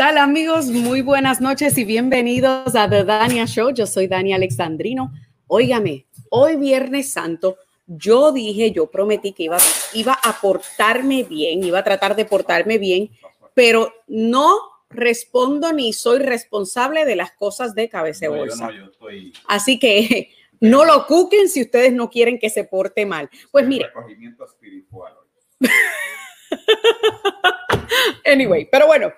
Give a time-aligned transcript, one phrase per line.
[0.00, 0.68] tal amigos?
[0.68, 3.68] Muy buenas noches y bienvenidos a The Dania Show.
[3.68, 5.12] Yo soy Dani Alexandrino.
[5.46, 9.58] Óigame, hoy Viernes Santo, yo dije, yo prometí que iba,
[9.92, 13.10] iba a portarme bien, iba a tratar de portarme bien,
[13.52, 18.70] pero no respondo ni soy responsable de las cosas de cabeza bolsa.
[19.48, 20.30] Así que
[20.60, 23.28] no lo cuquen si ustedes no quieren que se porte mal.
[23.50, 23.88] Pues mire.
[23.88, 25.12] Recogimiento espiritual.
[28.24, 29.12] Anyway, pero bueno,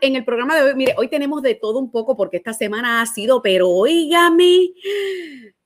[0.00, 3.00] en el programa de hoy, mire, hoy tenemos de todo un poco porque esta semana
[3.00, 4.70] ha sido, pero oígame,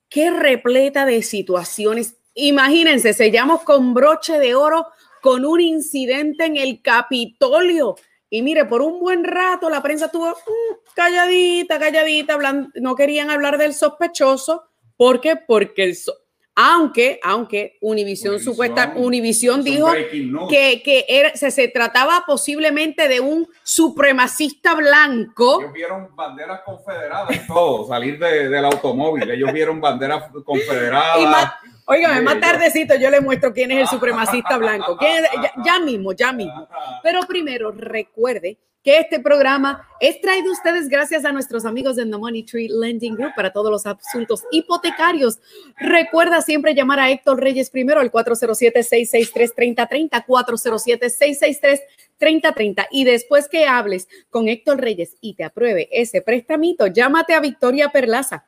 [0.08, 2.16] qué repleta de situaciones.
[2.34, 4.86] Imagínense, sellamos con broche de oro
[5.22, 7.96] con un incidente en el Capitolio.
[8.28, 12.38] Y mire, por un buen rato la prensa estuvo mm, calladita, calladita,
[12.74, 14.64] no querían hablar del sospechoso.
[14.96, 15.36] ¿Por qué?
[15.36, 15.96] Porque el,
[16.54, 19.90] aunque, aunque Univision, supuesta, Univision dijo
[20.48, 25.60] que, que era, se, se, trataba posiblemente de un supremacista blanco.
[25.60, 29.30] Ellos vieron banderas confederadas todo, salir de, del automóvil.
[29.30, 31.52] Ellos vieron banderas confederadas.
[31.86, 34.98] Oigan, más tardecito yo le muestro quién es el supremacista blanco.
[35.64, 36.68] ya mismo, ya mismo.
[37.02, 42.06] Pero primero, recuerde que este programa es traído a ustedes gracias a nuestros amigos de
[42.06, 45.38] The Money Tree Lending Group para todos los asuntos hipotecarios.
[45.78, 50.24] Recuerda siempre llamar a Héctor Reyes primero al 407-663-3030,
[52.18, 57.40] 407-663-3030 y después que hables con Héctor Reyes y te apruebe ese prestamito, llámate a
[57.40, 58.46] Victoria Perlaza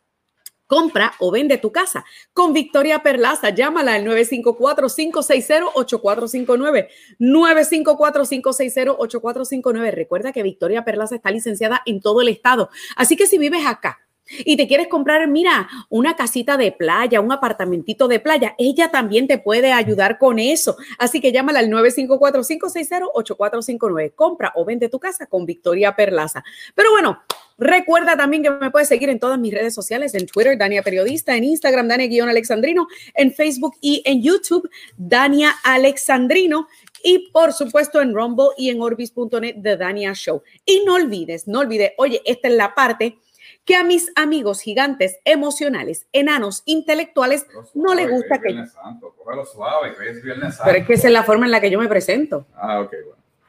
[0.73, 2.03] Compra o vende tu casa
[2.33, 3.51] con Victoria Perlaza.
[3.51, 6.89] Llámala al 954-560-8459.
[7.21, 9.93] 954-560-8459.
[9.93, 12.71] Recuerda que Victoria Perlaza está licenciada en todo el estado.
[12.97, 13.99] Así que si vives acá
[14.47, 19.27] y te quieres comprar, mira, una casita de playa, un apartamentito de playa, ella también
[19.27, 20.79] te puede ayudar con eso.
[20.99, 24.15] Así que llámala al 954-560-8459.
[24.15, 26.43] Compra o vende tu casa con Victoria Perlaza.
[26.75, 27.21] Pero bueno,
[27.59, 31.37] recuerda también que me puedes seguir en todas mis redes sociales, en Twitter, Dania Periodista,
[31.37, 36.69] en Instagram, Dania-Alexandrino, en Facebook y en YouTube, Dania Alexandrino
[37.03, 40.43] y por supuesto en Rumble y en Orbis.net de Dania Show.
[40.65, 43.19] Y no olvides, no olvides, oye, esta es la parte
[43.65, 48.55] que a mis amigos gigantes emocionales, enanos, intelectuales, no les gusta que...
[50.65, 52.47] Pero es que esa es la forma en la que yo me presento.
[52.55, 52.95] Ah, ok,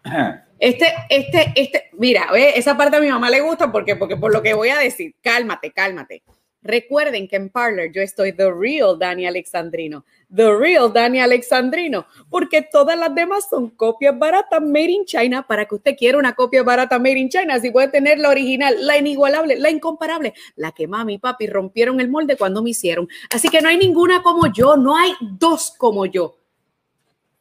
[0.03, 0.42] bueno.
[0.59, 4.41] Este, este, este, mira, esa parte a mi mamá le gusta porque, porque por lo
[4.41, 6.23] que voy a decir, cálmate, cálmate.
[6.63, 10.05] Recuerden que en Parler yo estoy The Real Dani Alexandrino.
[10.33, 12.07] The Real Dani Alexandrino.
[12.29, 15.45] Porque todas las demás son copias baratas made in China.
[15.45, 18.75] Para que usted quiera una copia barata made in China, si puede tener la original,
[18.79, 23.09] la inigualable, la incomparable, la que mami y papi rompieron el molde cuando me hicieron.
[23.29, 26.37] Así que no hay ninguna como yo, no hay dos como yo.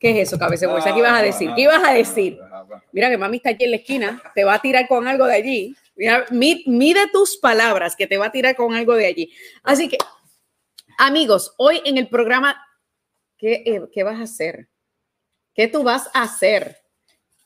[0.00, 1.50] ¿Qué es eso, cabeza ¿Qué ibas a decir?
[1.54, 2.40] ¿Qué ibas a decir?
[2.92, 5.34] Mira que mami está aquí en la esquina, te va a tirar con algo de
[5.34, 5.76] allí.
[5.96, 9.32] Mira, mide tus palabras que te va a tirar con algo de allí.
[9.62, 9.98] Así que,
[10.98, 12.64] amigos, hoy en el programa,
[13.36, 14.68] ¿qué, eh, qué vas a hacer?
[15.54, 16.78] ¿Qué tú vas a hacer?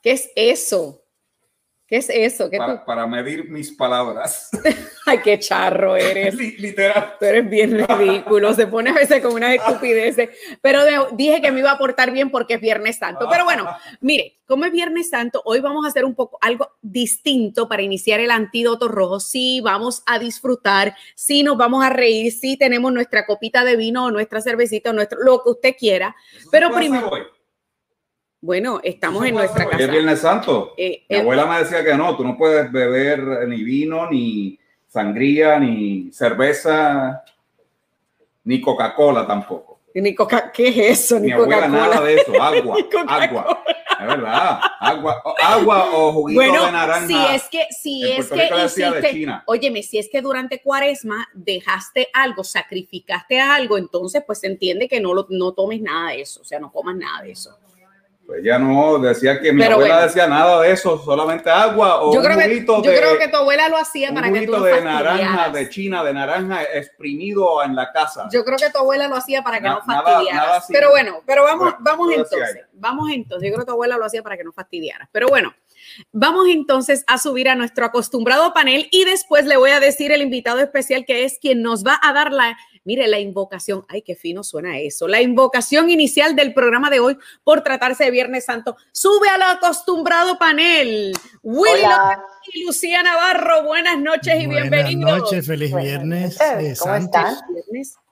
[0.03, 1.06] ¿Qué es eso?
[1.87, 2.51] ¿Qué es eso?
[2.85, 4.51] para, medir mis palabras.
[5.07, 6.35] Ay, qué charro eres.
[6.59, 7.15] Literal.
[7.21, 8.53] Tú eres bien ridículo.
[8.55, 10.31] Se pone a veces con unas estupideces.
[10.61, 10.81] Pero
[11.13, 13.29] dije que me iba a portar bien porque es Viernes Santo.
[13.31, 13.69] Pero bueno,
[14.01, 18.19] mire, como es Viernes Santo, hoy vamos a hacer un poco algo distinto para iniciar
[18.19, 19.21] el antídoto rojo.
[19.21, 20.97] Sí, vamos a disfrutar.
[21.15, 22.33] Sí, nos vamos a reír.
[22.33, 26.17] Sí, tenemos nuestra copita de vino, nuestra cervecita, nuestro, lo que usted quiera.
[26.51, 27.36] Pero primero.
[28.41, 29.83] Bueno, estamos en nuestra casa.
[29.83, 30.75] Es Viernes Santo.
[30.77, 35.59] Eh, Mi abuela me decía que no, tú no puedes beber ni vino, ni sangría,
[35.59, 37.25] ni cerveza,
[38.45, 39.81] ni Coca-Cola tampoco.
[39.95, 41.19] Ni Coca, ¿qué es eso?
[41.19, 42.77] Ni Mi abuela nada de eso, agua,
[43.09, 43.63] agua.
[43.99, 47.07] Es verdad, agua, agua o juguito de naranja.
[47.07, 52.45] Si es que, si es que hiciste, óyeme, si es que durante Cuaresma dejaste algo,
[52.45, 56.45] sacrificaste algo, entonces pues se entiende que no, lo, no tomes nada de eso, o
[56.45, 57.59] sea, no comas nada de eso.
[58.27, 62.21] Pues ya no, decía que mi abuela decía nada de eso, solamente agua o yo
[62.21, 65.69] creo que, Yo creo que tu abuela lo hacía para que tú de naranja, de
[65.69, 68.29] China, de naranja exprimido en la casa.
[68.33, 70.67] Yo creo que tu abuela lo hacía para que no fastidiaras.
[70.69, 72.67] pero bueno, pero vamos, vamos entonces.
[72.73, 73.49] Vamos entonces.
[73.49, 75.09] Yo creo que tu abuela lo hacía para que no fastidiaras.
[75.13, 75.55] Pero bueno,
[76.11, 80.23] vamos entonces a subir a nuestro acostumbrado panel y después le voy a decir el
[80.23, 84.15] invitado especial que es quien nos va a dar la Mire, la invocación, ay, qué
[84.15, 85.09] fino suena eso.
[85.09, 88.77] La invocación inicial del programa de hoy por tratarse de Viernes Santo.
[88.93, 91.13] Sube al acostumbrado panel.
[91.43, 91.83] Willy
[92.53, 95.03] y Lucía Navarro, buenas noches y bienvenidos.
[95.03, 96.39] Buenas noches, feliz viernes.
[96.79, 97.37] ¿Cómo están?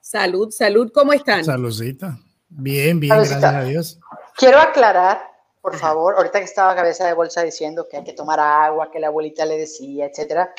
[0.01, 1.45] Salud, salud, ¿cómo están?
[1.45, 2.19] Saludcita.
[2.49, 3.99] Bien, bien, gracias a Dios.
[4.35, 8.39] Quiero aclarar por favor, ahorita que estaba cabeza de bolsa diciendo que hay que tomar
[8.39, 10.53] agua, que la abuelita le decía, etcétera.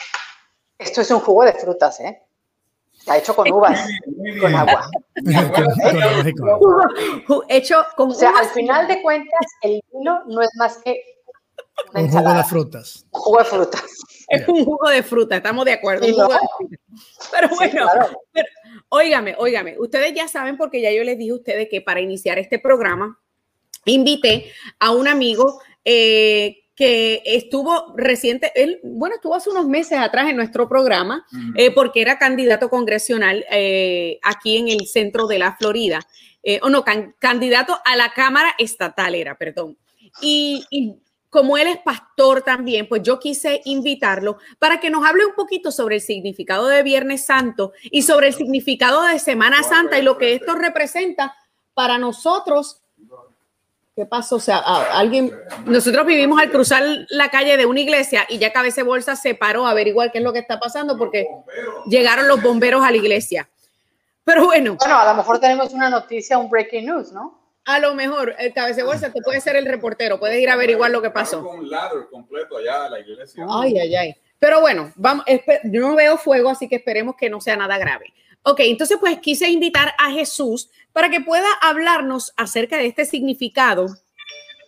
[0.77, 2.26] Esto es un jugo de frutas, ¿eh?
[3.07, 3.89] Está hecho con uvas,
[4.41, 4.91] con agua.
[7.49, 11.01] hecho con O sea, al final de cuentas, el vino no es más que
[11.95, 13.07] un jugo de frutas.
[13.13, 13.85] Un jugo de frutas.
[14.29, 16.05] Es un jugo de fruta, estamos de acuerdo.
[17.31, 17.87] Pero bueno,
[18.89, 22.41] óigame, óigame, ustedes ya saben porque ya yo les dije a ustedes que para iniciar
[22.41, 23.21] este programa
[23.85, 24.51] invité
[24.81, 30.37] a un amigo eh, que estuvo reciente, él, bueno, estuvo hace unos meses atrás en
[30.37, 31.27] nuestro programa,
[31.57, 36.01] eh, porque era candidato congresional eh, aquí en el centro de la Florida,
[36.63, 36.85] o no,
[37.19, 39.77] candidato a la Cámara Estatal era, perdón.
[40.21, 40.95] Y, y,
[41.37, 45.71] como él es pastor también, pues yo quise invitarlo para que nos hable un poquito
[45.71, 50.17] sobre el significado de Viernes Santo y sobre el significado de Semana Santa y lo
[50.17, 51.35] que esto representa
[51.75, 52.81] para nosotros
[53.97, 54.37] ¿Qué pasó?
[54.37, 55.33] O sea, alguien,
[55.65, 59.67] nosotros vivimos al cruzar la calle de una iglesia y ya Cabeza Bolsa se paró
[59.67, 61.27] a averiguar qué es lo que está pasando porque
[61.87, 63.49] llegaron los bomberos a la iglesia.
[64.23, 64.77] Pero bueno.
[64.79, 67.41] Bueno, a lo mejor tenemos una noticia, un breaking news, ¿no?
[67.65, 70.91] A lo mejor, el Cabeza Bolsa, tú puedes ser el reportero, puedes ir a averiguar
[70.91, 71.43] lo que pasó.
[71.43, 73.47] Con un ladder completo allá a la iglesia.
[73.49, 74.17] Ay, ay, ay.
[74.39, 75.25] Pero bueno, vamos,
[75.65, 78.13] yo no veo fuego, así que esperemos que no sea nada grave.
[78.43, 83.89] Ok, entonces pues quise invitar a Jesús para que pueda hablarnos acerca de este significado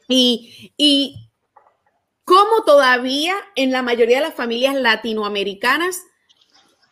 [0.09, 1.31] y, y
[2.25, 6.03] cómo todavía en la mayoría de las familias latinoamericanas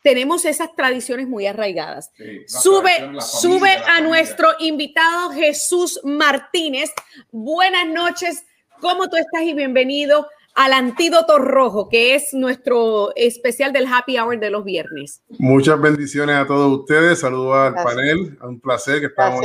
[0.02, 2.12] tenemos esas tradiciones muy arraigadas.
[2.46, 6.90] sube, sube a nuestro invitado Jesús Martínez.
[7.30, 8.46] Buenas noches,
[8.80, 14.40] ¿cómo tú estás y bienvenido al Antídoto Rojo, que es nuestro especial del Happy Hour
[14.40, 15.22] de los viernes.
[15.38, 19.44] Muchas bendiciones a todos ustedes, saludos al panel, un placer que estamos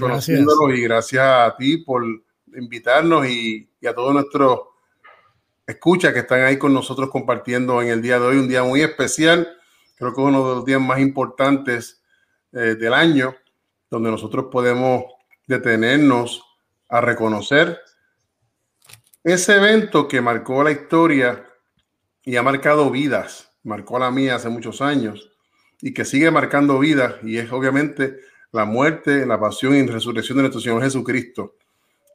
[0.00, 2.02] conociéndolos y gracias a ti por
[2.54, 4.60] invitarnos y, a todos nuestros
[5.64, 8.80] escuchas que están ahí con nosotros compartiendo en el día de hoy, un día muy
[8.80, 9.46] especial,
[9.96, 12.02] creo que es uno de los días más importantes
[12.52, 13.36] eh, del año,
[13.90, 15.04] donde nosotros podemos
[15.46, 16.42] detenernos
[16.88, 17.78] a reconocer
[19.26, 21.44] ese evento que marcó la historia
[22.24, 25.32] y ha marcado vidas, marcó la mía hace muchos años
[25.82, 28.20] y que sigue marcando vidas y es obviamente
[28.52, 31.56] la muerte, la pasión y resurrección de nuestro Señor Jesucristo.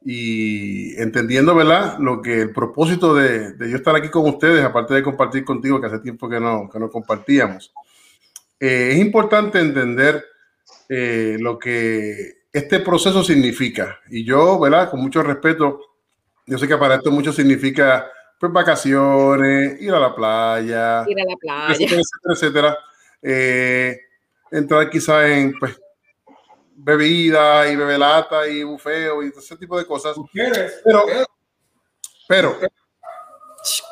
[0.02, 1.98] Y entendiendo, ¿verdad?
[1.98, 5.88] Lo que el propósito de, yo estar aquí con ustedes, aparte de compartir contigo, que
[5.88, 7.74] hace tiempo que no, que no compartíamos,
[8.58, 10.24] eh, es importante entender
[10.88, 14.00] eh, lo que este proceso significa.
[14.08, 14.90] Y yo, ¿verdad?
[14.90, 15.91] Con mucho respeto,
[16.46, 21.24] yo sé que para esto mucho significa pues vacaciones, ir a la playa, ir a
[21.24, 22.02] la playa, etcétera,
[22.34, 22.78] etcétera.
[23.22, 24.00] Eh,
[24.50, 25.78] entrar quizá en pues
[26.74, 30.16] bebida y bebelata y bufeo y ese tipo de cosas.
[30.84, 31.04] Pero,
[32.26, 32.58] pero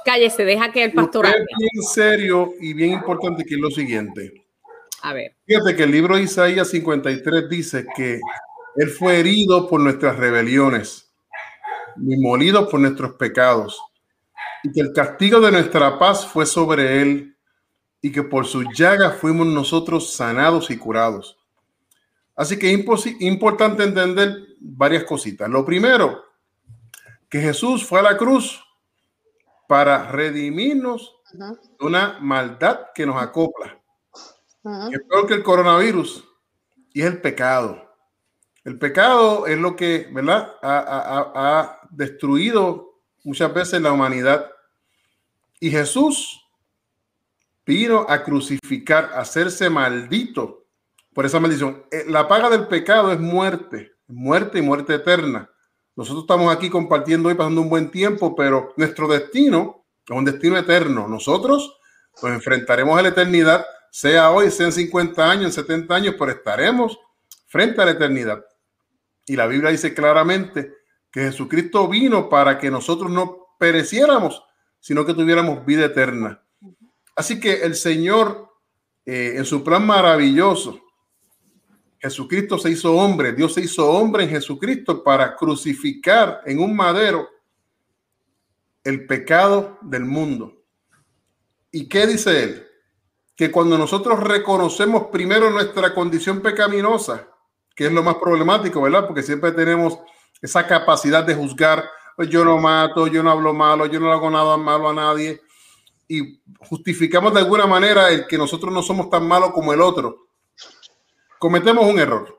[0.04, 1.46] cállese, deja que el pastor hable.
[1.56, 4.44] Bien serio y bien importante que es lo siguiente.
[5.02, 5.36] A ver.
[5.46, 8.20] Fíjate que el libro de Isaías 53 dice que
[8.76, 11.09] él fue herido por nuestras rebeliones
[11.96, 13.80] ni molido por nuestros pecados,
[14.62, 17.36] y que el castigo de nuestra paz fue sobre él,
[18.02, 21.38] y que por sus llagas fuimos nosotros sanados y curados.
[22.34, 25.48] Así que es importante entender varias cositas.
[25.48, 26.24] Lo primero,
[27.28, 28.64] que Jesús fue a la cruz
[29.68, 33.78] para redimirnos de una maldad que nos acopla,
[34.90, 36.24] es peor que el coronavirus,
[36.92, 37.90] y es el pecado.
[38.64, 40.54] El pecado es lo que, ¿verdad?
[40.62, 44.50] Ha, destruido muchas veces la humanidad.
[45.58, 46.40] Y Jesús
[47.66, 50.66] vino a crucificar, a hacerse maldito
[51.12, 51.84] por esa maldición.
[51.90, 55.50] Eh, la paga del pecado es muerte, muerte y muerte eterna.
[55.96, 60.56] Nosotros estamos aquí compartiendo y pasando un buen tiempo, pero nuestro destino es un destino
[60.56, 61.06] eterno.
[61.08, 61.78] Nosotros
[62.22, 66.30] nos enfrentaremos a la eternidad, sea hoy, sea en 50 años, en 70 años, pero
[66.30, 66.98] estaremos
[67.46, 68.44] frente a la eternidad.
[69.26, 70.79] Y la Biblia dice claramente
[71.10, 74.42] que Jesucristo vino para que nosotros no pereciéramos,
[74.78, 76.42] sino que tuviéramos vida eterna.
[77.16, 78.48] Así que el Señor,
[79.04, 80.80] eh, en su plan maravilloso,
[81.98, 87.28] Jesucristo se hizo hombre, Dios se hizo hombre en Jesucristo para crucificar en un madero
[88.82, 90.62] el pecado del mundo.
[91.70, 92.66] ¿Y qué dice él?
[93.36, 97.28] Que cuando nosotros reconocemos primero nuestra condición pecaminosa,
[97.76, 99.06] que es lo más problemático, ¿verdad?
[99.06, 99.98] Porque siempre tenemos
[100.40, 101.88] esa capacidad de juzgar,
[102.28, 105.40] yo no mato, yo no hablo malo, yo no hago nada malo a nadie,
[106.06, 110.26] y justificamos de alguna manera el que nosotros no somos tan malos como el otro.
[111.38, 112.36] Cometemos un error.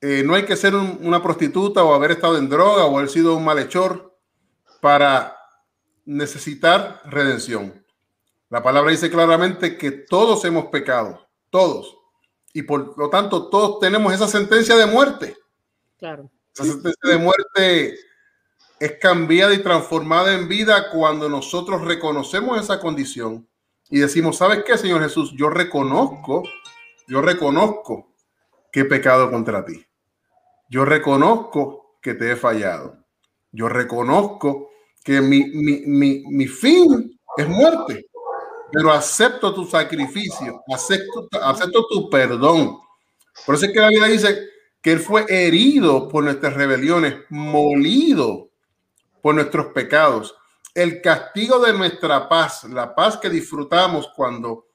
[0.00, 3.36] eh, no hay que ser una prostituta o haber estado en droga o haber sido
[3.36, 4.18] un malhechor
[4.80, 5.36] para
[6.04, 7.86] necesitar redención.
[8.50, 11.96] La palabra dice claramente que todos hemos pecado, todos.
[12.52, 15.36] Y por lo tanto, todos tenemos esa sentencia de muerte.
[15.98, 16.28] Claro.
[16.54, 17.94] Esa sentencia de muerte
[18.78, 23.48] es cambiada y transformada en vida cuando nosotros reconocemos esa condición
[23.88, 25.32] y decimos, ¿sabes qué, Señor Jesús?
[25.36, 26.42] Yo reconozco,
[27.06, 28.14] yo reconozco
[28.72, 29.84] que he pecado contra ti.
[30.68, 32.96] Yo reconozco que te he fallado.
[33.50, 34.70] Yo reconozco
[35.04, 38.06] que mi, mi, fin es muerte,
[38.72, 42.78] pero acepto tu sacrificio, acepto, acepto tu perdón.
[43.44, 44.51] Por eso es que la Biblia dice
[44.82, 48.50] que Él fue herido por nuestras rebeliones, molido
[49.22, 50.34] por nuestros pecados.
[50.74, 54.66] El castigo de nuestra paz, la paz que disfrutamos cuando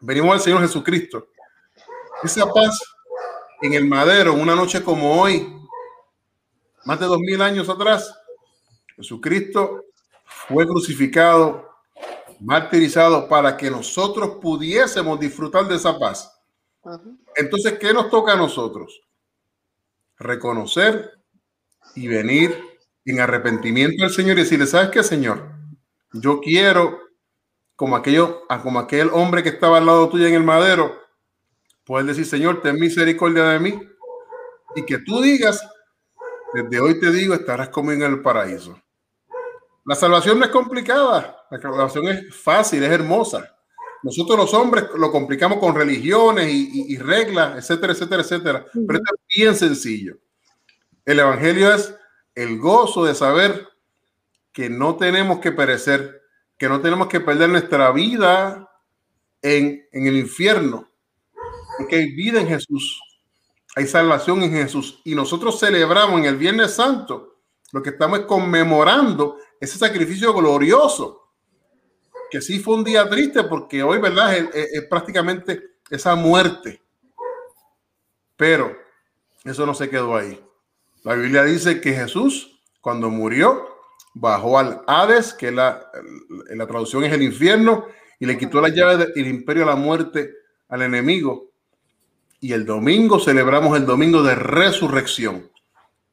[0.00, 1.28] venimos al Señor Jesucristo,
[2.22, 2.78] esa paz
[3.62, 5.52] en el madero, una noche como hoy,
[6.84, 8.16] más de dos mil años atrás,
[8.96, 9.86] Jesucristo
[10.24, 11.68] fue crucificado,
[12.40, 16.32] martirizado para que nosotros pudiésemos disfrutar de esa paz.
[17.36, 19.00] Entonces, ¿qué nos toca a nosotros?
[20.22, 21.12] Reconocer
[21.94, 22.56] y venir
[23.04, 25.50] en arrepentimiento al Señor y decirle, ¿sabes qué, Señor?
[26.12, 27.00] Yo quiero,
[27.76, 31.02] como, aquello, como aquel hombre que estaba al lado tuyo en el madero,
[31.84, 33.88] Puedes decir, Señor, ten misericordia de mí.
[34.76, 35.66] Y que tú digas,
[36.54, 38.80] desde hoy te digo, estarás conmigo en el paraíso.
[39.84, 43.58] La salvación no es complicada, la salvación es fácil, es hermosa.
[44.02, 48.66] Nosotros los hombres lo complicamos con religiones y, reglas, etcétera, etcétera, etcétera.
[48.72, 50.18] Pero esto es bien sencillo.
[51.04, 51.94] El Evangelio es
[52.34, 53.68] el gozo de saber
[54.52, 56.22] que no tenemos que perecer,
[56.58, 58.68] que no tenemos que perder nuestra vida
[59.40, 60.88] en, en el infierno,
[61.78, 63.00] porque hay vida en Jesús,
[63.74, 65.00] hay salvación en Jesús.
[65.04, 67.38] Y nosotros celebramos en el Viernes Santo,
[67.72, 71.21] lo que estamos conmemorando ese sacrificio glorioso,
[72.32, 74.34] que sí fue un día triste porque hoy, ¿verdad?
[74.34, 76.80] Es, prácticamente esa muerte.
[78.38, 78.74] Pero
[79.44, 80.42] eso no se quedó ahí.
[81.04, 83.68] La Biblia dice que Jesús, cuando murió,
[84.14, 85.90] bajó al Hades, que la,
[86.48, 87.84] la traducción es el infierno,
[88.18, 90.32] y le quitó la llave del imperio de la muerte
[90.70, 91.50] al enemigo
[92.40, 95.52] y el domingo celebramos el domingo de resurrección,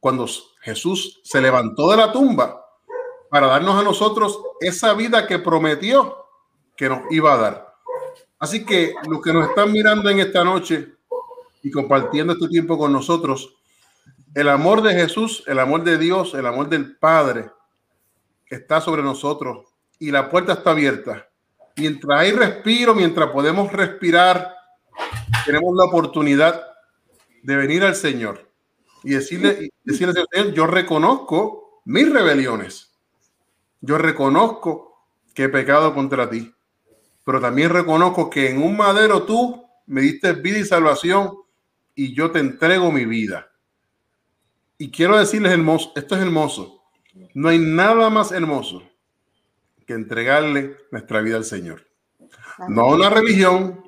[0.02, 0.28] cuando
[0.60, 2.66] Jesús se levantó de la tumba
[3.30, 6.26] para darnos a nosotros esa vida que prometió
[6.76, 7.76] que nos iba a dar.
[8.40, 10.94] Así que los que nos están mirando en esta noche
[11.62, 13.58] y compartiendo este tiempo con nosotros,
[14.34, 17.52] el amor de Jesús, el amor de Dios, el amor del Padre
[18.48, 19.66] está sobre nosotros
[20.00, 21.28] y la puerta está abierta.
[21.76, 24.56] Mientras hay respiro, mientras podemos respirar,
[25.46, 26.64] tenemos la oportunidad
[27.44, 28.50] de venir al Señor
[29.04, 32.89] y decirle, decirle Señor, yo reconozco mis rebeliones.
[33.82, 36.54] Yo reconozco que he pecado contra ti,
[37.24, 41.34] pero también reconozco que en un madero tú me diste vida y salvación
[41.96, 43.52] y yo te entrego mi vida.
[44.78, 46.82] Y quiero decirles hermoso, esto es hermoso.
[47.34, 48.84] No hay nada más hermoso
[49.86, 51.86] que entregarle nuestra vida al Señor.
[52.68, 53.84] No una religión,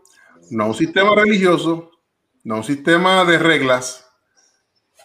[0.50, 1.92] no un sistema religioso,
[2.44, 4.08] no un sistema de reglas,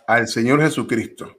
[0.07, 1.37] al Señor Jesucristo.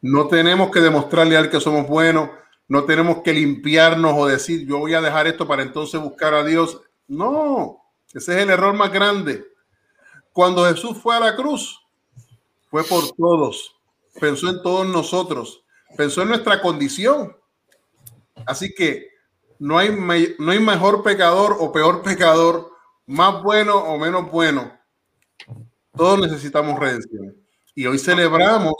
[0.00, 2.30] No tenemos que demostrarle al que somos buenos,
[2.72, 6.42] no tenemos que limpiarnos o decir yo voy a dejar esto para entonces buscar a
[6.42, 6.80] Dios.
[7.06, 9.44] No, ese es el error más grande.
[10.32, 11.78] Cuando Jesús fue a la cruz,
[12.70, 13.76] fue por todos,
[14.18, 15.62] pensó en todos nosotros,
[15.98, 17.36] pensó en nuestra condición.
[18.46, 19.06] Así que
[19.58, 19.90] no hay,
[20.38, 22.72] no hay mejor pecador o peor pecador
[23.04, 24.72] más bueno o menos bueno,
[25.94, 27.36] todos necesitamos redención.
[27.74, 28.76] Y hoy celebramos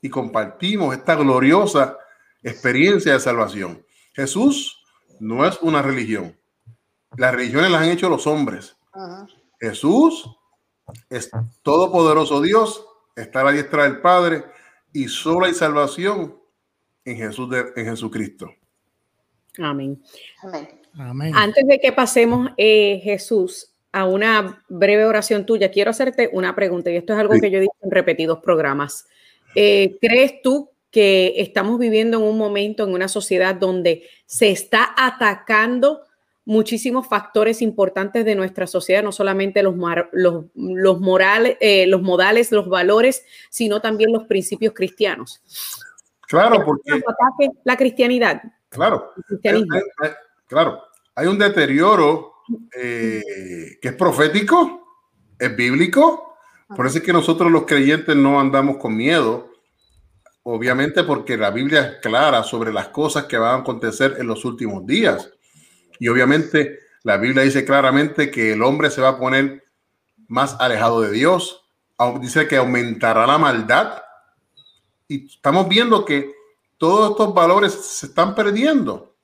[0.00, 1.98] y compartimos esta gloriosa
[2.44, 3.84] experiencia de salvación.
[4.12, 4.84] Jesús
[5.18, 6.38] no es una religión.
[7.16, 8.76] Las religiones las han hecho los hombres.
[9.60, 10.30] Jesús
[11.08, 11.30] es
[11.62, 12.86] todopoderoso Dios,
[13.16, 14.44] está a la diestra del Padre
[14.92, 16.38] y solo hay salvación
[17.04, 18.50] en Jesús en Jesucristo.
[19.58, 20.02] Amén.
[20.96, 21.32] Amén.
[21.34, 26.90] Antes de que pasemos, eh, Jesús, a una breve oración tuya, quiero hacerte una pregunta,
[26.90, 29.06] y esto es algo que yo he dicho en repetidos programas.
[29.54, 34.94] Eh, ¿Crees tú que estamos viviendo en un momento, en una sociedad donde se está
[34.96, 36.02] atacando
[36.44, 39.74] muchísimos factores importantes de nuestra sociedad, no solamente los,
[40.12, 45.42] los, morales, eh, los modales, los valores, sino también los principios cristianos?
[46.28, 47.02] Claro, porque...
[47.64, 48.40] La cristianidad.
[48.68, 49.10] Claro.
[50.46, 50.80] Claro,
[51.16, 52.34] hay un deterioro
[52.80, 55.00] eh, que es profético,
[55.40, 56.36] es bíblico,
[56.68, 59.53] Por eso es que nosotros los creyentes no andamos con miedo,
[60.44, 64.44] obviamente porque la Biblia es clara sobre las cosas que van a acontecer en los
[64.44, 65.30] últimos días.
[65.98, 69.64] Y obviamente la Biblia dice claramente que el hombre se va a poner
[70.28, 71.64] más alejado de Dios.
[72.20, 74.02] Dice que aumentará la maldad.
[75.08, 76.32] Y estamos viendo que
[76.78, 79.14] todos estos valores se están perdiendo.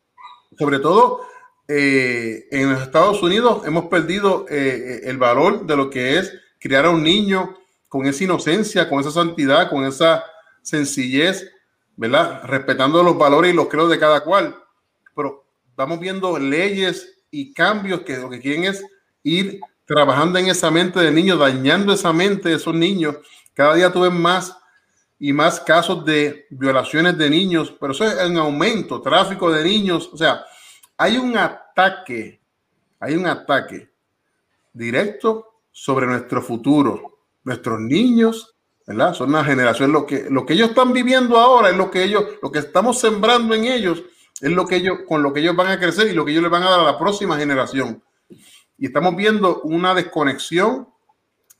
[0.59, 1.21] Sobre todo
[1.69, 6.87] eh, en los Estados Unidos hemos perdido eh, el valor de lo que es criar
[6.87, 7.57] a un niño
[7.89, 10.25] con esa inocencia, con esa santidad, con esa
[10.63, 11.51] sencillez,
[11.97, 12.43] ¿verdad?
[12.45, 14.57] Respetando los valores y los creos de cada cual.
[15.15, 18.85] Pero estamos viendo leyes y cambios que lo que quieren es
[19.23, 23.17] ir trabajando en esa mente de niños, dañando esa mente de esos niños.
[23.55, 24.57] Cada día tuve más
[25.19, 30.09] y más casos de violaciones de niños, pero eso es en aumento, tráfico de niños.
[30.13, 30.45] O sea,
[30.97, 32.41] hay un ataque,
[32.99, 33.93] hay un ataque
[34.73, 37.19] directo sobre nuestro futuro.
[37.45, 38.57] Nuestros niños
[38.87, 39.15] ¿verdad?
[39.15, 42.25] Son una generación, lo que, lo que ellos están viviendo ahora es lo que ellos,
[42.43, 44.03] lo que estamos sembrando en ellos,
[44.41, 46.43] es lo que ellos, con lo que ellos van a crecer y lo que ellos
[46.43, 48.03] les van a dar a la próxima generación.
[48.79, 50.89] Y estamos viendo una desconexión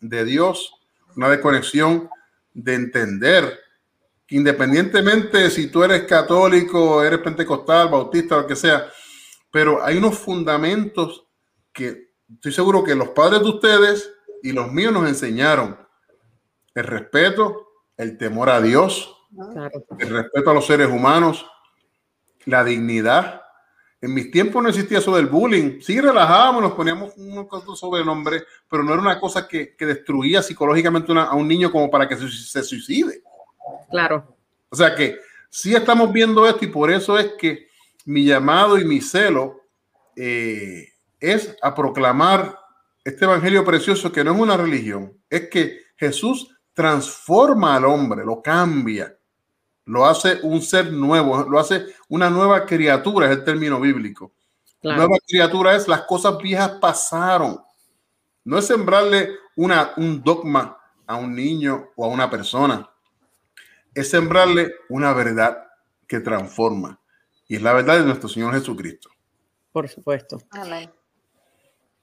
[0.01, 0.73] de Dios,
[1.17, 2.09] una desconexión
[2.55, 3.61] de entender
[4.27, 8.91] que independientemente si tú eres católico, eres pentecostal, bautista, lo que sea,
[9.51, 11.27] pero hay unos fundamentos
[11.73, 14.13] que estoy seguro que los padres de ustedes
[14.43, 15.77] y los míos nos enseñaron
[16.81, 19.17] el respeto, el temor a Dios,
[19.99, 21.47] el respeto a los seres humanos,
[22.47, 23.43] la dignidad.
[24.01, 25.81] En mis tiempos no existía eso del bullying.
[25.81, 31.35] Sí relajábamos, nos poníamos un sobrenombre, pero no era una cosa que, destruía psicológicamente a
[31.35, 33.23] un niño como para que se, suicide.
[33.91, 34.37] Claro.
[34.71, 35.19] O sea que
[35.51, 37.69] sí estamos viendo esto y por eso es que
[38.07, 39.61] mi llamado y mi celo
[40.17, 40.89] eh,
[41.21, 42.59] es a proclamar
[43.05, 48.43] este evangelio precioso que no es una religión, es que Jesús transforma al hombre, lo
[48.43, 49.17] cambia,
[49.87, 54.33] lo hace un ser nuevo, lo hace una nueva criatura, es el término bíblico.
[54.83, 57.61] Nueva criatura es las cosas viejas pasaron.
[58.45, 62.89] No es sembrarle una, un dogma a un niño o a una persona.
[63.93, 65.67] Es sembrarle una verdad
[66.07, 66.99] que transforma.
[67.47, 69.11] Y es la verdad de nuestro Señor Jesucristo.
[69.73, 70.39] Por supuesto.
[70.51, 70.91] Amén.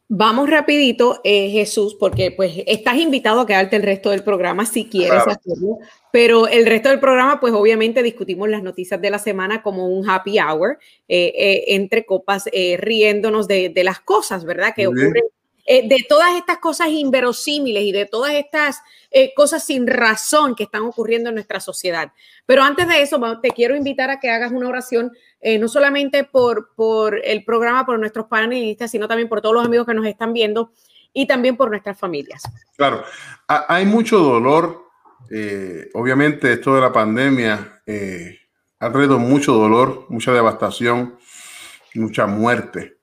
[0.10, 4.86] Vamos rapidito, eh, Jesús, porque pues estás invitado a quedarte el resto del programa si
[4.86, 5.80] quieres hacerlo,
[6.14, 10.10] pero el resto del programa pues obviamente discutimos las noticias de la semana como un
[10.10, 12.46] happy hour, eh, eh, entre copas,
[12.78, 14.74] riéndonos de, las cosas, ¿verdad?
[14.74, 15.24] Que ocurren
[15.70, 20.64] eh, de todas estas cosas inverosímiles y de todas estas eh, cosas sin razón que
[20.64, 22.14] están ocurriendo en nuestra sociedad.
[22.46, 26.24] Pero antes de eso, te quiero invitar a que hagas una oración, eh, no solamente
[26.24, 30.06] por, por el programa, por nuestros panelistas, sino también por todos los amigos que nos
[30.06, 30.72] están viendo
[31.12, 32.44] y también por nuestras familias.
[32.78, 33.04] Claro,
[33.48, 34.86] hay mucho dolor.
[35.96, 37.82] obviamente, esto de la pandemia
[38.80, 41.18] ha traído mucho dolor, mucha devastación,
[41.94, 43.00] mucha muerte.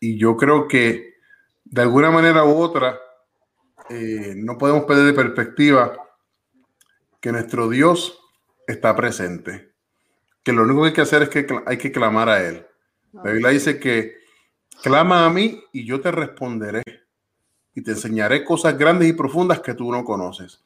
[0.00, 1.14] Y yo creo que
[1.64, 2.98] de alguna manera u otra
[3.88, 5.96] eh, no podemos perder de perspectiva
[7.20, 8.18] que nuestro Dios
[8.66, 9.72] está presente.
[10.42, 12.66] Que lo único que hay que hacer es que hay que clamar a Él.
[13.12, 14.16] La Biblia dice que
[14.82, 16.82] clama a mí y yo te responderé
[17.74, 20.62] y te enseñaré cosas grandes y profundas que tú no conoces.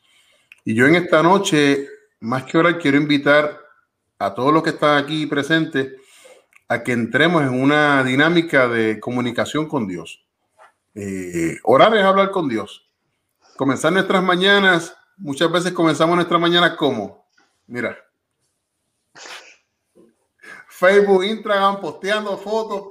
[0.65, 1.89] Y yo en esta noche,
[2.21, 3.61] más que ahora, quiero invitar
[4.19, 5.93] a todos los que están aquí presentes
[6.69, 10.25] a que entremos en una dinámica de comunicación con Dios.
[10.95, 12.89] Eh, orar es hablar con Dios.
[13.57, 17.27] Comenzar nuestras mañanas, muchas veces comenzamos nuestras mañanas como,
[17.67, 17.97] mira,
[20.69, 22.89] Facebook, Instagram, posteando fotos,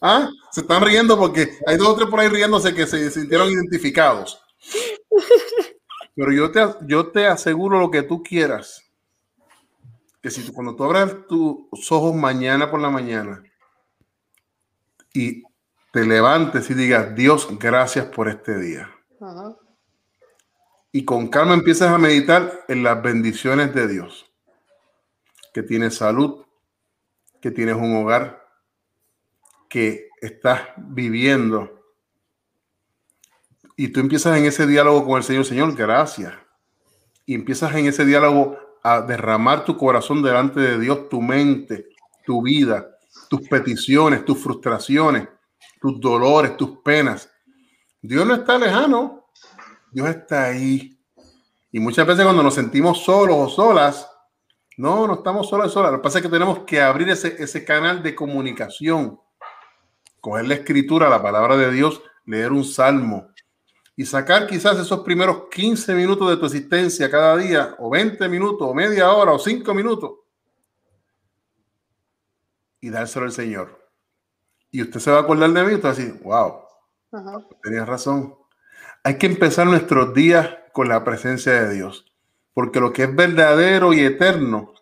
[0.00, 0.28] ¿Ah?
[0.50, 4.42] Se están riendo porque hay dos o tres por ahí riéndose que se sintieron identificados.
[6.14, 8.85] Pero yo te, yo te aseguro lo que tú quieras
[10.26, 13.44] que si cuando tú abras tus ojos mañana por la mañana
[15.14, 15.44] y
[15.92, 18.90] te levantes y digas, Dios, gracias por este día.
[20.90, 24.26] Y con calma empiezas a meditar en las bendiciones de Dios.
[25.54, 26.44] Que tienes salud,
[27.40, 28.48] que tienes un hogar,
[29.68, 31.84] que estás viviendo.
[33.76, 36.34] Y tú empiezas en ese diálogo con el Señor, Señor, gracias.
[37.26, 41.88] Y empiezas en ese diálogo a derramar tu corazón delante de Dios, tu mente,
[42.24, 42.88] tu vida,
[43.28, 45.28] tus peticiones, tus frustraciones,
[45.80, 47.28] tus dolores, tus penas.
[48.00, 49.26] Dios no está lejano,
[49.90, 51.00] Dios está ahí.
[51.72, 54.08] Y muchas veces cuando nos sentimos solos o solas,
[54.76, 55.90] no, no estamos solos o solas.
[55.90, 59.18] Lo que pasa es que tenemos que abrir ese, ese canal de comunicación,
[60.20, 63.30] coger la escritura, la palabra de Dios, leer un salmo,
[63.96, 68.68] y sacar quizás esos primeros 15 minutos de tu existencia cada día, o 20 minutos,
[68.68, 70.18] o media hora, o 5 minutos,
[72.78, 73.90] y dárselo al Señor.
[74.70, 76.60] Y usted se va a acordar de mí y usted va a decir, wow,
[77.62, 78.36] tenías razón.
[79.02, 82.12] Hay que empezar nuestros días con la presencia de Dios,
[82.52, 84.74] porque lo que es verdadero y eterno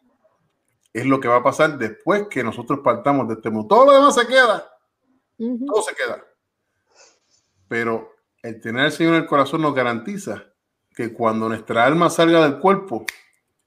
[0.92, 3.68] es lo que va a pasar después que nosotros partamos de este mundo.
[3.68, 4.68] Todo lo demás se queda,
[5.38, 6.24] todo se queda.
[7.68, 8.13] Pero
[8.44, 10.44] el tener al Señor en el corazón nos garantiza
[10.94, 13.06] que cuando nuestra alma salga del cuerpo,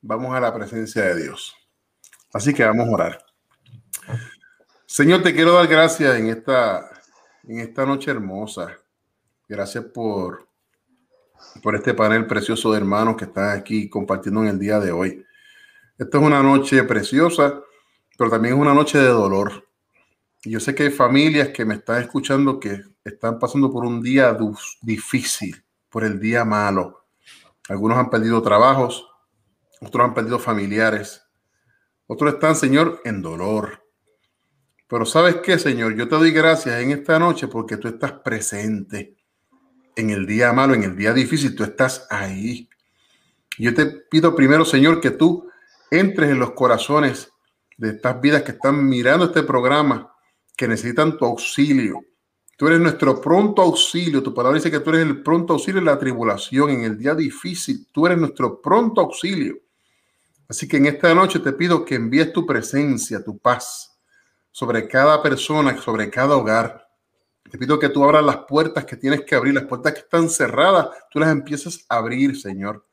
[0.01, 1.55] vamos a la presencia de Dios.
[2.31, 3.25] Así que vamos a orar.
[4.85, 6.91] Señor, te quiero dar gracias en esta,
[7.47, 8.77] en esta noche hermosa.
[9.49, 10.47] Gracias por,
[11.63, 15.25] por este panel precioso de hermanos que están aquí compartiendo en el día de hoy.
[15.97, 17.63] Esta es una noche preciosa,
[18.15, 19.66] pero también es una noche de dolor.
[20.49, 24.37] Yo sé que hay familias que me están escuchando que están pasando por un día
[24.81, 27.05] difícil, por el día malo.
[27.67, 29.05] Algunos han perdido trabajos,
[29.81, 31.21] otros han perdido familiares,
[32.05, 33.83] otros están, Señor, en dolor.
[34.87, 39.17] Pero sabes qué, Señor, yo te doy gracias en esta noche porque tú estás presente
[39.97, 42.69] en el día malo, en el día difícil, tú estás ahí.
[43.57, 45.49] Yo te pido primero, Señor, que tú
[45.91, 47.33] entres en los corazones
[47.75, 50.13] de estas vidas que están mirando este programa,
[50.57, 52.03] que necesitan tu auxilio.
[52.57, 54.23] Tú eres nuestro pronto auxilio.
[54.23, 57.13] Tu palabra dice que tú eres el pronto auxilio en la tribulación, en el día
[57.13, 57.87] difícil.
[57.93, 59.59] Tú eres nuestro pronto auxilio.
[60.49, 63.99] Así que en esta noche te pido que envíes tu presencia, tu paz
[64.51, 66.87] sobre cada persona, sobre cada hogar.
[67.51, 70.27] Te pido que tú abras las puertas que tienes que abrir, las puertas que están
[70.27, 72.83] cerradas, tú las empiezas a abrir, Señor.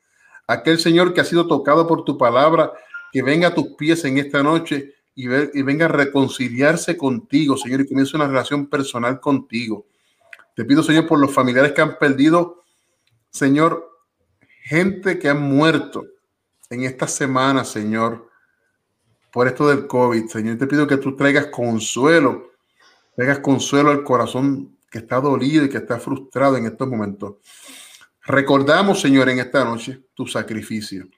[0.46, 2.72] Aquel Señor que ha sido tocado por tu palabra,
[3.10, 7.82] que venga a tus pies en esta noche y, y venga a reconciliarse contigo, Señor,
[7.82, 9.86] y comience una relación personal contigo.
[10.54, 12.62] Te pido, Señor, por los familiares que han perdido,
[13.30, 13.90] Señor,
[14.62, 16.04] gente que han muerto
[16.70, 18.34] en esta semana, Señor
[19.34, 20.28] por esto del COVID.
[20.28, 22.52] Señor, te pido que tú traigas consuelo,
[23.16, 27.34] traigas consuelo al corazón que está dolido y que está frustrado en estos momentos.
[28.22, 31.08] Recordamos, Señor, en esta noche tu sacrificio.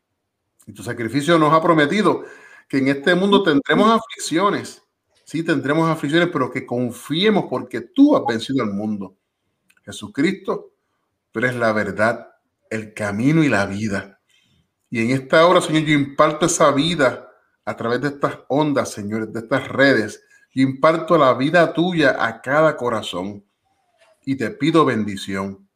[0.67, 2.25] Y tu sacrificio nos ha prometido
[2.69, 4.83] que en este mundo tendremos aflicciones.
[5.25, 9.17] Sí, tendremos aflicciones, pero que confiemos porque tú has vencido al mundo.
[9.85, 10.73] Jesucristo,
[11.31, 12.29] tú eres la verdad,
[12.71, 14.21] el camino y la vida.
[14.91, 17.29] Y en esta hora, Señor, yo imparto esa vida
[17.65, 20.23] a través de estas ondas, señores, de estas redes.
[20.55, 23.45] y imparto la vida tuya a cada corazón
[24.25, 25.69] y te pido bendición.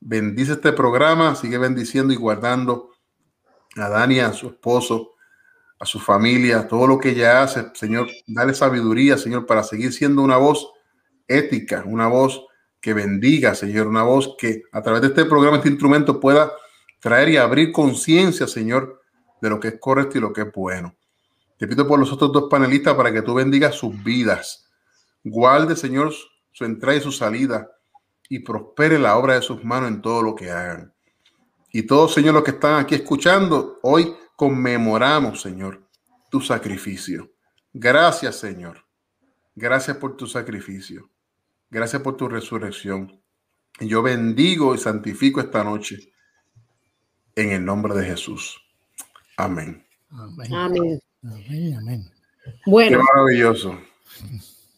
[0.00, 2.92] Bendice este programa, sigue bendiciendo y guardando
[3.76, 5.15] a Dani, a su esposo,
[5.78, 7.66] a su familia, todo lo que ella hace.
[7.74, 10.72] Señor, dale sabiduría, Señor, para seguir siendo una voz
[11.28, 12.46] ética, una voz
[12.80, 16.52] que bendiga, Señor, una voz que a través de este programa, este instrumento pueda
[17.00, 19.02] traer y abrir conciencia, Señor,
[19.40, 20.94] de lo que es correcto y lo que es bueno.
[21.58, 24.68] Te pido por los otros dos panelistas para que tú bendigas sus vidas.
[25.24, 26.12] Guarde, Señor,
[26.52, 27.70] su entrada y su salida
[28.28, 30.92] y prospere la obra de sus manos en todo lo que hagan.
[31.72, 35.88] Y todos, Señor, los que están aquí escuchando, hoy conmemoramos, Señor,
[36.30, 37.32] tu sacrificio.
[37.72, 38.84] Gracias, Señor.
[39.54, 41.10] Gracias por tu sacrificio.
[41.70, 43.20] Gracias por tu resurrección.
[43.80, 46.12] Y yo bendigo y santifico esta noche
[47.34, 48.60] en el nombre de Jesús.
[49.36, 49.84] Amén.
[50.10, 51.00] Amén.
[51.24, 52.10] Amén,
[52.66, 53.00] Bueno.
[53.14, 53.78] maravilloso.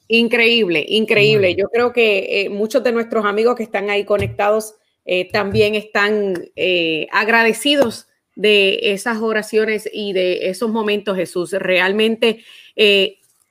[0.09, 1.55] Increíble, increíble.
[1.55, 6.35] Yo creo que eh, muchos de nuestros amigos que están ahí conectados eh, también están
[6.57, 11.51] eh, agradecidos de esas oraciones y de esos momentos, Jesús.
[11.51, 12.45] Realmente,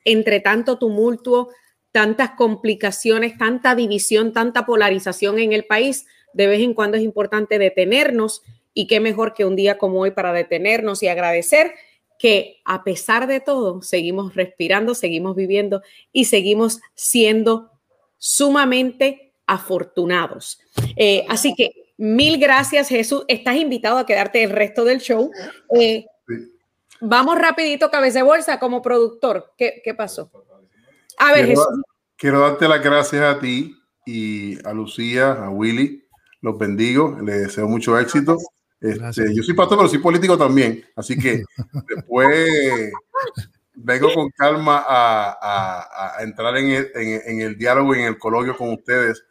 [0.06, 1.50] entre tanto tumulto,
[1.92, 7.60] tantas complicaciones, tanta división, tanta polarización en el país, de vez en cuando es importante
[7.60, 11.74] detenernos y qué mejor que un día como hoy para detenernos y agradecer
[12.18, 15.82] que a pesar de todo, seguimos respirando, seguimos viviendo
[16.14, 17.72] y seguimos siendo
[18.18, 20.60] sumamente afortunados.
[20.96, 23.26] Eh, así que mil gracias, Jesús.
[23.28, 25.32] Estás invitado a quedarte el resto del show.
[25.80, 26.06] Eh,
[27.02, 29.54] vamos rapidito, cabeza de bolsa, como productor.
[29.58, 30.32] ¿Qué, pasó?
[31.18, 31.84] A ver, quiero, Jesús.
[32.16, 36.04] Quiero darte las gracias a ti y a Lucía, a Willy.
[36.42, 38.38] Los bendigo, les deseo mucho éxito.
[38.80, 40.86] Este, yo soy pastor, pero soy político también.
[40.96, 41.44] Así que
[41.96, 42.92] después
[43.74, 49.24] vengo con calma a, entrar en el, diálogo y en el coloquio con ustedes.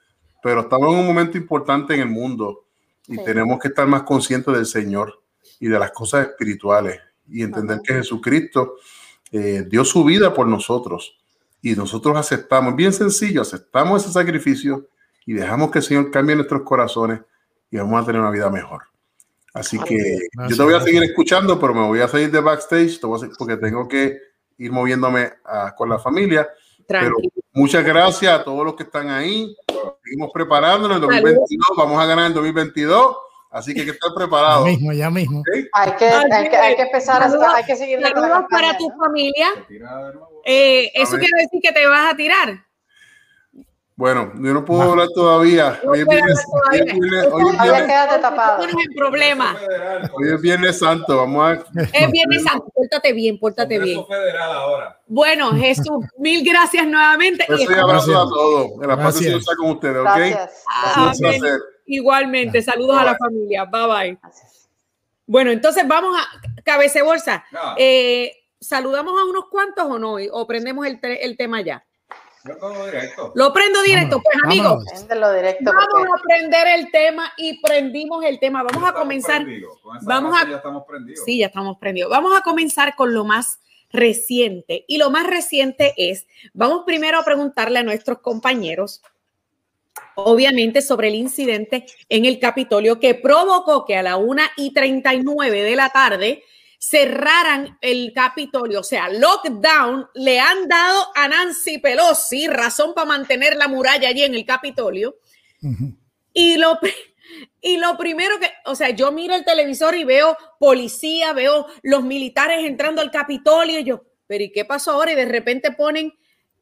[0.46, 2.66] Pero estamos en un momento importante en el mundo
[3.08, 5.20] y tenemos que estar más conscientes del Señor
[5.58, 8.76] y de las cosas espirituales y entender que Jesucristo
[9.32, 11.18] eh, dio su vida por nosotros
[11.60, 14.86] y nosotros aceptamos, bien sencillo, aceptamos ese sacrificio
[15.26, 17.22] y dejamos que el Señor cambie nuestros corazones
[17.68, 18.84] y vamos a tener una vida mejor.
[19.52, 20.16] Así que
[20.48, 23.00] yo te voy a seguir escuchando, pero me voy a salir de backstage
[23.36, 24.16] porque tengo que
[24.58, 25.28] ir moviéndome
[25.76, 26.48] con la familia.
[26.86, 27.16] Pero
[27.52, 29.56] muchas gracias a todos los que están ahí.
[30.04, 31.66] Seguimos preparándonos en 2022.
[31.76, 33.16] Vamos a ganar en 2022.
[33.50, 34.66] Así que hay que estar preparado.
[34.66, 35.42] Ya mismo, ya mismo.
[35.72, 38.00] Hay, que, hay, que, hay, que, empezar a hay que seguir.
[38.02, 39.48] Saludos para tu familia.
[40.44, 42.65] Eh, ¿Eso quiere decir que te vas a tirar?
[43.98, 45.80] Bueno, yo no puedo hablar todavía.
[45.86, 48.62] hoy es viernes, hoy es viernes, hoy es viernes, tapado.
[48.94, 49.56] problema.
[50.12, 51.52] Hoy es viernes santo, vamos a...
[51.94, 54.04] Es viernes santo, pórtate bien, pórtate bien.
[54.06, 55.00] Federal ahora.
[55.06, 57.46] Bueno, Jesús, mil gracias nuevamente.
[57.46, 58.82] Soy abrazo a todos.
[58.82, 60.04] En la paz de con ustedes, ¿ok?
[60.04, 61.62] Gracias.
[61.86, 63.64] Igualmente, saludos a la familia.
[63.64, 64.18] Bye bye.
[65.26, 67.46] Bueno, entonces vamos a cabece bolsa.
[67.78, 68.30] Eh,
[68.60, 70.16] ¿Saludamos a unos cuantos o no?
[70.32, 71.85] ¿O prendemos el, el tema ya?
[73.34, 74.84] Lo prendo directo, pues amigos.
[75.08, 78.62] vamos a prender el tema y prendimos el tema.
[78.62, 79.44] Vamos a comenzar.
[80.02, 80.48] Vamos a.
[80.48, 81.24] Ya estamos prendidos.
[81.24, 82.10] Sí, ya estamos prendidos.
[82.10, 84.84] Vamos a comenzar con lo más reciente.
[84.86, 89.02] Y lo más reciente es, vamos primero a preguntarle a nuestros compañeros,
[90.14, 95.62] obviamente, sobre el incidente en el Capitolio que provocó que a la una y 39
[95.62, 96.44] de la tarde
[96.78, 103.56] cerraran el Capitolio, o sea, lockdown, le han dado a Nancy Pelosi razón para mantener
[103.56, 105.16] la muralla allí en el Capitolio.
[106.32, 106.78] Y lo
[107.60, 112.04] y lo primero que, o sea, yo miro el televisor y veo policía, veo los
[112.04, 115.12] militares entrando al Capitolio y yo, pero ¿y qué pasó ahora?
[115.12, 116.12] Y de repente ponen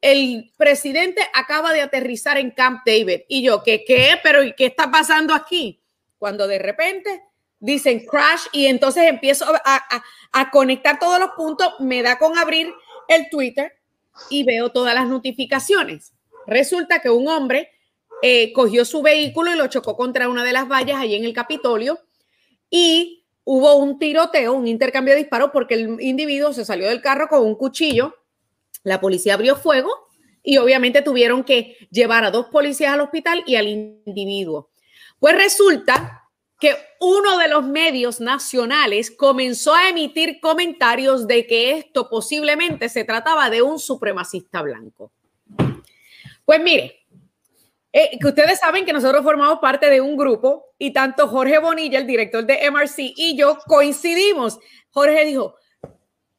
[0.01, 4.19] el presidente acaba de aterrizar en Camp David y yo, ¿qué qué?
[4.23, 5.81] Pero ¿y qué está pasando aquí?
[6.17, 7.23] Cuando de repente
[7.59, 12.73] dicen crash y entonces empiezo a, conectar todos los puntos, me da con abrir
[13.07, 13.71] el Twitter
[14.29, 16.13] y veo todas las notificaciones.
[16.45, 17.71] Resulta que un hombre
[18.21, 21.33] eh, cogió su vehículo y lo chocó contra una de las vallas ahí en el
[21.33, 21.99] Capitolio
[22.69, 27.27] y hubo un tiroteo, un intercambio de disparos porque el individuo se salió del carro
[27.27, 28.15] con un cuchillo,
[28.83, 29.89] la policía abrió fuego
[30.43, 34.69] y obviamente tuvieron que llevar a dos policías al hospital y al individuo.
[35.19, 36.24] Pues resulta
[36.59, 43.03] que uno de los medios nacionales comenzó a emitir comentarios de que esto posiblemente se
[43.03, 45.11] trataba de un supremacista blanco.
[46.45, 47.05] Pues mire,
[47.91, 51.99] eh, que ustedes saben que nosotros formamos parte de un grupo y tanto Jorge Bonilla,
[51.99, 54.59] el director de MRC, y yo coincidimos.
[54.91, 55.55] Jorge dijo,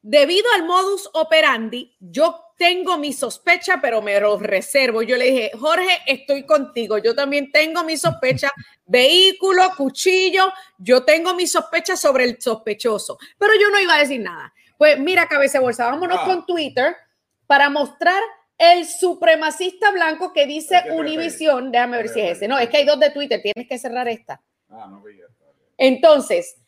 [0.08, 5.02] debido al modus operandi, yo tengo mi sospecha, pero me lo reservo.
[5.02, 6.98] Yo le dije, Jorge, estoy contigo.
[6.98, 8.52] Yo también tengo mi sospecha,
[8.86, 10.52] vehículo, cuchillo.
[10.78, 14.54] Yo tengo mi sospecha sobre el sospechoso, pero yo no iba a decir nada.
[14.78, 16.24] Pues mira, cabeza bolsa, vámonos ah.
[16.24, 16.94] con Twitter
[17.48, 18.22] para mostrar
[18.58, 21.72] el supremacista blanco que dice Univision.
[21.72, 22.46] Déjame ver si es ese.
[22.46, 23.42] No, es que hay dos de Twitter.
[23.42, 24.40] Tienes que cerrar esta.
[24.70, 25.02] Ah, no
[25.76, 26.58] Entonces,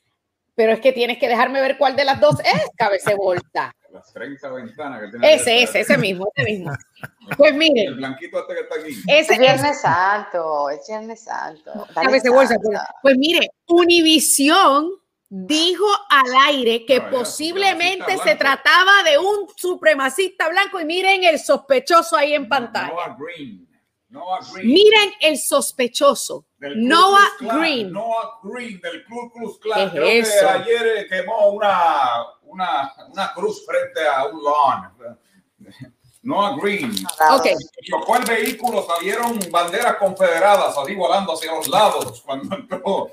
[0.59, 3.73] pero es que tienes que dejarme ver cuál de las dos es, cabeza bolsa.
[3.93, 5.35] Las 30 ventanas que tiene.
[5.35, 6.73] Ese, ese, ese mismo, ese mismo.
[7.37, 7.85] Pues mire.
[7.85, 9.03] El blanquito este que está aquí.
[9.07, 11.87] Ese es Viernes Santo, es Viernes Santo.
[12.33, 14.91] Bolsa, pues, pues, mire, Univisión
[15.29, 22.17] dijo al aire que posiblemente se trataba de un supremacista blanco y miren el sospechoso
[22.17, 22.89] ahí en pantalla.
[22.89, 23.68] Noah Green.
[24.11, 24.69] Noah Green.
[24.69, 26.47] Miren el sospechoso.
[26.59, 27.93] Noah Green.
[27.93, 29.91] Noah Green del Ku Klux Klan.
[29.91, 34.93] Creo que ayer quemó una una, una cruz frente a un lawn.
[36.23, 36.93] Noah Green.
[37.39, 37.55] Okay.
[37.85, 43.11] Chocó el vehículo, salieron banderas confederadas así volando hacia los lados cuando entró.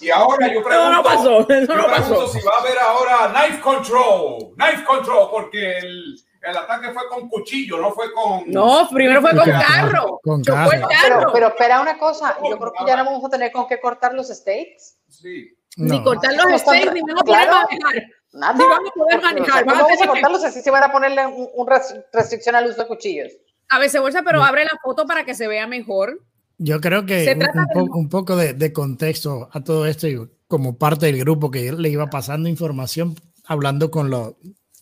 [0.00, 3.60] Y ahora yo pregunto, no, pasó, no yo pregunto si va a haber ahora knife
[3.60, 8.50] control, knife control, porque el, el ataque fue con cuchillo, no fue con.
[8.50, 10.20] No, primero fue con carro.
[10.22, 10.88] Con carro.
[11.02, 13.80] Pero, pero, espera una cosa, yo creo que ya no vamos a tener con qué
[13.80, 14.98] cortar los steaks.
[15.08, 15.54] Sí.
[15.76, 18.02] Ni cortar los steaks, ni vamos a poder manejar.
[18.32, 18.52] Nada.
[18.54, 19.64] Ni vamos a poder manejar.
[19.64, 21.66] Vamos, a, cortarlos así se van a ponerle un, un
[22.12, 23.32] restricción al uso de cuchillos.
[23.68, 26.22] A veces bolsa, pero abre la foto para que se vea mejor.
[26.58, 27.38] Yo creo que
[27.74, 30.08] un, un, poco de, de, contexto a todo esto,
[30.48, 34.38] como parte del grupo que le iba pasando información, hablando con, lo,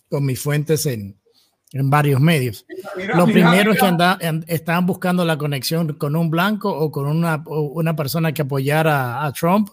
[0.09, 1.20] con mis fuentes en,
[1.72, 2.66] en varios medios.
[3.14, 7.42] Lo primero es que anda, estaban buscando la conexión con un blanco o con una,
[7.46, 9.70] una persona que apoyara a Trump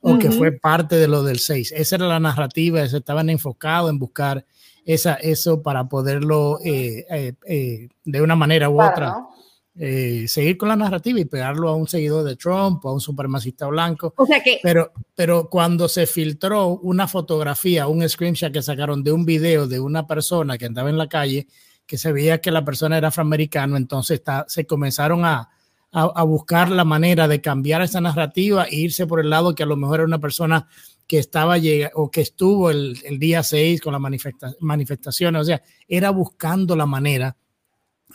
[0.00, 1.72] o que fue parte de lo del 6.
[1.72, 4.44] Esa era la narrativa, estaban enfocados en buscar
[4.84, 9.16] esa, eso para poderlo eh, eh, eh, de una manera u otra
[9.76, 13.66] seguir con la narrativa y pegarlo a un seguidor de Trump o a un supremacista
[13.66, 14.14] blanco.
[14.16, 14.60] O sea que...
[14.62, 19.80] Pero, pero cuando se filtró una fotografía, un screenshot que sacaron de un video de
[19.80, 21.46] una persona que andaba en la calle,
[21.86, 25.50] que se veía que la persona era afroamericano, entonces está, se comenzaron a,
[25.92, 29.66] a, buscar la manera de cambiar esa narrativa e irse por el lado que a
[29.66, 30.68] lo mejor era una persona
[31.06, 31.56] que estaba
[31.94, 34.02] o que estuvo el, día 6 con las
[34.60, 37.36] manifestaciones, o sea, era buscando la manera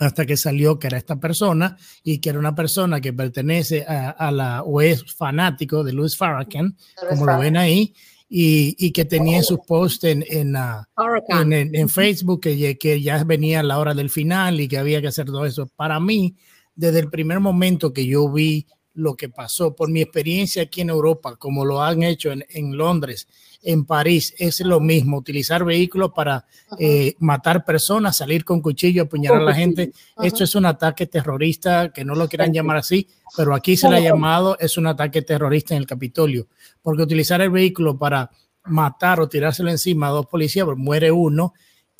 [0.05, 4.31] hasta que salió que era esta persona y que era una persona que pertenece a,
[4.31, 6.75] la o es fanático de Louis Farrakhan,
[7.09, 7.93] como lo ven ahí,
[8.27, 13.23] y, y que tenía en sus posts en, en, ah, en, Facebook que, que ya
[13.23, 15.67] venía la hora del final y que había que hacer todo eso.
[15.75, 16.35] Para mí,
[16.73, 20.89] desde el primer momento que yo vi lo que pasó, por mi experiencia aquí en
[20.89, 23.27] Europa, como lo han hecho en, en Londres,
[23.63, 26.45] en París, es lo mismo, utilizar vehículos para
[26.79, 29.91] eh, matar personas, salir con cuchillo, apuñalar a la gente.
[30.21, 33.97] Esto es un ataque terrorista, que no lo quieran llamar así, pero aquí se le
[33.97, 36.47] ha llamado, es un ataque terrorista en el Capitolio,
[36.81, 38.31] porque utilizar el vehículo para
[38.65, 41.53] matar o tirárselo encima a dos policías, pues muere uno,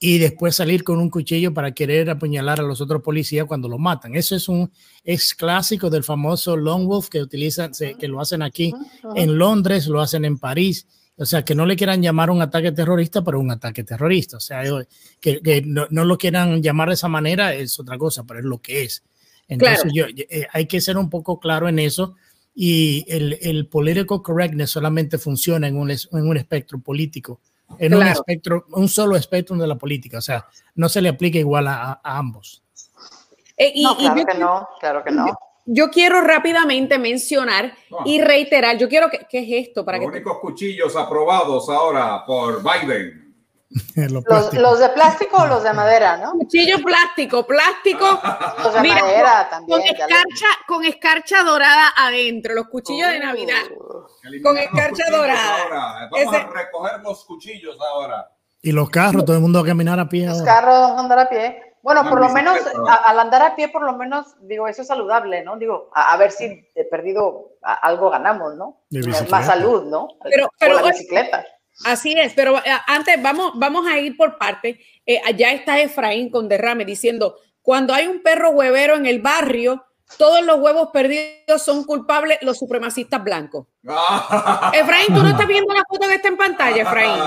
[0.03, 3.77] y después salir con un cuchillo para querer apuñalar a los otros policías cuando lo
[3.77, 4.15] matan.
[4.15, 4.71] Eso es un
[5.03, 8.73] es clásico del famoso Long Wolf que utilizan, que lo hacen aquí
[9.15, 10.87] en Londres, lo hacen en París.
[11.17, 14.37] O sea, que no le quieran llamar un ataque terrorista, pero un ataque terrorista.
[14.37, 14.63] O sea,
[15.19, 18.83] que, no, lo quieran llamar de esa manera es otra cosa, pero es lo que
[18.83, 19.03] es.
[19.47, 22.15] Entonces, yo, eh, hay que ser un poco claro en eso.
[22.53, 27.39] Y el, el political correctness solamente funciona en un, en un espectro político
[27.77, 31.37] en un espectro, un solo espectro de la política, o sea, no se le aplica
[31.37, 32.63] igual a, ambos.
[33.57, 35.25] Eh, no, claro que no, claro que no.
[35.65, 37.73] Yo, quiero rápidamente mencionar
[38.05, 39.85] y reiterar, yo quiero que, ¿qué es esto?
[39.85, 43.21] Para Los únicos cuchillos aprobados ahora por Biden
[43.95, 46.31] los, de plástico o los de madera, ¿no?
[46.33, 48.05] Cuchillo plástico, plástico.
[48.63, 49.79] Los de madera también.
[49.79, 53.63] Con escarcha, con escarcha dorada adentro, los cuchillos de Navidad.
[53.71, 54.41] Uh.
[54.43, 56.09] con escarcha dorada.
[56.11, 58.29] Vamos a recoger los cuchillos ahora.
[58.61, 60.27] Y los carros, todo el mundo a caminar a pie.
[60.27, 61.70] Los carros a andar a pie.
[61.83, 65.43] Bueno, por lo menos al andar a pie, por lo menos, digo, eso es saludable,
[65.43, 65.57] ¿no?
[65.57, 68.81] Digo, a, ver si he perdido algo ganamos, ¿no?
[69.29, 70.09] Más salud, ¿no?
[70.23, 71.45] Pero, pero la bicicleta.
[71.85, 74.79] Así es, pero eh, antes vamos, vamos a ir por parte.
[75.05, 79.83] Eh, allá está Efraín con derrame diciendo, cuando hay un perro huevero en el barrio,
[80.17, 83.67] todos los huevos perdidos son culpables los supremacistas blancos.
[84.73, 87.19] Efraín, tú no estás viendo la foto que está en pantalla, Efraín.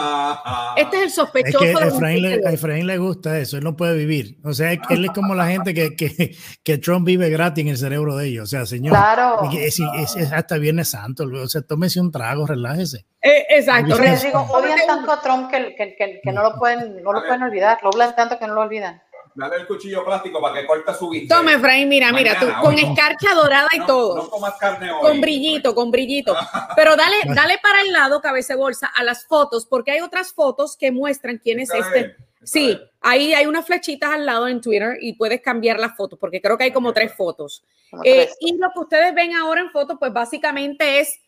[0.76, 1.64] Este es el sospechoso.
[1.64, 4.38] Es que Efraín le, a Efraín le gusta eso, él no puede vivir.
[4.44, 7.78] O sea, él es como la gente que, que, que, Trump vive gratis en el
[7.78, 8.44] cerebro de ellos.
[8.44, 9.50] O sea, señor, claro.
[9.52, 11.24] es, es, hasta Viernes Santo.
[11.24, 13.06] O sea, tómese un trago, relájese.
[13.20, 13.98] Eh, exacto.
[13.98, 17.42] Les digo, odian tanto a Trump que, que, que, no, lo pueden, no lo pueden
[17.42, 19.02] olvidar, lo odian tanto que no lo olvidan.
[19.34, 21.36] Dale el cuchillo plástico para que corte su vista.
[21.36, 24.16] Toma, Efraín, mira, mira, tú, con escarcha dorada y todo.
[24.16, 25.00] No comas carne hoy.
[25.00, 26.36] Con brillito, con brillito.
[26.76, 30.76] Pero dale, dale para el lado, cabeza bolsa, a las fotos, porque hay otras fotos
[30.76, 32.16] que muestran quién es este.
[32.44, 36.40] Sí, ahí hay unas flechitas al lado en Twitter y puedes cambiar las fotos, porque
[36.40, 37.64] creo que hay como tres fotos.
[38.04, 41.20] Eh, y lo que ustedes ven ahora en fotos, pues básicamente es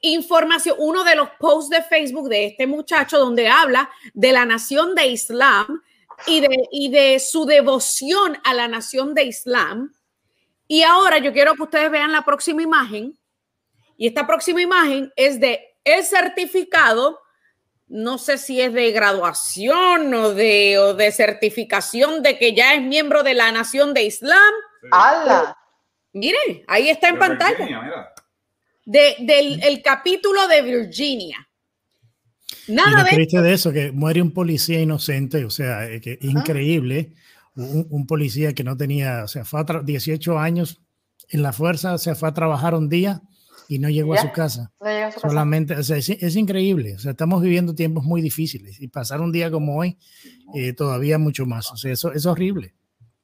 [0.00, 4.94] información, uno de los posts de Facebook de este muchacho donde habla de la nación
[4.94, 5.82] de Islam
[6.26, 9.94] y de, y de su devoción a la nación de Islam.
[10.68, 13.18] Y ahora yo quiero que ustedes vean la próxima imagen.
[13.96, 17.20] Y esta próxima imagen es de el certificado,
[17.86, 22.82] no sé si es de graduación o de, o de certificación de que ya es
[22.82, 24.52] miembro de la nación de Islam.
[24.90, 25.56] ¡Hala!
[26.12, 28.12] Miren, ahí está en pantalla.
[28.84, 31.45] De, del el capítulo de Virginia.
[32.68, 37.12] Nada de triste de eso, que muere un policía inocente, o sea, eh, que increíble.
[37.54, 40.82] Un, policía que no tenía, o sea, fue a 18 años
[41.30, 43.22] en la fuerza, se fue a trabajar un día
[43.66, 44.72] y no llegó a su casa.
[45.18, 46.96] Solamente, o sea, es, increíble.
[46.96, 49.96] O sea, estamos viviendo tiempos muy difíciles y pasar un día como hoy
[50.54, 51.72] eh, todavía mucho más.
[51.72, 52.74] O sea, eso es horrible.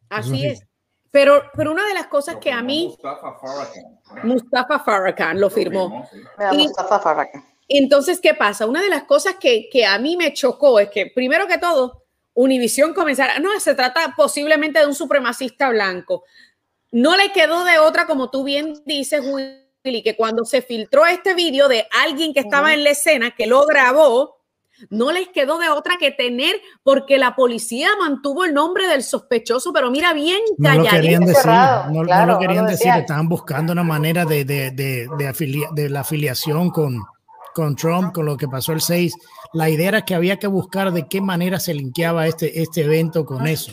[0.09, 0.66] Así es.
[1.11, 2.87] Pero, pero una de las cosas que a mí...
[2.87, 4.25] Mustafa Farrakhan.
[4.25, 6.09] Mustafa Farrakhan lo firmó.
[6.53, 7.52] Mustafa Farrakhan.
[7.75, 8.66] Entonces, ¿qué pasa?
[8.66, 12.03] Una de las cosas que, a mí me chocó es que, primero que todo,
[12.35, 16.25] Univisión comenzara, no, se trata posiblemente de un supremacista blanco.
[16.91, 21.35] No le quedó de otra, como tú bien dices, Willy, que cuando se filtró este
[21.35, 24.37] vídeo de alguien que estaba en la escena, que lo grabó,
[24.91, 29.73] no les quedó de otra que tener, porque la policía mantuvo el nombre del sospechoso,
[29.73, 31.51] pero mira bien No lo querían decir,
[31.91, 35.09] no, lo querían decir, estaban buscando una manera de, de, de,
[35.73, 37.03] de la afiliación con,
[37.55, 39.15] con Trump, con lo que pasó el 6,
[39.53, 43.25] la idea era que había que buscar de qué manera se linkeaba este, este evento
[43.25, 43.73] con eso.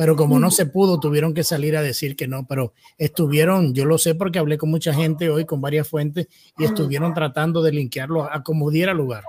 [0.00, 3.84] Pero como no se pudo, tuvieron que salir a decir que no, pero estuvieron, yo
[3.84, 7.72] lo sé porque hablé con mucha gente hoy, con varias fuentes, y estuvieron tratando de
[7.72, 9.24] linkearlo a como diera lugar.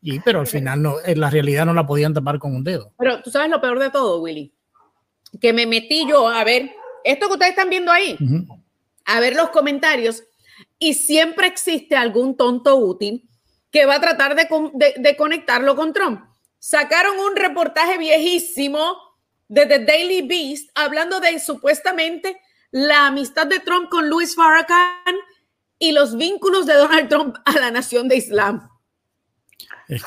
[0.00, 2.92] Y, pero al final no, en la realidad no la podían tapar con un dedo.
[2.96, 4.54] Pero tú sabes lo peor de todo, Willy,
[5.40, 6.70] que me metí yo a ver,
[7.02, 8.16] esto que ustedes están viendo ahí,
[9.06, 10.22] a ver los comentarios
[10.84, 13.26] y siempre existe algún tonto útil
[13.70, 16.22] que va a tratar de, conectarlo con Trump.
[16.58, 18.94] Sacaron un reportaje viejísimo
[19.48, 22.38] de The Daily Beast hablando de supuestamente
[22.70, 25.16] la amistad de Trump con Louis Farrakhan
[25.78, 28.68] y los vínculos de Donald Trump a la nación de Islam.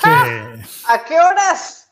[0.04, 1.92] ¿A qué horas?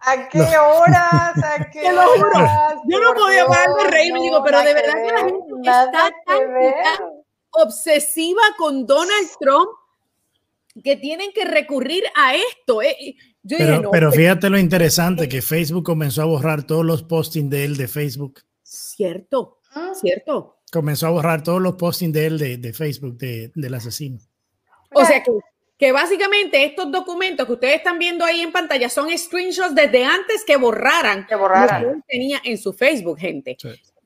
[0.00, 1.42] ¿A qué horas?
[1.42, 2.74] ¿A qué horas?
[2.86, 5.90] Yo no podía parar de reír, digo, pero de verdad que, la gente está
[6.26, 7.15] tan,
[7.56, 9.68] obsesiva con Donald Trump
[10.82, 12.82] que tienen que recurrir a esto.
[12.82, 13.16] Eh.
[13.48, 17.76] pero, pero fíjate lo interesante que Facebook comenzó a borrar todos los postings de él
[17.76, 18.42] de Facebook.
[18.62, 19.92] Cierto, ah.
[19.94, 20.58] cierto.
[20.70, 24.18] Comenzó a borrar todos los postings de él de, de Facebook de, del asesino.
[24.92, 25.30] O sea que,
[25.78, 30.44] que, básicamente estos documentos que ustedes están viendo ahí en pantalla son screenshots desde antes
[30.44, 31.82] que borraran, que borraran.
[31.82, 33.56] lo que él tenía en su Facebook, gente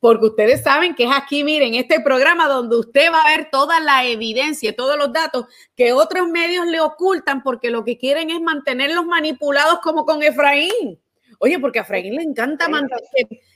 [0.01, 3.78] porque ustedes saben que es aquí, miren, este programa donde usted va a ver toda
[3.80, 5.44] la evidencia, todos los datos
[5.76, 10.98] que otros medios le ocultan porque lo que quieren es mantenerlos manipulados como con Efraín.
[11.38, 12.66] Oye, porque a Efraín le encanta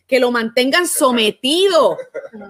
[0.06, 1.96] que, lo mantengan sometido.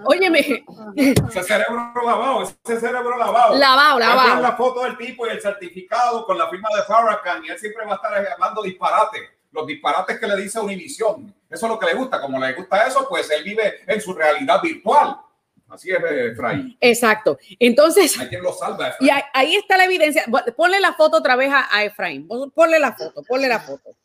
[0.05, 0.65] Óyeme.
[0.97, 3.55] Ese cerebro lavado, ese cerebro lavado.
[3.57, 4.43] Lavado, lavado.
[4.43, 7.87] la foto del tipo y el certificado con la firma de Farrakhan y él siempre
[7.87, 11.33] va a estar hablando disparate los disparates que le dice Univisión.
[11.55, 12.21] Eso es lo que le gusta.
[12.21, 15.17] Como le gusta eso, pues él vive en su realidad virtual.
[15.69, 16.77] Así es, Efraín.
[16.81, 17.39] Exacto.
[17.59, 18.95] Entonces, hay quien lo salva.
[19.01, 20.25] Y ahí, está la evidencia.
[20.57, 22.29] Ponle la foto otra vez a, Efraín.
[22.29, 23.97] Ponle la foto, ponle la foto.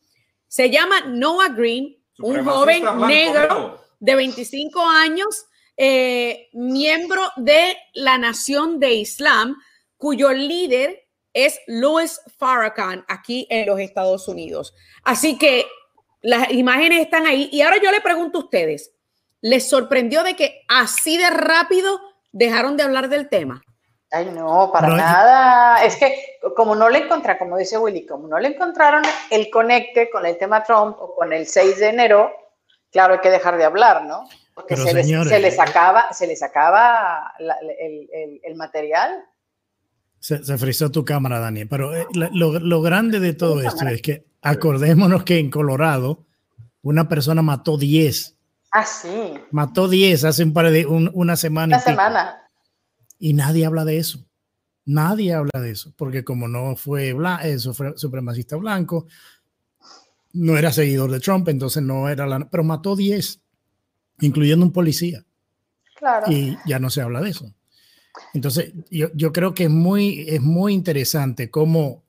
[0.46, 5.46] Se llama Noah Green, un joven negro de 25 años,
[5.76, 9.56] eh, miembro de la Nación de Islam,
[9.96, 14.74] cuyo líder es Louis Farrakhan aquí en los Estados Unidos.
[15.04, 15.66] Así que
[16.22, 17.48] las imágenes están ahí.
[17.52, 18.92] Y ahora yo le pregunto a ustedes,
[19.40, 22.00] ¿les sorprendió de que así de rápido
[22.32, 23.62] dejaron de hablar del tema?
[24.12, 25.84] Ay, no, para nada.
[25.84, 30.10] Es que como no le encontraron, como dice Willy, como no le encontraron el conecte
[30.10, 32.32] con el tema Trump o con el 6 de enero,
[32.90, 34.28] claro, hay que dejar de hablar, ¿no?
[34.52, 39.24] Porque se, les, se, les, acaba, se les acaba el, el material.
[40.18, 41.68] Se, se, frizó tu cámara, Daniel.
[41.68, 46.26] Pero eh, lo, lo, grande de todo esto es que acordémonos que en Colorado
[46.82, 48.36] una persona mató 10.
[48.72, 49.34] Ah, sí.
[49.50, 51.76] Mató 10 hace un par de una semana.
[51.76, 52.50] Una semana.
[53.18, 54.24] Y nadie habla de eso.
[54.86, 55.92] Nadie habla de eso.
[55.96, 59.06] Porque como no fue eh, supremacista blanco,
[60.32, 62.48] no era seguidor de Trump, entonces no era la.
[62.48, 63.40] Pero mató 10,
[64.20, 65.24] incluyendo un policía.
[65.96, 66.30] Claro.
[66.30, 67.52] Y ya no se habla de eso.
[68.32, 72.02] Entonces, yo, yo, creo que es muy, es muy interesante cómo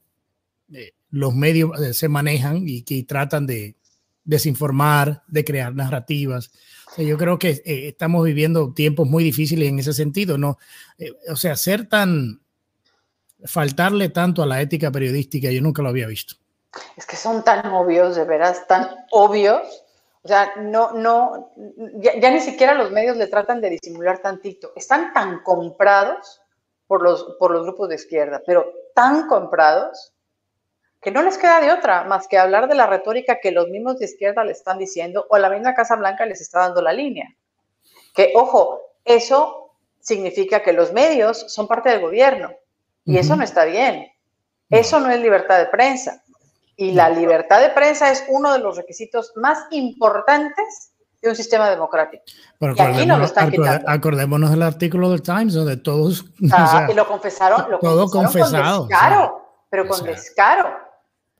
[0.72, 3.76] eh, los medios eh, se manejan y que tratan de
[4.24, 6.52] desinformar, de crear narrativas.
[6.98, 10.58] yo creo que eh, estamos viviendo tiempos muy difíciles en ese sentido, ¿no?
[11.30, 12.42] o sea, ser tan,
[13.46, 16.36] faltarle tanto a la ética periodística, yo nunca lo había visto.
[16.96, 19.82] Es que son tan obvios, de veras, tan obvios
[20.24, 21.52] o sea, no, no,
[21.96, 24.72] ya, ni siquiera los medios le tratan de disimular tantito.
[24.76, 26.42] Están tan comprados
[26.86, 30.11] por los, por los grupos de izquierda, pero tan comprados
[31.02, 33.98] que no les queda de otra más que hablar de la retórica que los mismos
[33.98, 37.36] de izquierda le están diciendo o la misma Casa Blanca les está dando la línea.
[38.14, 42.52] Que, ojo, eso significa que los medios son parte del gobierno
[43.06, 44.12] y eso no está bien.
[44.70, 46.24] Eso no es libertad de prensa.
[46.78, 50.92] Y la libertad de prensa es uno de los requisitos más importantes
[51.22, 52.24] de un sistema democrático.
[52.60, 53.90] Pero y aquí no lo están quitando.
[53.90, 56.26] Acordémonos del artículo del Times, donde todos.
[56.52, 57.70] Ah, y lo confesaron.
[57.70, 58.80] Lo todo confesado.
[58.80, 60.91] Con descaro, pero con descaro.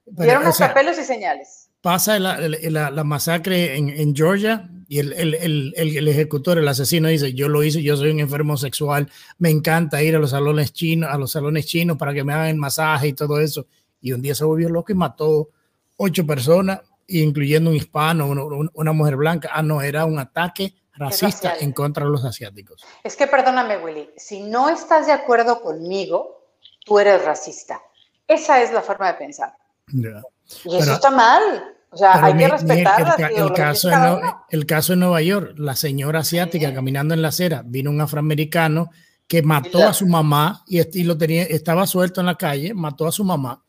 [0.06, 1.70] Dieron los papeles y señales.
[1.82, 6.68] Pasa la, la, la masacre en, en, Georgia y el, el, el, el, ejecutor, el
[6.68, 10.30] asesino, dice: Yo lo hice, yo soy un enfermo sexual, me encanta ir a los
[10.30, 13.66] salones chinos, a los salones chinos para que me hagan masaje y todo eso
[14.02, 15.50] y un día se volvió loco y mató
[15.96, 18.28] ocho personas, incluyendo un hispano,
[18.74, 19.52] una, mujer blanca.
[19.54, 22.84] Ah, no, era un ataque racista en contra de los asiáticos.
[23.04, 26.48] Es que perdóname, Willy, si no estás de acuerdo conmigo,
[26.84, 27.82] tú eres racista.
[28.28, 29.56] Esa es la forma de pensar.
[29.94, 31.42] Y eso está mal.
[31.90, 35.76] O sea, hay que respetar el, el, caso en, el caso en Nueva York, la
[35.76, 38.92] señora asiática caminando en la acera, vino un afroamericano
[39.28, 43.08] que mató a su mamá y, y, lo tenía, estaba suelto en la calle, mató
[43.08, 43.62] a su mamá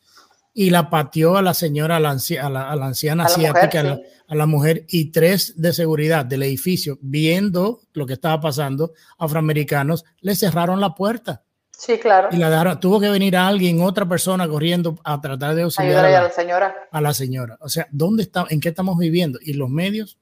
[0.54, 3.98] y la pateó a la señora, a la, anciana asiática,
[4.28, 10.04] a la mujer y tres de seguridad del edificio, viendo lo que estaba pasando, afroamericanos,
[10.20, 11.42] le cerraron la puerta.
[11.84, 12.28] Sí, claro.
[12.30, 16.30] Y la tuvo que venir alguien, otra persona corriendo a tratar de auxiliar a la,
[16.30, 16.76] señora.
[16.92, 17.58] A la señora.
[17.60, 19.40] O sea, ¿dónde está, en qué estamos viviendo?
[19.42, 20.16] Y los medios,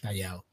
[0.00, 0.44] callados.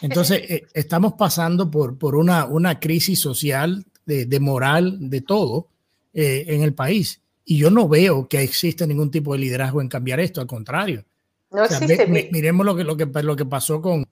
[0.00, 5.66] Entonces, eh, estamos pasando por, por una, una crisis social, de, de moral, de todo
[6.14, 7.20] eh, en el país.
[7.44, 11.04] Y yo no veo que exista ningún tipo de liderazgo en cambiar esto, al contrario.
[11.50, 12.06] No existe.
[12.06, 14.06] miremos lo que, lo, que, lo que pasó con,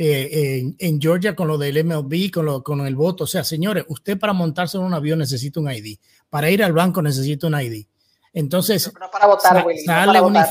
[0.00, 3.24] eh, en, en, Georgia con lo del MLB, con, lo, con el voto.
[3.24, 5.98] O sea, señores, usted para montarse en un avión necesita un ID.
[6.30, 7.84] Para ir al banco necesita un ID.
[8.32, 10.46] Entonces, para votar, sale, una,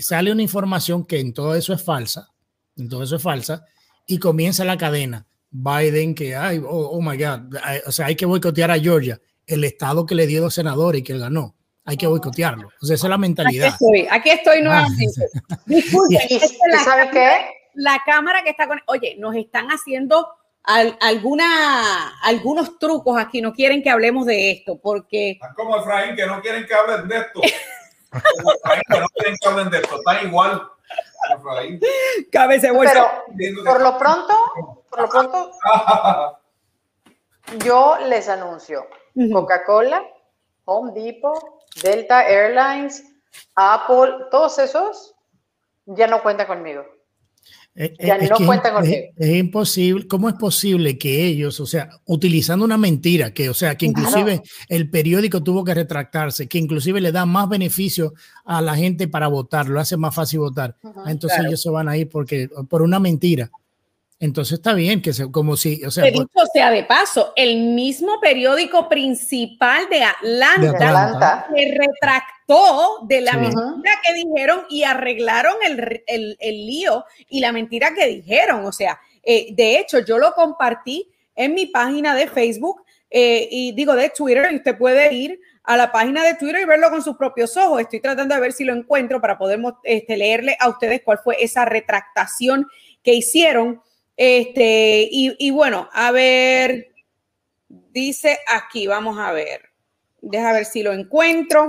[0.00, 2.28] sale una información que en todo eso es falsa.
[2.76, 3.64] En todo eso es falsa.
[4.04, 5.24] Y comienza la cadena.
[5.48, 7.54] Biden, que, ay, oh, oh my God,
[7.86, 11.04] o sea, hay que boicotear a Georgia, el estado que le dio dos senadores y
[11.04, 12.68] que ganó hay que boicotearlo.
[12.82, 13.68] O sea, esa es la mentalidad.
[13.68, 14.62] Aquí estoy, aquí estoy ah.
[14.62, 15.26] nuevamente.
[15.66, 16.18] Disculpe,
[16.84, 17.57] ¿sabe qué?
[17.78, 18.80] La cámara que está con...
[18.86, 20.28] Oye, nos están haciendo
[20.64, 25.30] alguna, algunos trucos aquí, no quieren que hablemos de esto, porque...
[25.30, 27.40] Están como Efraín, que no quieren que hablen de esto.
[28.12, 30.68] Efraín, que no quieren que hablen de esto, está igual.
[31.36, 31.80] Efraín.
[32.32, 33.24] Pero
[33.64, 34.34] por lo pronto,
[34.90, 35.52] por lo pronto,
[37.64, 38.88] yo les anuncio
[39.32, 40.02] Coca-Cola,
[40.64, 43.04] Home Depot, Delta Airlines,
[43.54, 45.14] Apple, todos esos
[45.86, 46.97] ya no cuentan conmigo.
[47.80, 48.96] Eh, eh, ya no cuentan conmigo.
[49.16, 53.76] Es, imposible, ¿cómo es posible que ellos, o sea, utilizando una mentira, que, o sea,
[53.76, 58.14] que inclusive el periódico tuvo que retractarse, que inclusive le da más beneficio
[58.44, 60.74] a la gente para votar, lo hace más fácil votar.
[61.06, 63.48] Entonces ellos se van a ir porque, por una mentira.
[64.18, 67.74] Entonces está bien que se, como si, o sea, pues dicho sea de paso, el
[67.74, 72.37] mismo periódico principal de Atlanta, se retractó
[73.06, 78.06] de la mentira que dijeron y arreglaron el, el, el, lío y la mentira que
[78.06, 78.64] dijeron.
[78.64, 83.72] O sea, eh, de hecho, yo lo compartí en mi página de Facebook eh, y
[83.72, 87.02] digo de Twitter y usted puede ir a la página de Twitter y verlo con
[87.02, 87.82] sus propios ojos.
[87.82, 91.36] Estoy tratando de ver si lo encuentro para poder este, leerle a ustedes cuál fue
[91.40, 92.66] esa retractación
[93.02, 93.82] que hicieron
[94.18, 96.88] este, y, bueno, a ver,
[97.68, 99.70] dice aquí, vamos a ver.
[100.20, 101.68] Deja ver si lo encuentro.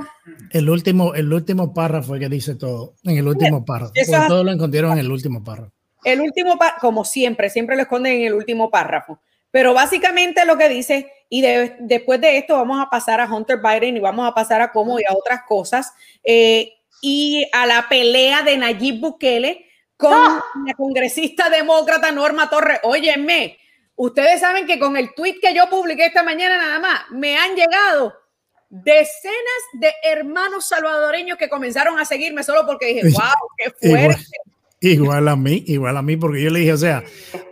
[0.51, 3.93] El último, el último párrafo que dice todo, en el último párrafo.
[4.27, 5.71] todo lo encontraron en el último párrafo.
[6.03, 9.19] El último párrafo, como siempre, siempre lo esconden en el último párrafo.
[9.51, 11.41] Pero básicamente lo que dice, y
[11.79, 14.99] después de esto vamos a pasar a Hunter Biden y vamos a pasar a cómo
[14.99, 15.91] y a otras cosas,
[16.23, 19.65] eh, y a la pelea de Nayib Bukele
[19.97, 20.43] con ¡Ah!
[20.65, 22.79] la congresista demócrata Norma Torres.
[22.83, 23.57] Óyeme,
[23.95, 27.55] ustedes saben que con el tweet que yo publiqué esta mañana nada más, me han
[27.55, 28.13] llegado
[28.69, 34.25] decenas de hermanos salvadoreños que comenzaron a seguirme solo porque dije, wow, qué fuerte.
[34.81, 37.03] Igual, a mí, igual a mí, porque yo le dije, o sea,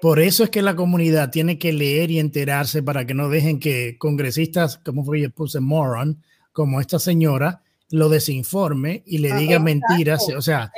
[0.02, 3.60] por eso es que la comunidad tiene que leer y enterarse para que no dejen
[3.60, 9.60] que congresistas, como fue yo puse moron, como esta señora, lo desinforme y le diga
[9.60, 10.72] mentiras, o sea,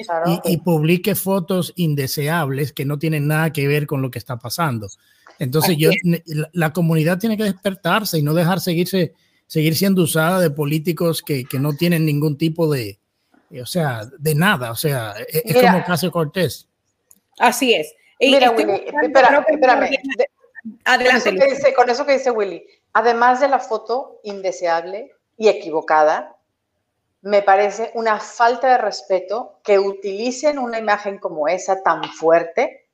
[0.45, 4.87] y, publique fotos indeseables que no tienen nada que ver con lo que está pasando.
[5.39, 5.89] Entonces, yo,
[6.51, 9.13] la, comunidad tiene que despertarse y no dejar seguirse,
[9.49, 12.99] seguir siendo usada de políticos que, que no tienen ningún tipo de,
[13.59, 16.67] o sea, de nada, o sea, e, es, como Casio Cortés.
[17.39, 17.95] Así es.
[18.19, 19.89] Mira, Willy, espérame.
[20.85, 21.73] Adelante.
[21.75, 26.35] con eso que dice Willy, además de la foto indeseable y equivocada,
[27.21, 32.85] me parece una falta de respeto que utilicen una imagen como esa tan fuerte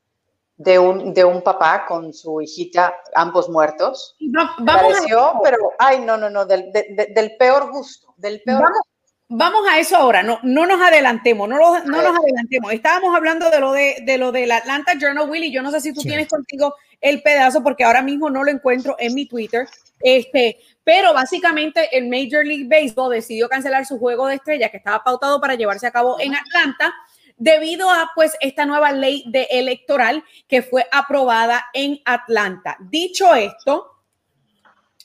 [0.58, 4.16] de un, de un papá con su hijita, ambos muertos.
[4.20, 5.40] No, vamos a...
[5.44, 8.82] pero, ay, no, no, no, del, del peor gusto, del peor vamos,
[9.28, 12.72] Vamos a eso ahora, no, no nos adelantemos, no, no nos adelantemos.
[12.72, 15.52] Estábamos hablando de lo de, de lo del Atlanta Journal, Willy.
[15.52, 18.96] Yo no sé si tú tienes contigo el pedazo, porque ahora mismo no lo encuentro
[19.00, 19.68] en mi Twitter.
[20.00, 25.04] Este, pero básicamente el Major League Baseball decidió cancelar su juego de estrellas que estaba
[25.04, 26.94] pautado para llevarse a cabo en Atlanta
[27.38, 32.78] debido a pues esta nueva ley de electoral que fue aprobada en Atlanta.
[32.80, 33.92] Dicho esto,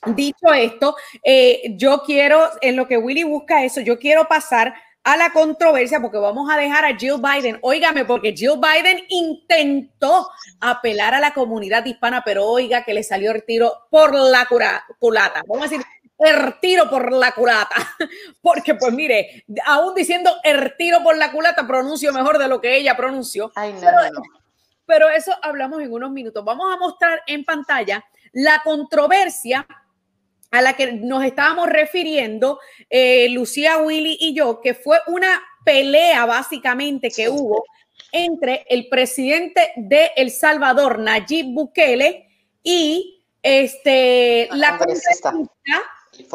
[0.05, 4.73] dicho esto, eh, yo quiero, en lo que Willy busca eso, yo quiero pasar
[5.03, 7.57] a la controversia porque vamos a dejar a Jill Biden.
[7.61, 10.29] Óigame, porque Jill Biden intentó
[10.59, 14.47] apelar a la comunidad hispana, pero oiga que le salió el tiro por la
[14.99, 15.43] culata.
[15.47, 15.85] Vamos a decir,
[16.21, 17.75] el tiro por la culata.
[18.41, 22.75] Porque, pues mire, aún diciendo el tiro por la culata, pronuncio mejor de lo que
[22.77, 23.51] ella pronunció.
[23.55, 24.21] pero,
[24.85, 26.43] pero eso hablamos en unos minutos.
[26.43, 28.03] Vamos a mostrar en pantalla
[28.33, 29.65] la controversia
[30.51, 32.59] a la que nos estábamos refiriendo,
[32.89, 37.63] eh, Lucía, Willy y yo, que fue una pelea básicamente que hubo
[38.11, 42.27] entre el presidente de El Salvador, Nayib Bukele,
[42.63, 45.33] y este, la congresista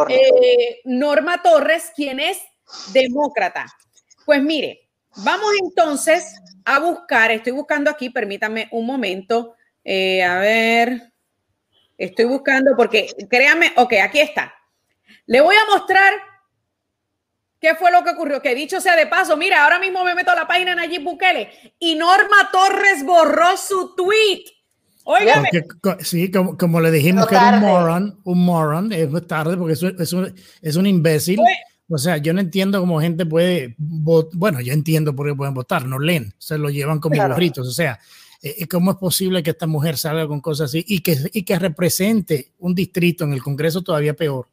[0.09, 2.39] eh, Norma Torres, quien es
[2.93, 3.66] demócrata.
[4.24, 9.55] Pues mire, vamos entonces a buscar, estoy buscando aquí, permítame un momento,
[9.89, 11.12] Eh, a ver,
[11.97, 14.53] estoy buscando porque créanme, ok, aquí está.
[15.26, 16.12] Le voy a mostrar
[17.61, 18.43] qué fue lo que ocurrió.
[18.43, 21.74] Que dicho sea de paso, mira, ahora mismo me meto a la página Nayib Bukele
[21.78, 24.45] y Norma Torres borró su tweet.
[25.09, 25.48] Óigame.
[26.00, 30.12] sí, como, le dijimos que era un moron, un moron, es tarde porque es, es,
[30.12, 31.38] un, es un imbécil.
[31.88, 35.86] O sea, yo no entiendo cómo gente puede, bueno, yo entiendo por qué pueden votar,
[35.86, 37.36] no leen, se lo llevan como claro.
[37.36, 38.00] O sea,
[38.42, 41.44] eh, eh, ¿cómo es posible que esta mujer salga con cosas así y que, y
[41.44, 44.48] que represente un distrito en el Congreso todavía peor?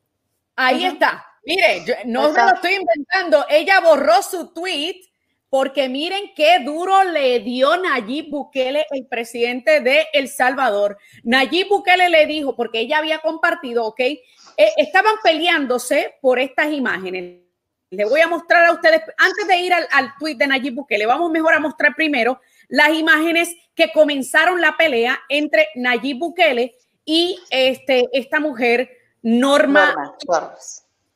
[0.55, 1.25] Ahí está.
[1.45, 3.43] Mire, no me lo estoy inventando.
[3.49, 4.97] Ella borró su tweet
[5.53, 10.97] porque miren qué duro le dio Nayib Bukele, el presidente de El Salvador.
[11.23, 14.23] Nayib Bukele le dijo, porque ella había compartido, ok, eh,
[14.77, 17.43] estaban peleándose por estas imágenes.
[17.91, 21.05] Le voy a mostrar a ustedes, antes de ir al, al tweet de Nayib Bukele,
[21.05, 26.73] vamos mejor a mostrar primero las imágenes que comenzaron la pelea entre Nayib Bukele
[27.05, 28.89] y este, esta mujer,
[29.21, 30.15] Norma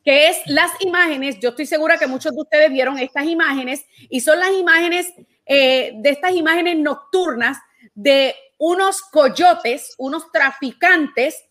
[0.08, 4.22] que es las imágenes, yo estoy segura que muchos de ustedes vieron estas imágenes y
[4.22, 5.14] son las imágenes
[5.46, 7.58] eh, de estas imágenes nocturnas
[7.94, 11.44] de unos coyotes, unos traficantes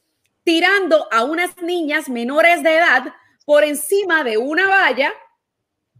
[0.42, 3.12] tirando a unas niñas menores de edad
[3.44, 5.12] por encima de una valla,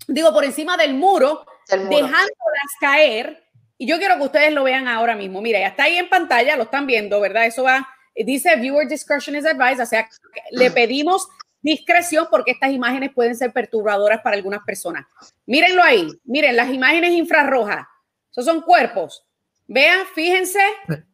[0.09, 3.45] digo, por encima del muro, dejándolas caer.
[3.77, 5.43] Y yo quiero que ustedes lo vean ahora mismo.
[5.43, 7.45] Mira, ya está ahí en pantalla, lo están viendo, ¿verdad?
[7.45, 10.09] Eso va, dice viewer discretion is advised, o sea,
[10.53, 11.29] le pedimos
[11.67, 15.05] discreción porque estas imágenes pueden ser perturbadoras para algunas personas.
[15.47, 17.87] Mírenlo ahí, miren las imágenes infrarrojas.
[18.31, 19.27] Esos son cuerpos.
[19.67, 20.61] Vean, fíjense.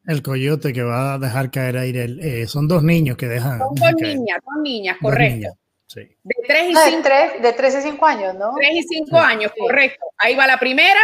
[0.07, 3.59] El coyote que va a dejar caer aire, eh, son dos niños que dejan.
[3.59, 5.49] Son dos niñas, dos niñas, correcto.
[5.95, 7.09] De 3 y 5
[7.43, 8.55] de 3 y 5 años, ¿no?
[8.57, 10.05] 3 y 5 años, correcto.
[10.17, 11.01] Ahí va la primera.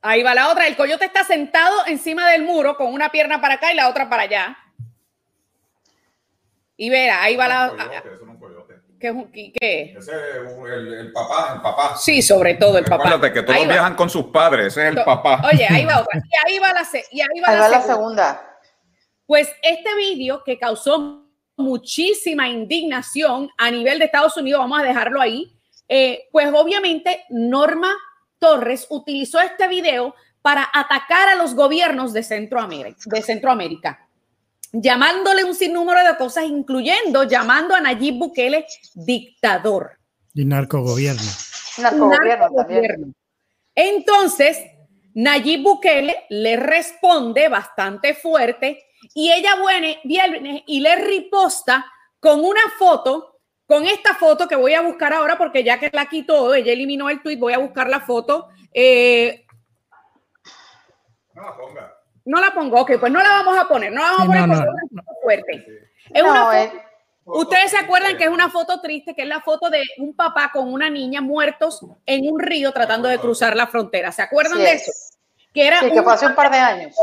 [0.00, 0.66] Ahí va la otra.
[0.66, 4.08] El coyote está sentado encima del muro con una pierna para acá y la otra
[4.08, 4.58] para allá.
[6.76, 7.72] Y verá, ahí va la.
[8.98, 9.94] ¿Qué es un qué?
[9.96, 11.96] Ese es el, el, papá, el papá.
[11.96, 13.08] Sí, sobre todo el papá.
[13.08, 15.42] Acuérdate que todos viajan con sus padres, ese es el papá.
[15.52, 16.18] Oye, ahí va otra.
[16.18, 17.78] Y ahí va la, y ahí va ahí la, va segunda.
[17.78, 18.58] la segunda.
[19.26, 25.20] Pues este vídeo que causó muchísima indignación a nivel de Estados Unidos, vamos a dejarlo
[25.20, 25.54] ahí,
[25.88, 27.94] eh, pues obviamente Norma
[28.38, 33.00] Torres utilizó este video para atacar a los gobiernos de Centroamérica.
[33.06, 34.03] De Centroamérica
[34.74, 39.98] llamándole un sinnúmero de cosas, incluyendo llamando a Nayib Bukele dictador.
[40.34, 41.30] Y narcogobierno.
[41.78, 43.14] Narcogobierno, también.
[43.74, 44.58] Entonces,
[45.14, 49.54] Nayib Bukele le responde bastante fuerte y ella
[50.04, 51.84] viene y le riposta
[52.18, 56.06] con una foto, con esta foto que voy a buscar ahora porque ya que la
[56.06, 58.48] quitó, ella eliminó el tweet, voy a buscar la foto.
[58.72, 59.46] Eh,
[61.34, 61.93] no la ponga.
[62.24, 64.48] No la pongo, ok, pues no la vamos a poner, no la vamos a poner
[64.48, 65.88] porque es una foto fuerte.
[66.12, 66.84] Es una foto,
[67.26, 70.50] Ustedes se acuerdan que es una foto triste, que es la foto de un papá
[70.52, 74.12] con una niña muertos en un río tratando de cruzar la frontera.
[74.12, 74.92] ¿Se acuerdan de eso?
[75.52, 76.94] Que era que un par de años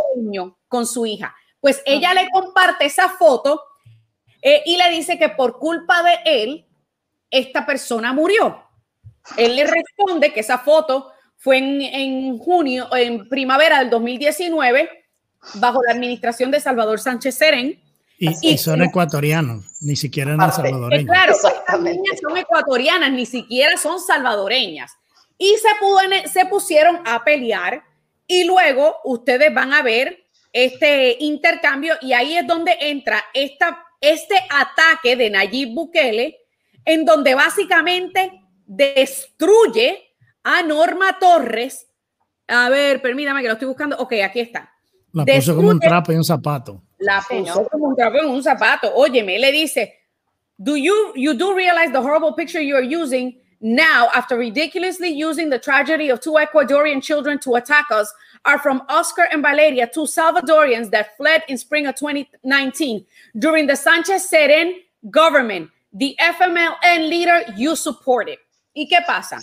[0.67, 1.35] con su hija.
[1.59, 3.63] Pues ella le comparte esa foto
[4.41, 6.67] eh, y le dice que por culpa de él,
[7.29, 8.63] esta persona murió.
[9.37, 15.00] Él le responde que esa foto fue en, en junio, en primavera del 2019
[15.55, 17.81] bajo la administración de Salvador Sánchez Serén.
[18.17, 21.07] Y, son ecuatorianos, ni siquiera eran salvadoreños.
[21.07, 24.91] Claro, estas niñas son ecuatorianas, ni siquiera son salvadoreñas.
[25.39, 27.83] Y se, se pusieron a pelear
[28.27, 30.23] y luego ustedes van a ver
[30.53, 36.37] este intercambio y ahí es donde entra esta, este ataque de Nayib Bukele,
[36.85, 40.13] en donde básicamente destruye
[40.43, 41.87] a Norma Torres.
[42.47, 43.97] A ver, permítame que lo estoy buscando.
[43.97, 44.71] Ok, aquí está.
[45.13, 46.81] La puso como un trapo y un zapato.
[46.99, 48.93] La puso como un trapo y un zapato.
[48.95, 49.93] Óyeme, le dice,
[50.57, 55.49] do you, you do realize the horrible picture you are using now after ridiculously using
[55.49, 58.11] the tragedy of two Ecuadorian children to attack us
[58.45, 63.05] are from Oscar and Valeria, two Salvadorians that fled in spring of 2019
[63.37, 64.73] during the Sanchez Seren
[65.09, 68.37] government, the FMLN leader you supported.
[68.75, 69.37] ¿Y qué pasa?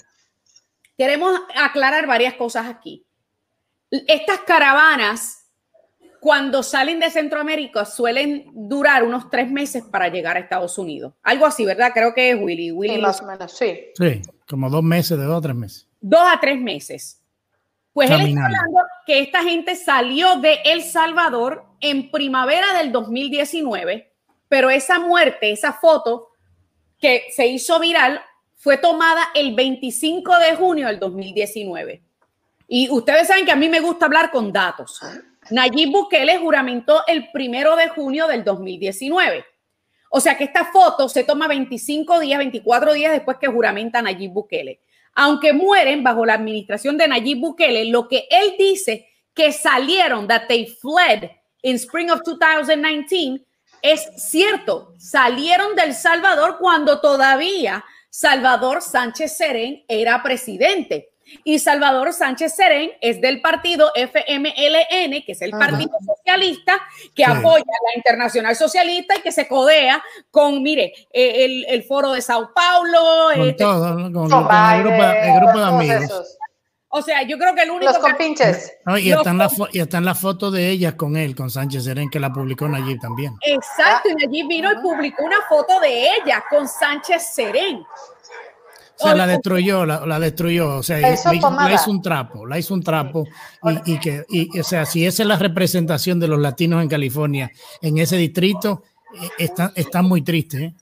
[0.99, 3.05] Queremos aclarar varias cosas aquí.
[3.91, 5.38] Estas caravanas
[6.21, 11.15] cuando salen de Centroamérica suelen durar unos tres meses para llegar a Estados Unidos.
[11.23, 11.93] Algo así, ¿verdad?
[11.95, 12.73] Creo que es Willy.
[12.73, 13.79] Willy sí, más o menos, sí.
[13.95, 15.89] Sí, como dos meses, de dos a tres meses.
[16.01, 17.23] Dos a tres meses.
[17.93, 24.13] Pues él está hablando que esta gente salió de El Salvador en primavera del 2019,
[24.49, 26.29] pero esa muerte, esa foto
[27.01, 28.21] que se hizo viral,
[28.57, 32.03] fue tomada el 25 de junio del 2019.
[32.69, 35.01] Y ustedes saben que a mí me gusta hablar con datos.
[35.51, 39.45] Nayib Bukele juramentó el primero de junio del 2019.
[40.11, 44.33] O sea que esta foto se toma 25 días, 24 días después que juramenta Nayib
[44.33, 44.81] Bukele.
[45.15, 50.47] Aunque mueren bajo la administración de Nayib Bukele, lo que él dice que salieron, that
[50.49, 51.31] they fled
[51.63, 53.45] in spring of 2019,
[53.83, 54.95] es cierto.
[54.99, 61.11] Salieron del Salvador cuando todavía Salvador Sánchez Serén era presidente.
[61.45, 66.81] Y Salvador Sánchez Serén es del partido FMLN, que es el Partido Socialista,
[67.15, 72.23] que apoya la Internacional Socialista y que se codea con, mire, eh, el, Foro de
[72.23, 73.31] Sao Paulo.
[73.35, 74.83] Con este, todo, con, el,
[75.41, 76.39] grupo, de amigos.
[76.91, 77.93] O sea, yo creo que el único.
[77.93, 78.73] Los compinches.
[78.99, 82.19] y, están la y están las fotos de ella con él, con Sánchez Serén, que
[82.19, 83.35] la publicó Nayib también.
[83.43, 87.85] Exacto, y Nayib vino y publicó una foto de ella con Sánchez Serén.
[89.01, 90.77] O sea, la destruyó, la, destruyó.
[90.79, 91.13] O sea, la,
[91.73, 93.25] hizo un trapo, la hizo un trapo.
[93.85, 97.51] Y, que, y, o sea, si esa es la representación de los latinos en California,
[97.81, 98.83] en ese distrito,
[99.15, 100.65] eh, está, está muy triste.
[100.65, 100.75] ¿eh?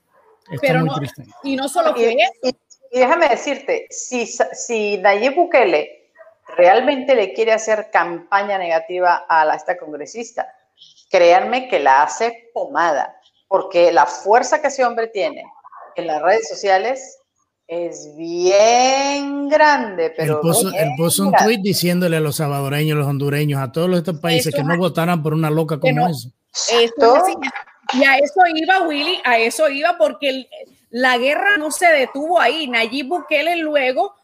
[0.49, 1.25] Está muy triste.
[1.43, 2.57] Y no solo que eso.
[2.89, 6.11] Y déjame decirte, si, si Nayib Bukele
[6.55, 10.47] realmente le quiere hacer campaña negativa a esta congresista,
[11.09, 15.43] créanme que la hace pomada, porque la fuerza que ese hombre tiene
[15.95, 17.16] en las redes sociales
[17.67, 20.41] es bien grande, pero.
[20.41, 24.55] Él puso, un tweet diciéndole a los salvadoreños, a los hondureños, a todos estos países
[24.55, 26.29] que no votaran por una loca como esa.
[26.71, 27.23] Esto,
[27.93, 30.47] y a eso iba Willy, a eso iba porque
[30.89, 32.67] la guerra no se detuvo ahí.
[32.67, 34.15] Nayib Bukele luego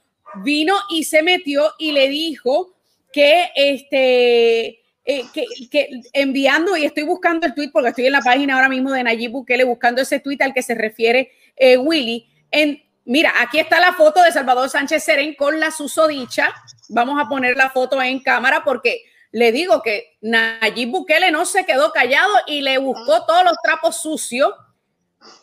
[0.43, 2.73] vino y se metió y le dijo
[3.11, 4.79] que este.
[5.05, 5.25] Eh,
[5.69, 9.03] que, enviando, y estoy buscando el tweet porque estoy en la página ahora mismo de
[9.03, 13.79] Nayib Bukele buscando ese tweet al que se refiere eh, Willy, en, Mira, aquí está
[13.79, 16.53] la foto de Salvador Sánchez Serén con la susodicha.
[16.89, 21.65] Vamos a poner la foto en cámara porque le digo que Nayib Bukele no se
[21.65, 24.53] quedó callado y le buscó todos los trapos sucios.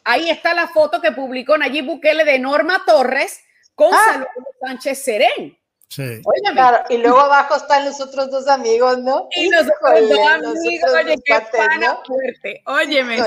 [0.04, 3.40] Ahí está la foto que publicó Nayib Bukele de Norma Torres
[3.74, 3.98] con ah.
[4.06, 5.59] Salvador Sánchez Serén.
[5.90, 6.22] Sí.
[6.52, 9.26] Claro, y luego abajo están los otros dos amigos, ¿no?
[9.32, 12.62] Y los otros dos amigos, oye, qué pana fuerte.
[12.64, 13.18] Óyeme,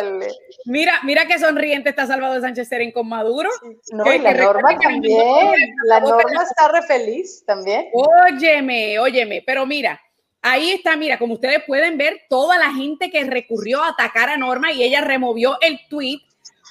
[0.63, 3.49] mira, mira qué sonriente está Salvador Sánchez Serén con Maduro.
[3.91, 7.89] No, y la Norma también, la Norma está re feliz también.
[7.91, 9.99] Óyeme, óyeme, pero mira,
[10.41, 14.37] ahí está, mira, como ustedes pueden ver, toda la gente que recurrió a atacar a
[14.37, 16.21] Norma y ella removió el tweet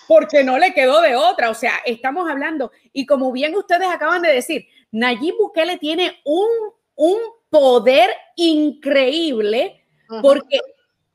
[0.08, 1.50] porque no le quedó de otra.
[1.50, 6.48] O sea, estamos hablando, y como bien ustedes acaban de decir, Nayib Bukele tiene un,
[6.94, 7.18] un
[7.50, 9.84] poder increíble
[10.20, 10.60] porque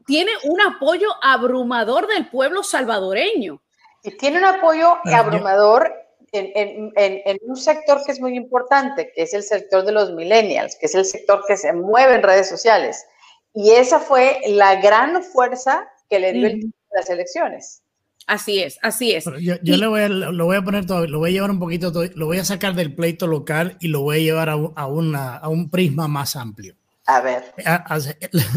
[0.05, 3.61] tiene un apoyo abrumador del pueblo salvadoreño.
[4.03, 5.93] Y tiene un apoyo abrumador
[6.31, 10.11] en, en, en, un sector que es muy importante, que es el sector de los
[10.13, 13.05] millennials, que es el sector que se mueve en redes sociales.
[13.53, 16.49] Y esa fue la gran fuerza que le dio
[16.91, 17.83] las elecciones.
[18.27, 19.25] Así es, así es.
[19.41, 21.93] yo, le voy a, lo voy a poner todo, lo voy a llevar un poquito,
[21.93, 24.87] todo, lo voy a sacar del pleito local y lo voy a llevar a, a,
[24.87, 26.75] una, a un prisma más amplio.
[27.09, 27.41] A ver.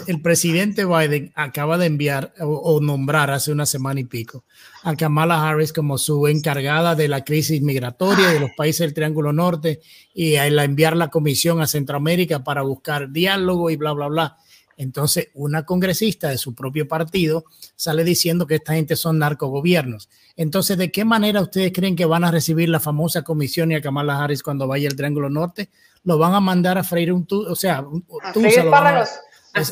[0.08, 4.44] El, presidente Biden acaba de enviar o, nombrar hace una semana y pico
[4.82, 9.32] a Kamala Harris como su encargada de la crisis migratoria de los países del Triángulo
[9.32, 9.80] Norte
[10.12, 14.36] y a enviar la comisión a Centroamérica para buscar diálogo y bla, bla, bla.
[14.80, 17.44] Entonces, una congresista de su propio partido
[17.76, 20.08] sale diciendo que esta gente son narcogobiernos.
[20.36, 23.82] Entonces, ¿de qué manera ustedes creen que van a recibir la famosa comisión y a
[23.82, 25.68] Kamala Harris cuando vaya al Triángulo Norte?
[26.02, 28.06] Lo van a mandar a freír un tu, o sea, un,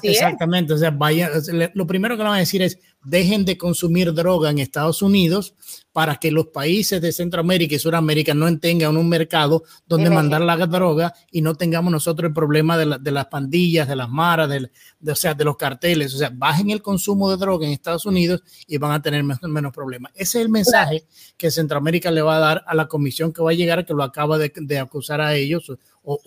[0.02, 1.30] exactamente, o sea, vaya,
[1.74, 5.54] lo primero que van a decir es dejen de consumir droga en Estados Unidos
[5.92, 10.56] para que los países de Centroamérica y Sudamérica no tengan un mercado donde mandar la
[10.66, 14.70] droga y no tengamos nosotros el problema de, las pandillas, de las maras, de,
[15.10, 16.14] o sea, de los carteles.
[16.14, 19.72] O sea, bajen el consumo de droga en Estados Unidos y van a tener menos,
[19.72, 20.12] problemas.
[20.14, 21.04] Ese es el mensaje
[21.36, 24.02] que Centroamérica le va a dar a la comisión que va a llegar, que lo
[24.02, 25.68] acaba de, acusar a ellos
[26.02, 26.20] o,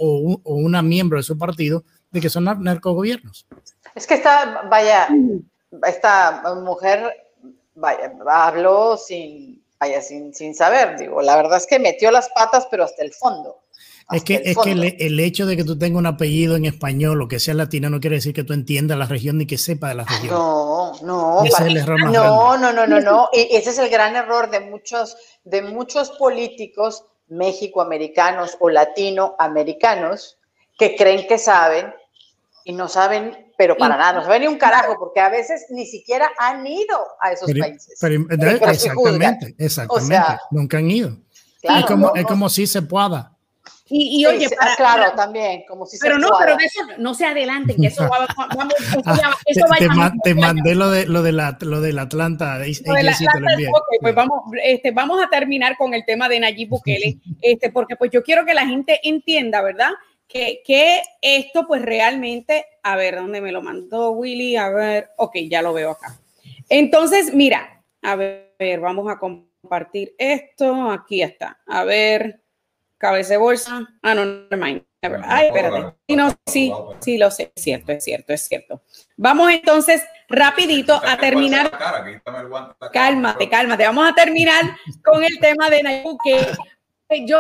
[0.43, 3.47] o, una miembro de su partido de que son narcogobiernos.
[3.95, 5.07] Es que está, vaya,
[5.87, 7.29] esta mujer
[7.75, 12.67] vaya, habló sin, vaya, sin, sin saber, digo, la verdad es que metió las patas,
[12.69, 13.63] pero hasta el fondo.
[14.11, 17.27] es que, es que el, hecho de que tú tengas un apellido en español o
[17.27, 19.95] que sea latino no quiere decir que tú entiendas la región ni que sepa de
[19.95, 20.33] la región.
[20.33, 21.43] No, no.
[21.43, 23.29] no, no, no, no, no.
[23.33, 30.37] Y ese es el gran error de muchos, de muchos políticos mexicoamericanos o latinoamericanos
[30.77, 31.93] que creen que saben
[32.63, 35.85] y no saben pero para nada, no saben ni un carajo, porque a veces ni
[35.85, 37.95] siquiera han ido a esos países.
[38.01, 41.15] exactamente, exactamente, nunca han ido.
[41.61, 43.37] es, como, es como si se pueda.
[43.93, 44.47] Y, oye,
[44.77, 48.25] claro, también, como si Pero no, pero de eso no se adelanten, que eso va,
[48.55, 48.73] vamos,
[49.45, 53.11] eso va, te, mandé lo de lo de la lo del Atlanta, lo de la
[53.11, 53.47] Atlanta
[53.99, 58.09] pues vamos, este, vamos a terminar con el tema de Nayib Bukele, este, porque pues
[58.11, 59.91] yo quiero que la gente entienda, ¿verdad?
[60.31, 64.55] Que, que esto pues realmente, a ver, ¿dónde me lo mandó Willy?
[64.55, 66.17] A ver, ok, ya lo veo acá.
[66.69, 72.41] Entonces, mira, a ver, vamos a compartir esto, aquí está, a ver,
[72.97, 73.87] cabeza de bolsa.
[74.01, 74.83] Ah, no, no, mind.
[75.23, 75.95] Ay, espérate.
[76.07, 77.51] Sí, no, sí, sí, lo sé.
[77.55, 78.83] Es cierto, es cierto, es cierto.
[79.17, 81.71] Vamos entonces rapidito a terminar.
[82.93, 83.85] Cálmate, cálmate.
[83.85, 84.61] Vamos a terminar
[85.03, 86.45] con el tema de Nayib, que
[87.25, 87.37] yo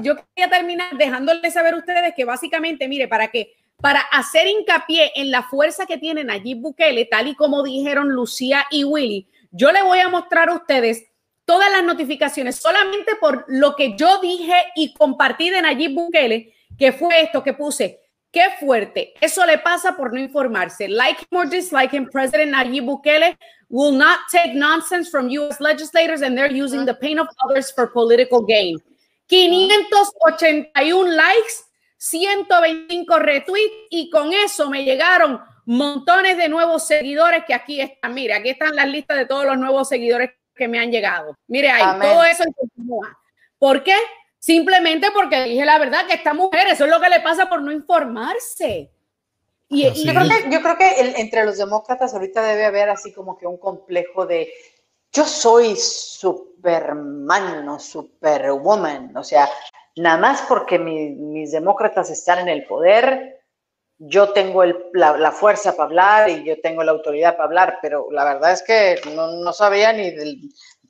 [0.00, 5.12] yo quería terminar dejándoles saber a ustedes que básicamente, mire, para que para hacer hincapié
[5.16, 9.72] en la fuerza que tiene Nayib Bukele, tal y como dijeron Lucía y Willy, yo
[9.72, 11.04] le voy a mostrar a ustedes
[11.44, 16.92] todas las notificaciones solamente por lo que yo dije y compartí de Nayib Bukele, que
[16.92, 18.00] fue esto que puse.
[18.30, 19.12] Qué fuerte.
[19.20, 20.88] Eso le pasa por no informarse.
[20.88, 23.36] Like him or dislike him, President Nayib Bukele
[23.72, 25.58] will not take nonsense from U.S.
[25.58, 28.78] legislators and they're using the pain of others for political gain.
[29.28, 31.64] 581 likes,
[31.98, 38.12] 125 retweets y con eso me llegaron montones de nuevos seguidores que aquí están.
[38.12, 41.34] Mira, aquí están las listas de todos los nuevos seguidores que me han llegado.
[41.46, 43.18] Mire ahí, todo eso continúa.
[43.58, 43.96] ¿Por qué?
[44.38, 47.62] Simplemente porque dije la verdad que esta mujer, eso es lo que le pasa por
[47.62, 48.90] no informarse.
[49.72, 53.38] Y, yo, creo que, yo, creo que, entre los demócratas ahorita debe haber así como
[53.38, 54.52] que un complejo de
[55.10, 59.48] yo soy Superman o Superwoman, o sea,
[59.96, 63.42] nada más porque mis demócratas están en el poder,
[63.98, 68.24] yo tengo la, fuerza para hablar y yo tengo la autoridad para hablar, pero la
[68.24, 70.12] verdad es que no, sabía ni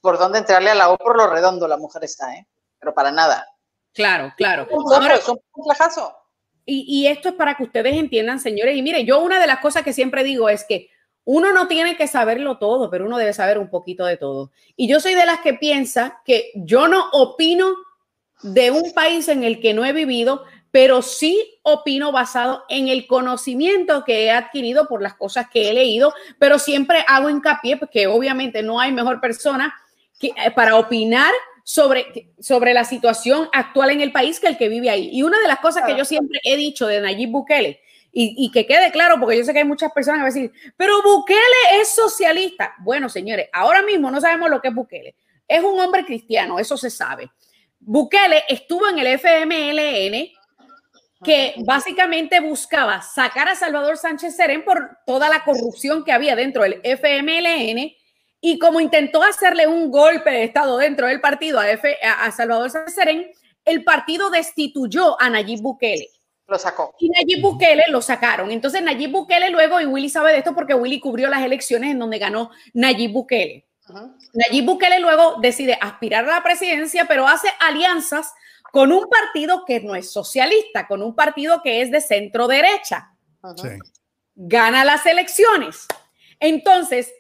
[0.01, 2.47] por dónde entrarle a la O por lo redondo la mujer está, ¿eh?
[2.79, 3.47] Pero para nada.
[3.93, 4.67] Claro, claro.
[5.15, 6.22] es un complejazo.
[6.65, 8.77] Y, esto es para que ustedes entiendan, señores.
[8.77, 10.91] Y mire, yo una de las cosas que siempre digo es que
[11.25, 14.53] uno no tiene que saberlo todo, pero uno debe saber un poquito de todo.
[14.77, 17.75] Y yo soy de las que piensa que yo no opino
[18.43, 23.07] de un país en el que no he vivido, pero sí opino basado en el
[23.07, 28.07] conocimiento que he adquirido por las cosas que he leído, pero siempre hago hincapié porque
[28.07, 29.75] obviamente no hay mejor persona
[30.19, 31.33] que, eh, para opinar
[31.65, 35.11] sobre, sobre la situación actual en el país que el que vive ahí.
[35.13, 37.81] Y una de las cosas que yo siempre he dicho de Nayib Bukele,
[38.15, 40.35] y, y, que quede claro, porque yo sé que hay muchas personas que van a
[40.35, 42.75] decir, pero Bukele es socialista.
[42.81, 45.15] Bueno, señores, ahora mismo no sabemos lo que es Bukele.
[45.49, 47.31] Es un hombre cristiano, eso se sabe.
[47.81, 50.31] Bukele estuvo en el FMLN,
[51.25, 56.65] que básicamente buscaba sacar a Salvador Sánchez Serén por toda la corrupción que había dentro
[56.65, 57.93] del FMLN
[58.45, 62.71] y como intentó hacerle un golpe de Estado dentro del partido a, F, a Salvador
[62.71, 63.31] Sánchez Serén,
[63.65, 66.09] el partido destituyó a Nayib Bukele.
[66.49, 66.93] Lo sacó.
[66.99, 68.51] Y Nayib Bukele lo sacaron.
[68.51, 72.01] Entonces Nayib Bukele luego, y Willy sabe de esto porque Willy cubrió las elecciones en
[72.01, 73.69] donde ganó Nayib Bukele.
[74.33, 78.35] Nayib Bukele luego decide aspirar a la presidencia, pero hace alianzas
[78.73, 83.13] con un partido que no es socialista, con un partido que es de centro derecha.
[84.35, 85.87] Gana las elecciones.
[86.41, 87.13] Entonces,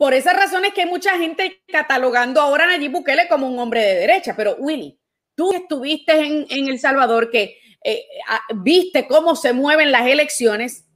[0.00, 3.84] por esas razones que hay mucha gente catalogando ahora a Nayib Bukele como un hombre
[3.84, 4.98] de derecha, pero Willy,
[5.34, 8.06] tú estuviste en, El Salvador, que eh,
[8.54, 10.86] viste cómo se mueven las elecciones,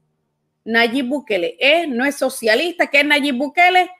[0.65, 3.91] Nayib Bukele es, no es socialista, ¿qué es Nayib Bukele?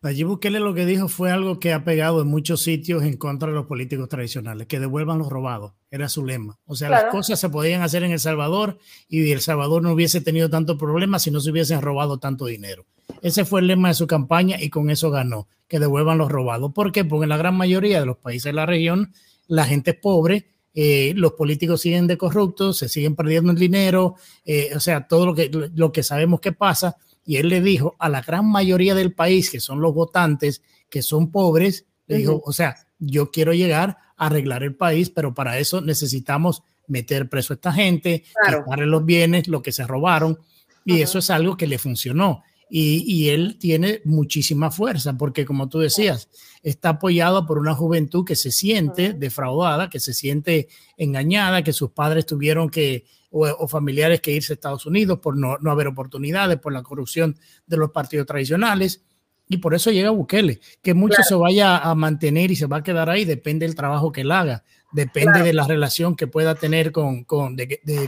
[0.00, 3.48] Allí Bukele lo que dijo fue algo que ha pegado en muchos sitios en contra
[3.48, 6.60] de los políticos tradicionales, que devuelvan los robados, era su lema.
[6.66, 8.78] O sea, las cosas se podían hacer en El Salvador
[9.08, 12.86] y El Salvador no hubiese tenido tanto problema si no se hubiesen robado tanto dinero.
[13.22, 16.72] Ese fue el lema de su campaña y con eso ganó, que devuelvan los robados.
[16.72, 17.04] ¿Por qué?
[17.04, 19.12] Porque en la gran mayoría de los países de la región
[19.48, 24.14] la gente es pobre, eh, los políticos siguen de corruptos, se siguen perdiendo el dinero,
[24.44, 26.96] eh, o sea, todo lo que, lo que sabemos que pasa
[27.28, 31.02] y él le dijo a la gran mayoría del país, que son los votantes, que
[31.02, 35.58] son pobres, le dijo, o sea, yo quiero llegar a arreglar el país, pero para
[35.58, 38.64] eso necesitamos meter preso a esta gente, claro.
[38.64, 40.38] quitarle los bienes, lo que se robaron,
[40.86, 42.44] y eso es algo que le funcionó.
[42.70, 46.30] Y, y, él tiene muchísima fuerza, porque como tú decías,
[46.62, 51.90] está apoyado por una juventud que se siente defraudada, que se siente engañada, que sus
[51.90, 56.58] padres tuvieron que o, familiares que irse a Estados Unidos por no, no, haber oportunidades,
[56.58, 59.04] por la corrupción de los partidos tradicionales.
[59.50, 60.60] Y por eso llega Bukele.
[60.82, 64.12] Que mucho se vaya a mantener y se va a quedar ahí, depende del trabajo
[64.12, 64.62] que él haga,
[64.92, 67.56] depende de la relación que pueda tener con, con,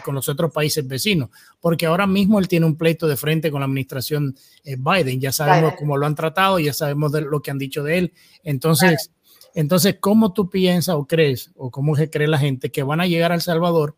[0.04, 1.30] con, los otros países vecinos.
[1.58, 5.18] Porque ahora mismo él tiene un pleito de frente con la administración eh, Biden.
[5.18, 8.12] Ya sabemos cómo lo han tratado, ya sabemos de lo que han dicho de él.
[8.42, 9.10] Entonces,
[9.54, 13.06] Entonces, ¿cómo tú piensas o crees, o cómo se cree la gente que van a
[13.06, 13.96] llegar a El Salvador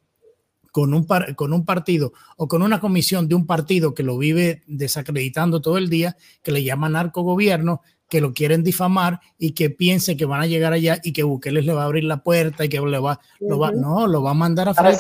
[0.72, 1.06] con un,
[1.36, 5.78] con un partido o con una comisión de un partido que lo vive desacreditando todo
[5.78, 10.42] el día, que le llama narcogobierno, que lo quieren difamar y que piense que van
[10.42, 12.98] a llegar allá y que Bukele le va a abrir la puerta y que le
[12.98, 14.98] va, lo va no, lo va a mandar a freír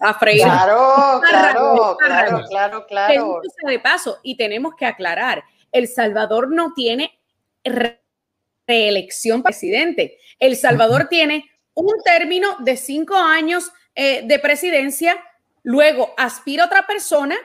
[0.00, 0.42] A freír.
[0.42, 3.40] Claro, claro, claro, claro, claro.
[3.64, 7.12] De paso, y tenemos que aclarar, El Salvador no tiene
[8.66, 10.18] reelección presidente.
[10.38, 11.44] El Salvador tiene
[11.74, 15.22] un término de cinco años eh, de presidencia,
[15.62, 17.36] luego aspira otra persona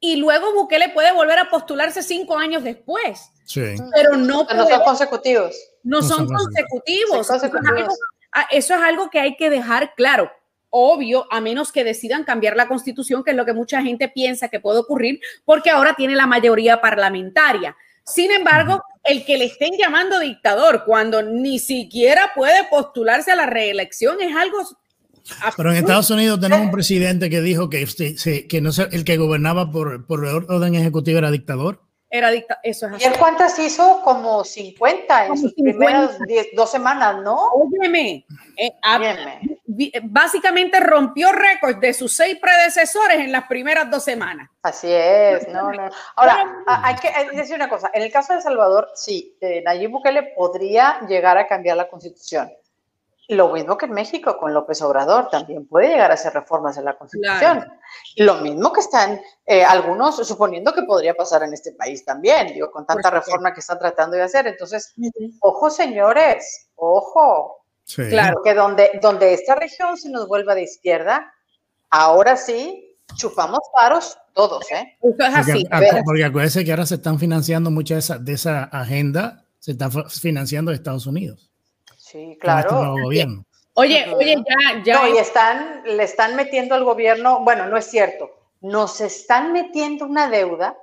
[0.00, 3.30] y luego Bukele puede volver a postularse cinco años después.
[3.44, 3.74] Sí.
[3.94, 5.56] Pero no, no son consecutivos.
[5.82, 7.28] No, son, consecutivos.
[8.32, 10.30] Ah, eso es algo que hay que dejar claro.
[10.68, 14.48] Obvio, a menos que decidan cambiar la constitución, que es lo que mucha gente piensa
[14.48, 17.76] que puede ocurrir, porque ahora tiene la mayoría parlamentaria.
[18.04, 23.46] Sin embargo, el que le estén llamando dictador cuando ni siquiera puede postularse a la
[23.46, 24.58] reelección es algo
[25.56, 27.86] pero en Estados Unidos tenemos un presidente que dijo que,
[28.48, 31.80] que no el que gobernaba por, por orden ejecutiva era dictador.
[32.10, 33.04] Era dictador, eso es así.
[33.04, 34.00] ¿Y él cuántas hizo?
[34.04, 36.16] Como 50 en sus primeras
[36.54, 37.50] dos semanas, ¿no?
[37.52, 38.24] Óyeme,
[38.56, 38.72] eh,
[40.04, 44.48] básicamente rompió récords de sus seis predecesores en las primeras dos semanas.
[44.62, 45.90] Así es, no, no.
[46.14, 49.90] Ahora, hay que decir una cosa, en el caso de El Salvador, sí, eh, Nayib
[49.90, 52.48] Bukele podría llegar a cambiar la constitución
[53.28, 56.84] lo mismo que en México con López Obrador, también puede llegar a hacer reformas en
[56.84, 57.64] la Constitución.
[58.16, 62.70] Lo mismo que están eh, algunos suponiendo que podría pasar en este país también, digo,
[62.70, 64.46] con tanta reforma que están tratando de hacer.
[64.46, 64.94] Entonces,
[65.40, 67.60] ojo señores, ojo.
[67.94, 71.30] Claro, que donde, donde esta región se nos vuelva de izquierda,
[71.90, 74.96] ahora sí, chupamos paros todos, ¿eh?
[75.02, 75.64] Eso es así.
[75.70, 79.72] Porque, porque acuérdense que ahora se están financiando mucha de esa, de esa agenda, se
[79.72, 81.53] está financiando de Estados Unidos.
[82.14, 82.94] Sí, claro.
[83.74, 85.00] Oye, oye, ya, ya.
[85.00, 90.06] No, y están, le están metiendo al gobierno, bueno, no es cierto, nos están metiendo
[90.06, 90.76] una deuda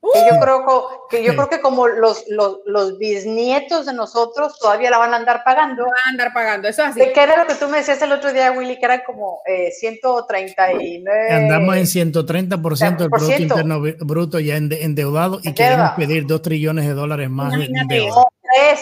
[0.00, 4.98] que yo creo que, yo creo que como los, los, bisnietos de nosotros todavía la
[4.98, 5.84] van a andar pagando.
[5.84, 7.00] Van a andar pagando, eso es así.
[7.00, 8.78] ¿De qué era lo que tú me decías el otro día, Willy?
[8.78, 11.32] Que era como eh, 139.
[11.32, 16.92] Andamos en 130% del Producto Interno Bruto ya endeudado y queremos pedir 2 trillones de
[16.92, 18.10] dólares más de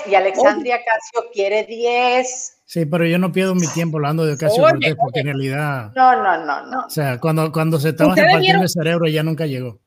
[0.07, 2.59] y Alexandria Casio quiere 10.
[2.65, 5.93] Sí, pero yo no pierdo mi tiempo hablando de Ocasio Cortés porque en realidad.
[5.95, 6.87] No, no, no, no.
[6.87, 9.79] O sea, cuando, cuando se estaba repartiendo el cerebro ya nunca llegó.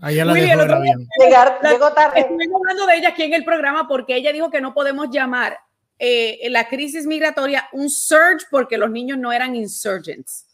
[0.00, 1.08] Allá la dejó el avión.
[1.18, 2.20] Llegar, llegó tarde.
[2.20, 5.58] Estoy hablando de ella aquí en el programa porque ella dijo que no podemos llamar
[5.98, 10.45] eh, la crisis migratoria un surge porque los niños no eran insurgents.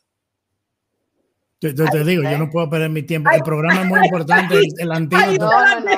[1.62, 3.30] Yo, te digo, yo no puedo perder mi tiempo.
[3.30, 5.48] El programa es muy importante, el, antiguo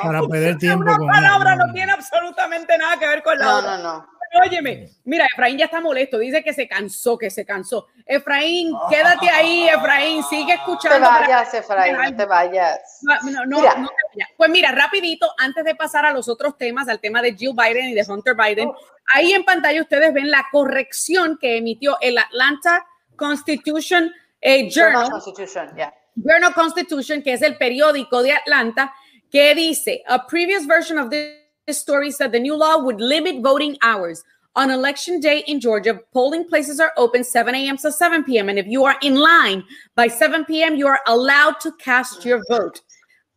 [0.03, 0.83] para perder tiempo.
[0.83, 3.77] Una palabra no, tiene absolutamente nada que ver con la otra.
[3.77, 4.15] No, no, no.
[4.43, 7.87] Óyeme, mira, Efraín ya está molesto, dice que se cansó, que se cansó.
[8.05, 10.99] Efraín, quédate ahí, Efraín, sigue escuchando.
[10.99, 12.99] No te vayas, Efraín, no te vayas.
[13.01, 13.89] No, no, no
[14.37, 17.89] Pues mira, rapidito, antes de pasar a los otros temas, al tema de Jill Biden
[17.89, 18.71] y de Hunter Biden,
[19.13, 22.85] ahí en pantalla ustedes ven la corrección que emitió el Atlanta
[23.15, 24.11] Constitution
[24.45, 25.69] eh, Journal, Constitution,
[26.15, 28.93] Journal Constitution, que es el periódico de Atlanta,
[29.31, 31.33] que dice, a previous version of this
[31.67, 34.23] story said the new law would limit voting hours.
[34.55, 37.75] On election day in Georgia, polling places are open 7 a.m.
[37.77, 38.47] to 7 p.m.
[38.47, 39.63] And if you are in line
[39.95, 42.79] by 7 p.m., you are allowed to cast your vote.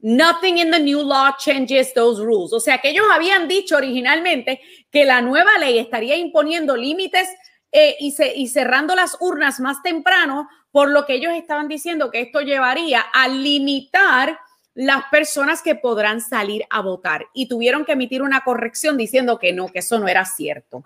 [0.01, 2.53] Nothing in the new law changes those rules.
[2.53, 4.61] O sea que ellos habían dicho originalmente
[4.93, 7.29] que la nueva ley estaría imponiendo límites
[7.73, 12.11] eh, y, se, y cerrando las urnas más temprano por lo que ellos estaban diciendo
[12.11, 14.39] que esto llevaría a limitar
[14.75, 19.53] las personas que podrán salir a votar y tuvieron que emitir una corrección diciendo que
[19.53, 20.85] no, que eso no era cierto.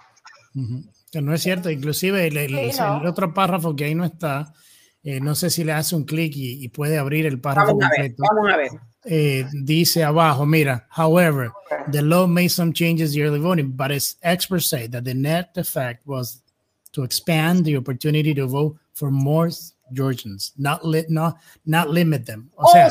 [1.10, 4.52] Que no es cierto, inclusive el, otro párrafo que ahí no está,
[5.02, 8.22] eh, no sé si le hace un clic y, puede abrir el párrafo vamos completo.
[8.24, 8.70] A ver, vamos a ver.
[9.04, 11.50] Eh, dice abajo, mira, however,
[11.90, 16.06] the law made some changes early voting, but as experts say that the net effect
[16.06, 16.42] was
[16.92, 19.50] to expand the opportunity to vote for more
[19.92, 22.50] Georgians, not, li not, not limit them.
[22.56, 22.90] O, sea,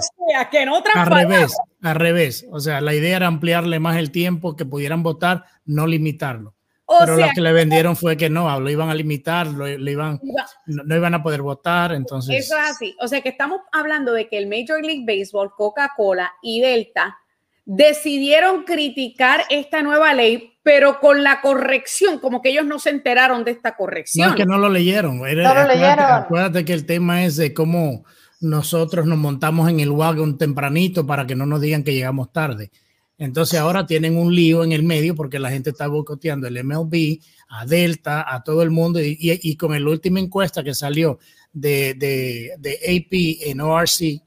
[0.50, 2.46] que en otras al revés, al revés.
[2.52, 6.54] O sea, la idea era ampliarle más el tiempo que pudieran votar, no limitarlo.
[7.00, 10.20] Pero lo que le vendieron fue que no, lo iban a limitar, lo, iban,
[10.66, 12.46] no, iban a poder votar, entonces...
[12.46, 12.96] Eso es así.
[13.00, 17.18] O sea, que estamos hablando de que el Major League Baseball, Coca-Cola y Delta
[17.64, 23.44] decidieron criticar esta nueva ley, pero con la corrección, como que ellos no se enteraron
[23.44, 24.28] de esta corrección.
[24.28, 25.18] No es que no lo leyeron.
[25.18, 26.06] no lo leyeron.
[26.06, 28.06] Acuérdate que el tema es de cómo
[28.42, 32.72] nosotros nos montamos en el wagon tempranito para que no nos digan que llegamos tarde.
[33.18, 37.20] Entonces ahora tienen un lío en el medio porque la gente está boicoteando el MLB,
[37.50, 39.00] a Delta, a todo el mundo.
[39.00, 41.20] Y, y, con la última encuesta que salió
[41.54, 44.24] de, de, de AP en ORC,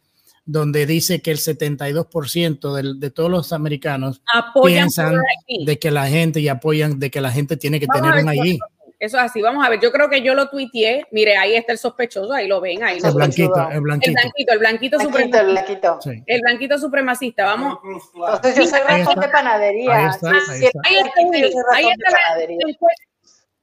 [0.47, 4.23] donde dice que el 72% de, de todos los americanos
[4.63, 5.21] piensan
[5.65, 8.59] de que la gente y apoyan de que la gente tiene que tener un ID.
[9.05, 9.81] Eso es así, vamos a ver.
[9.81, 11.05] Yo creo que yo lo tuiteé.
[11.11, 12.83] Mire, ahí está el sospechoso, ahí lo ven.
[12.83, 15.41] Ahí el, blanquito, el blanquito, el blanquito, supremacista.
[15.41, 15.99] El blanquito.
[16.27, 17.79] El blanquito supremacista, vamos.
[18.15, 19.95] Entonces yo soy razón de panadería.
[19.95, 20.81] Ahí está, ahí está.
[20.85, 23.05] Ahí está, la, encuesta.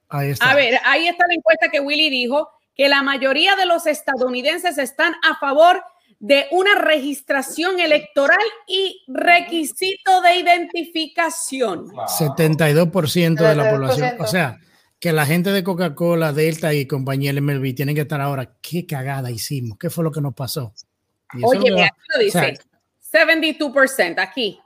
[0.10, 0.52] Ahí está.
[0.52, 4.78] A ver, ahí está la encuesta que Willy dijo que la mayoría de los estadounidenses
[4.78, 5.82] están a favor
[6.22, 11.88] de una registración electoral y requisito de identificación.
[11.88, 14.22] 72% de la población.
[14.22, 14.60] O sea,
[15.00, 18.54] que la gente de Coca-Cola, Delta y compañía MLB tienen que estar ahora.
[18.62, 19.80] ¿Qué cagada hicimos?
[19.80, 20.74] ¿Qué fue lo que nos pasó?
[21.42, 22.60] Oye, aquí lo dice.
[23.12, 24.60] 72% aquí.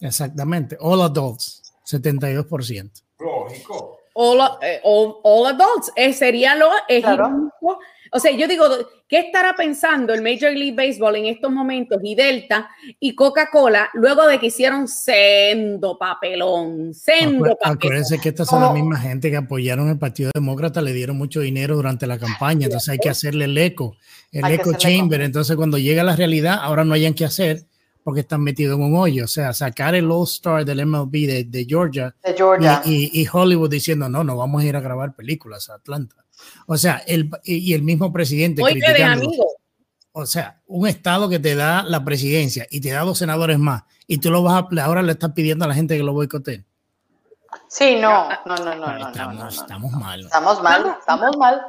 [0.00, 0.76] Exactamente.
[0.78, 3.02] All adults, 72%.
[3.18, 3.98] Lógico.
[4.14, 5.90] All, eh, all, adults.
[5.96, 7.50] Eh, sería lo claro.
[8.12, 8.66] O sea, yo digo,
[9.08, 14.26] ¿qué estará pensando el Major League Baseball en estos momentos y Delta y Coca-Cola luego
[14.26, 16.92] de que hicieron sendo papelón?
[16.92, 17.76] Sendo papelón.
[17.76, 21.40] Acuérdense que estas son las mismas gente que apoyaron el Partido Demócrata, le dieron mucho
[21.40, 23.96] dinero durante la campaña, entonces hay que hacerle el eco,
[24.32, 25.20] el eco chamber.
[25.20, 27.64] Entonces, cuando llega la realidad, ahora no hayan que hacer
[28.02, 29.24] porque están metidos en un hoyo.
[29.24, 32.14] O sea, sacar el All-Star del MLB de, Georgia,
[32.84, 36.16] Y, y, Hollywood diciendo, no, no vamos a ir a grabar películas a Atlanta.
[36.66, 38.62] O sea, el, y el mismo presidente.
[40.12, 43.84] O sea, un estado que te da la presidencia y te da dos senadores más
[44.06, 46.66] y tú lo vas a, ahora le estás pidiendo a la gente que lo boicoteen.
[47.68, 49.08] Sí, no, no, no, no.
[49.08, 50.20] Estamos, estamos mal.
[50.20, 51.62] Estamos mal, estamos mal.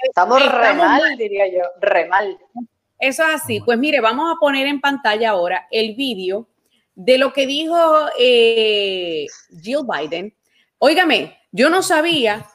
[0.00, 2.38] Estamos re mal, diría yo, re mal.
[3.00, 3.60] Eso es así.
[3.60, 6.48] Pues mire, vamos a poner en pantalla ahora el vídeo
[6.94, 7.76] de lo que dijo
[8.18, 9.26] eh,
[9.60, 10.34] Jill Biden.
[10.78, 12.46] Óigame, yo no sabía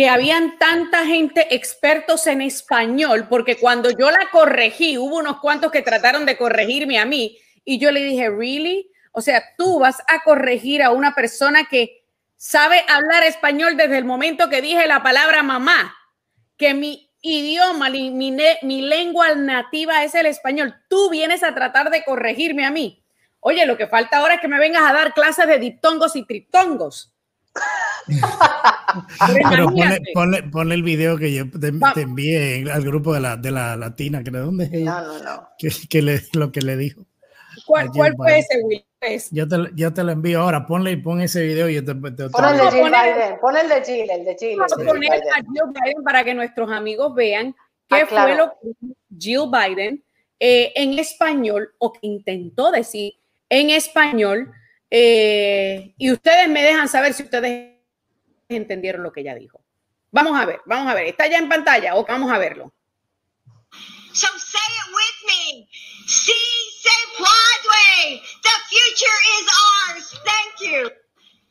[0.00, 5.70] que habían tanta gente expertos en español, porque cuando yo la corregí, hubo unos cuantos
[5.70, 7.36] que trataron de corregirme a mí
[7.66, 8.90] y yo le dije, ¿really?
[9.12, 12.02] O sea, tú vas a corregir a una persona que
[12.38, 15.94] sabe hablar español desde el momento que dije la palabra mamá,
[16.56, 20.76] que mi idioma, mi, mi, lengua nativa es el español.
[20.88, 23.04] Tú vienes a tratar de corregirme a mí.
[23.40, 26.24] Oye, lo que falta ahora es que me vengas a dar clases de diptongos y
[26.24, 27.12] triptongos.
[29.50, 29.68] Pero
[30.52, 31.68] ponle, el video que yo te,
[32.00, 35.00] envié al grupo de la, de la latina, que de dónde es ella.
[35.00, 35.48] No, no, no.
[35.58, 37.06] Que, le, lo que le dijo.
[37.66, 38.84] ¿Cuál, cuál fue ese, Will?
[39.30, 40.66] Yo te, yo te lo envío ahora.
[40.66, 43.40] Ponle y pon ese video y yo te, te pon, el de Jill Biden.
[43.40, 44.58] Pon el de Jill, el de Jill.
[44.58, 47.54] Vamos a poner a Jill Biden para que nuestros amigos vean
[47.88, 50.04] qué ah, fue lo que Jill Biden
[50.38, 53.14] eh, en español o que intentó decir
[53.48, 54.52] en español.
[54.90, 57.76] Eh, y ustedes me dejan saber si ustedes
[58.48, 59.62] entendieron lo que ella dijo.
[60.10, 61.06] Vamos a ver, vamos a ver.
[61.06, 62.72] ¿Está ya en pantalla o vamos a verlo?
[64.12, 65.68] So say it with me.
[66.06, 66.32] Sí,
[66.82, 68.20] se puede.
[68.42, 70.20] The future is ours.
[70.24, 70.90] Thank you.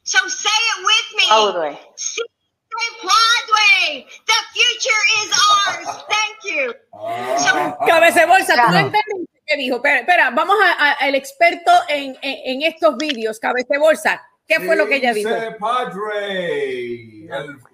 [0.03, 1.27] So say it with me.
[1.29, 1.79] Broadway.
[1.95, 4.07] Sí, se puede.
[4.25, 5.87] The future is ours.
[6.09, 6.73] Thank you.
[7.39, 9.09] So, Cabeza bolsa, ¿tú no entendiste
[9.49, 9.77] qué dijo?
[9.77, 10.55] Espera, espera vamos
[10.99, 14.21] al experto en, en, en estos vídeos, cabeza bolsa.
[14.49, 15.30] ¿Qué fue lo que ella dijo?
[15.59, 17.27] Padre.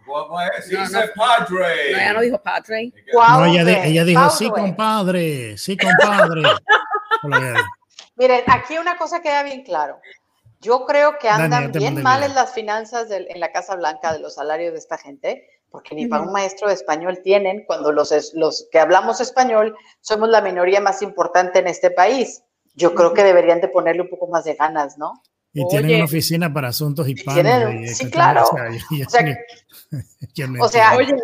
[0.06, 0.66] ¿Cómo es?
[0.66, 0.76] Sí,
[1.16, 1.92] padre.
[1.94, 2.92] No, ella no dijo padre.
[3.14, 6.42] No, ella, ella dijo, sí, compadre, sí, compadre.
[8.18, 10.02] Miren, aquí una cosa queda bien claro.
[10.60, 14.36] Yo creo que andan bien mal en las finanzas en la Casa Blanca de los
[14.36, 18.68] salarios de esta gente, porque ni para un maestro de español tienen, cuando los, los
[18.72, 22.44] que hablamos español somos la minoría más importante en este país.
[22.76, 25.22] Yo creo que deberían de ponerle un poco más de ganas, ¿no?
[25.54, 27.96] Y tienen una oficina para asuntos hispanos.
[27.96, 28.44] sí, claro.
[30.62, 31.16] O sea, oye,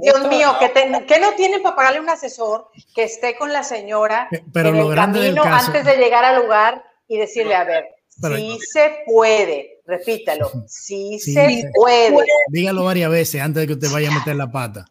[0.00, 4.70] Dios mío, que, no tienen para pagarle un asesor que esté con la señora pero
[4.70, 8.58] en lo el grande camino antes de llegar al lugar y decirle, a ver, sí
[8.72, 12.16] se puede, repítalo, sí, se, puede.
[12.48, 14.86] Dígalo varias veces antes de que usted vaya a meter la pata.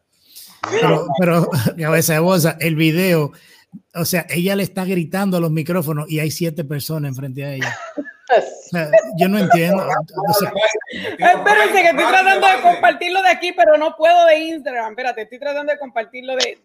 [0.71, 1.49] Pero, pero
[1.87, 2.19] a veces,
[2.59, 3.31] el video,
[3.93, 7.53] o sea, ella le está gritando a los micrófonos y hay siete personas enfrente a
[7.53, 7.77] ella.
[9.19, 9.87] yo no entiendo.
[10.89, 14.91] Espérense, que estoy tratando de compartirlo de aquí, pero no puedo de Instagram.
[14.91, 16.57] Espérate, estoy tratando de compartirlo de.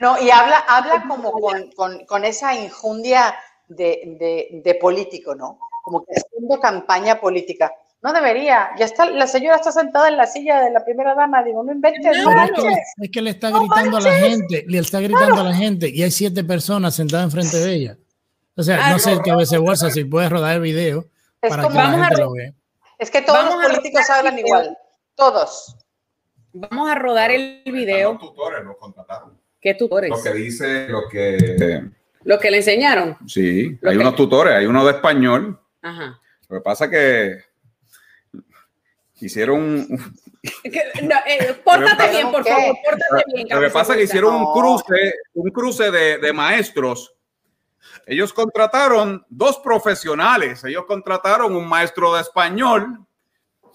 [0.00, 3.36] No, y habla, habla como con, con, con esa injundia
[3.68, 5.58] de, de, de, político, ¿no?
[5.86, 7.70] Como que haciendo campaña política.
[8.02, 8.70] No debería.
[8.76, 11.44] Ya está, la señora está sentada en la silla de la primera dama.
[11.44, 12.02] Digo, no inventes.
[12.24, 12.28] No,
[13.02, 16.02] es, que le, está gritando a la gente, le está gritando a la gente y
[16.02, 17.96] hay siete personas sentadas enfrente de ella.
[18.56, 21.06] O sea, no sé qué veces bolsa si puedes rodar el video
[21.40, 22.52] Es para como- que la a lo vea.
[22.98, 24.76] Es que todos Vamos los a políticos hablan igual.
[25.14, 25.76] Todos.
[26.52, 28.18] Vamos a rodar el Los video.
[28.18, 29.38] tutores los contrataron.
[29.60, 30.10] ¿Qué tutores?
[30.10, 31.84] Lo que dice, lo que.
[32.24, 33.16] Lo que le enseñaron.
[33.28, 35.60] Sí, Lo hay que- unos tutores, hay uno de español.
[35.86, 36.20] Ajá.
[36.48, 37.44] Lo que pasa que
[39.20, 39.88] hicieron un,
[41.02, 43.48] no, eh, pórtate bien, por favor, pórtate bien.
[43.50, 44.52] Lo que pasa es que hicieron un No.
[44.52, 47.14] cruce, un cruce de, de maestros.
[48.06, 50.62] Ellos contrataron dos profesionales.
[50.64, 53.06] Ellos contrataron un maestro de español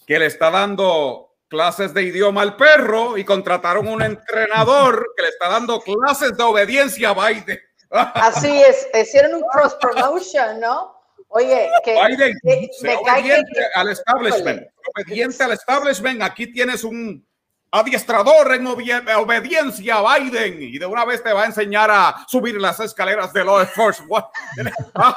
[0.06, 5.30] que le está dando clases de idioma al perro y contrataron un entrenador que le
[5.30, 7.60] está dando clases de obediencia a Biden.
[7.90, 11.01] Así es, hicieron un cross promotion, ¿no?
[11.34, 14.68] Oye, que Biden, me- sé me cae que- obediente al establishment.
[14.96, 16.22] Obediente al establishment.
[16.22, 17.26] Aquí tienes un
[17.74, 22.60] adiestrador en obediencia a Biden y de una vez te va a enseñar a subir
[22.60, 24.26] las escaleras de law enforcement.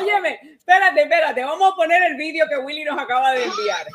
[0.00, 1.44] Óyeme, espérate, espérate.
[1.44, 3.86] Vamos a poner el vídeo que Willy nos acaba de enviar.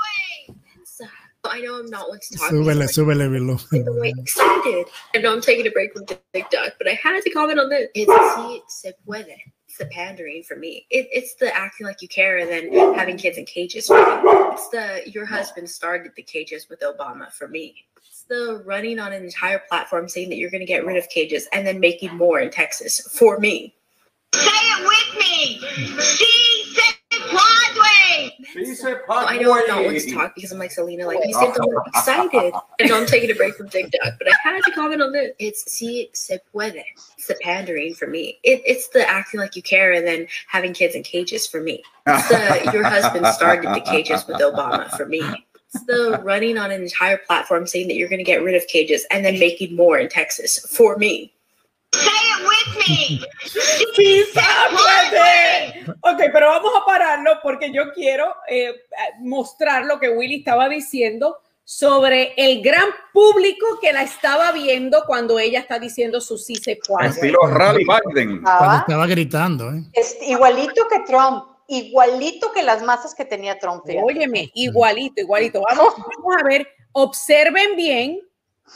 [1.46, 2.50] I know I'm not one to talk.
[2.50, 3.26] Súbele, súbele.
[3.26, 4.88] I'm excited.
[5.14, 7.70] I know I'm taking a break from Big Duck, but I had to comment on
[7.70, 7.90] this.
[7.94, 9.36] It's sí se puede.
[9.74, 10.86] It's the pandering for me.
[10.92, 14.04] It, it's the acting like you care and then having kids in cages for me.
[14.54, 17.84] It's the your husband started the cages with Obama for me.
[17.98, 21.10] It's the running on an entire platform saying that you're going to get rid of
[21.10, 23.74] cages and then making more in Texas for me.
[24.36, 25.60] Say it with me.
[26.00, 26.44] Sí
[28.76, 29.28] se puede.
[29.28, 31.68] I know I'm not one to talk because I'm like Selena, like you said, I'm
[31.88, 32.54] excited.
[32.80, 35.12] I know I'm taking a break from Big Duck, but I had to comment on
[35.12, 35.32] this.
[35.40, 36.84] It's sí se puede.
[37.18, 38.40] It's the pandering for me.
[38.44, 41.84] It, it's the acting like you care and then having kids in cages for me.
[42.08, 45.22] It's the your husband started the cages with Obama for me.
[45.74, 48.68] It's the running on an entire platform saying that you're going to get rid of
[48.68, 51.33] cages and then making more in Texas for me.
[51.94, 53.20] Say it with me.
[53.96, 55.86] Sí puede.
[56.02, 58.74] Ok, pero vamos a pararlo porque yo quiero eh,
[59.20, 65.40] mostrar lo que Willy estaba diciendo sobre el gran público que la estaba viendo cuando
[65.40, 67.10] ella está diciendo su sí se puede.
[67.10, 68.42] Estilo Rally Biden.
[68.42, 69.84] Cuando Estaba- gritando, ¿eh?
[69.94, 73.84] es igualito que Trump, igualito que las masas que tenía Trump.
[74.04, 75.62] Óyeme, igualito, igualito.
[75.70, 78.20] Vamos, vamos a ver, observen bien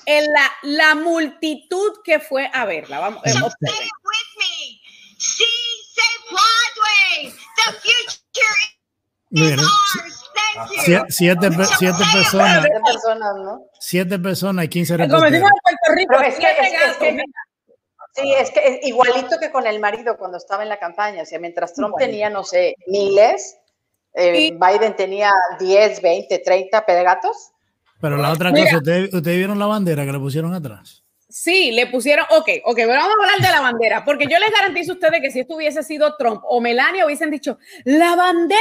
[0.06, 3.00] en la, la multitud que fue a verla.
[3.00, 3.22] Vamos.
[7.58, 8.58] The future
[9.32, 10.24] is Miren, ours.
[10.56, 10.82] Thank you.
[10.84, 13.66] sie- siete, pe- siete personas, ¿no?
[13.80, 15.52] siete personas y 15 Como decimos
[15.90, 16.36] reporteros.
[16.38, 17.24] siete.
[18.16, 21.22] Sí, es que es igualito que con el marido cuando estaba en la campaña.
[21.22, 22.10] O sea, mientras Trump Igualito.
[22.12, 23.58] tenía, no sé, miles,
[24.14, 27.52] eh, Y- Biden tenía 10, 20, 30 pegatos.
[28.00, 28.66] Pero la otra Mira.
[28.66, 31.04] cosa, ¿ustedes, ustedes vieron la bandera que le pusieron atrás?
[31.30, 34.50] Sí, le pusieron, ok, ok, pero vamos a hablar de la bandera, porque yo les
[34.50, 38.58] garantizo a ustedes que si esto hubiese sido Trump o Melania hubiesen dicho, la bandera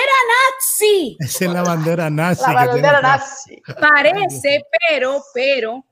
[0.51, 2.43] nazi, Esa es la bandera nazi.
[2.45, 3.63] La bandera nazi.
[3.81, 5.85] parece, pero, pero,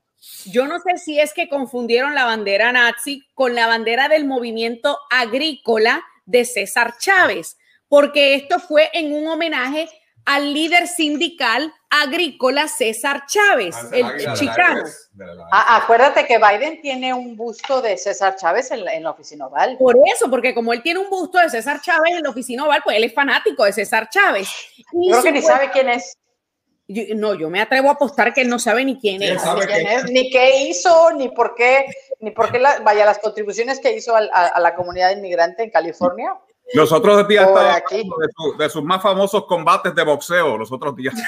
[0.47, 4.99] yo no sé si es que confundieron la bandera nazi con la bandera del movimiento
[5.11, 7.57] agrícola de César Chávez,
[7.89, 9.89] porque esto fue en un homenaje
[10.27, 14.83] al líder sindical agrícola César Chávez, el, el chicano.
[15.53, 19.47] Ah, acuérdate que Biden tiene un busto de César Chávez en la, en la oficina
[19.47, 19.77] oval.
[19.79, 22.81] Por eso, porque como él tiene un busto de César Chávez en la oficina oval,
[22.83, 24.49] pues él es fanático de César Chávez.
[24.93, 26.17] Y Creo que ni sabe quién es,
[26.89, 29.43] yo- no, yo me atrevo a apostar que él no sabe ni quién ¿Quién es.
[29.43, 29.67] sabe?
[29.67, 31.87] ni, quién es, ni qué hizo, ni por qué,
[32.21, 35.71] ni por qué, la- vaya, las contribuciones que hizo a, a la comunidad inmigrante en
[35.71, 36.35] California.
[36.73, 37.97] Los otros días estaba aquí.
[37.97, 40.57] hablando de, su- de sus más famosos combates de boxeo.
[40.57, 41.15] Los otros días.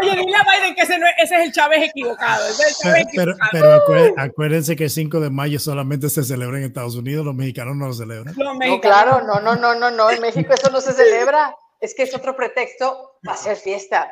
[0.00, 2.46] Oye, dile a Biden que ese, no es, ese es el Chávez equivocado.
[2.48, 3.50] ese es el Chávez Pero, equivocado.
[3.52, 7.34] pero acué- acuérdense que el 5 de mayo solamente se celebra en Estados Unidos, los
[7.34, 8.34] mexicanos no lo celebran.
[8.36, 11.54] No, claro, no, no, no, no, no, en México eso no se celebra.
[11.80, 14.10] Es que es otro pretexto para hacer fiesta.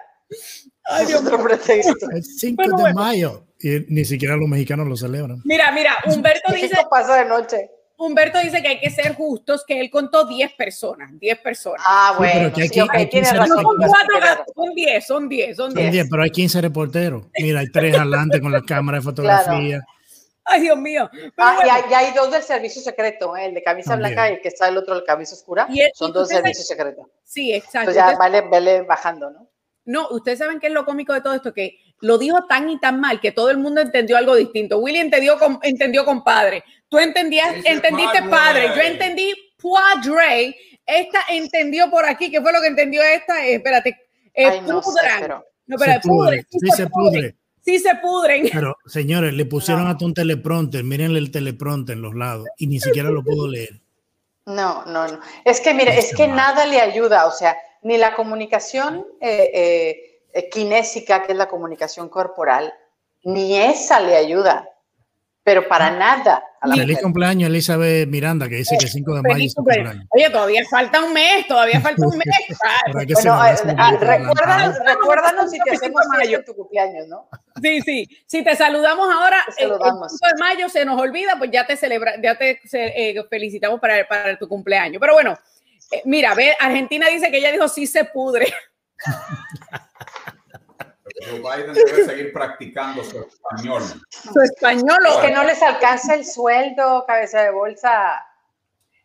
[0.85, 2.11] Ay, Es Dios otro pretexto.
[2.11, 3.01] El 5 Bueno, de bueno.
[3.01, 3.45] mayo.
[3.63, 5.41] Y ni siquiera los mexicanos lo celebran.
[5.45, 7.71] Mira, mira, Humberto dice, México pasa de noche.
[7.97, 11.83] Humberto dice que hay que ser justos, que él contó 10 personas, 10 personas.
[11.87, 13.63] Ah, pero bueno, que sí, aquí- ok, aquí tienes se- No razón.
[13.63, 14.45] son tienes cuatro, razón.
[14.57, 15.93] son 10, son 10, son Son 10.
[15.93, 17.27] 10, pero hay 15 reporteros.
[17.39, 19.81] Mira, hay tres adelante con la cámara de fotografía.
[20.45, 21.09] Ay, Dios mío.
[21.13, 23.47] Pero Ah, y bueno, hay, y hay dos del servicio secreto, ¿eh?
[23.47, 24.15] el de camisa También.
[24.15, 25.69] blanca y el que está el otro, el camisa oscura.
[25.71, 27.07] Y el- Son y dos servicios secretos.
[27.23, 27.91] sí, exacto.
[27.93, 29.49] Entonces ya vale, vale bajando, ¿no?
[29.85, 32.79] No, ustedes saben qué es lo cómico de todo esto, que lo dijo tan y
[32.79, 34.79] tan mal que todo el mundo entendió algo distinto.
[34.79, 38.31] Willy entendió, con, entendió compadre, tú entendías, entendiste padre.
[38.31, 43.47] padre, yo entendí padre, esta entendió por aquí, ¿qué fue lo que entendió esta?
[43.47, 43.97] Eh, espérate,
[44.35, 47.37] eh, Ay, no sé, pero- No, Se pero pudre, pudre, sí se pudre.
[47.65, 48.49] sí se pudren.
[48.53, 52.81] Pero, señores, le pusieron hasta un teleprompter, mírenle el teleprompter en los lados y ni
[52.81, 53.81] siquiera lo pudo leer.
[54.45, 55.21] No, no, no.
[55.45, 60.12] Es que, mire, es que nada le ayuda, o sea, ni la comunicación eh, eh,
[60.51, 62.73] kinésica, que es la comunicación corporal,
[63.25, 64.69] ni esa le ayuda,
[65.45, 66.43] pero para nada.
[66.61, 70.07] A la Feliz cumpleaños, Elizabeth Miranda, que dice que 5 de mayo es su cumpleaños.
[70.11, 72.29] Oye, todavía falta un mes, todavía falta un mes.
[73.15, 73.33] bueno,
[73.79, 77.29] ah, recuérdanos, recuérdanos si te hacemos mayo tu cumpleaños, ¿no?
[77.61, 78.09] Sí, sí.
[78.27, 80.13] Si te saludamos ahora, te saludamos.
[80.13, 84.07] el, de mayo se nos olvida, pues ya te celebra, ya te eh, felicitamos para,
[84.07, 85.01] para tu cumpleaños.
[85.01, 85.37] Pero bueno,
[85.91, 88.47] eh, mira, ve, Argentina dice que ella dijo sí se pudre.
[91.25, 93.83] Joe Biden debe seguir practicando su español.
[94.09, 95.07] Su español.
[95.07, 98.27] Es que no les alcanza el sueldo, cabeza de bolsa.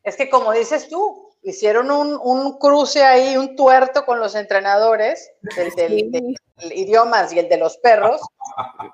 [0.04, 5.32] Es que como dices tú, hicieron un, un cruce ahí, un tuerto con los entrenadores,
[5.58, 6.36] el del,
[6.76, 8.22] idiomas y el de los perros.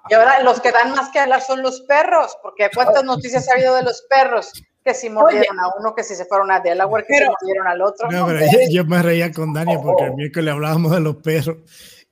[0.09, 3.53] Y ahora los que dan más que hablar son los perros, porque ¿cuántas noticias ha
[3.53, 4.51] habido de los perros?
[4.83, 7.81] Que si mordieron a uno, que si se fueron a Delaware, que se mordieron al
[7.81, 8.11] otro.
[8.11, 11.57] No, pero yo, me reía con Dani porque el miércoles hablábamos de los perros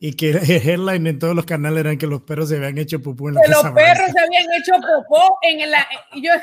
[0.04, 0.38] y que el
[0.68, 3.42] headline en todos los canales eran que los perros se habían hecho popó en la
[3.44, 6.34] que los perros se habían hecho popó en la y yo,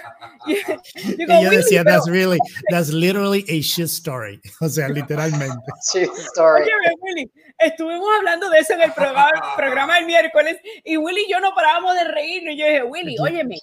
[0.46, 2.38] y yo decía that's really
[2.70, 4.40] that's literally a shit story.
[4.60, 5.72] O sea literalmente.
[5.92, 6.62] Shit story.
[6.62, 11.32] Oye, Willy estuvimos hablando de eso en el programa, programa del miércoles y Willy y
[11.32, 13.56] yo no parábamos de reírnos yo dije Willy óyeme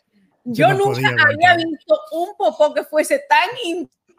[0.43, 3.49] yo, yo no nunca había visto un popó que fuese tan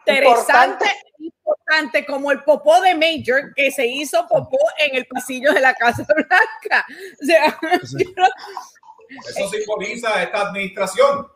[0.07, 0.85] interesante,
[1.19, 2.05] importante.
[2.05, 6.05] como el popó de Major que se hizo popó en el pasillo de la Casa
[6.07, 6.85] Blanca.
[7.21, 7.59] O sea,
[9.29, 11.27] Eso simboliza esta administración.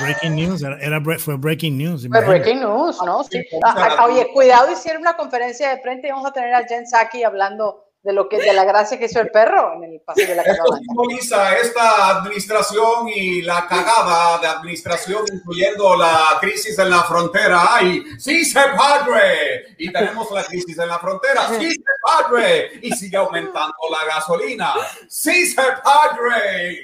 [0.00, 2.08] Breaking news, era, fue breaking news.
[2.08, 3.22] Fue breaking news, ¿no?
[3.24, 3.44] Sí.
[3.62, 6.86] Ah, ah, oye, cuidado, hicieron una conferencia de frente y vamos a tener a Jen
[6.86, 10.28] Saki hablando de lo que de la gracia que hizo el perro en el pasillo
[10.28, 10.62] de la casa.
[10.62, 17.74] Esto simboliza esta administración y la cagada de administración, incluyendo la crisis en la frontera.
[17.76, 19.74] ¡Ay, sí se padre!
[19.78, 21.48] Y tenemos la crisis en la frontera.
[21.58, 22.72] ¡Sí se padre!
[22.82, 24.74] Y sigue aumentando la gasolina.
[25.08, 26.82] ¡Sí se padre!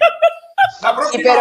[0.81, 1.35] La próxima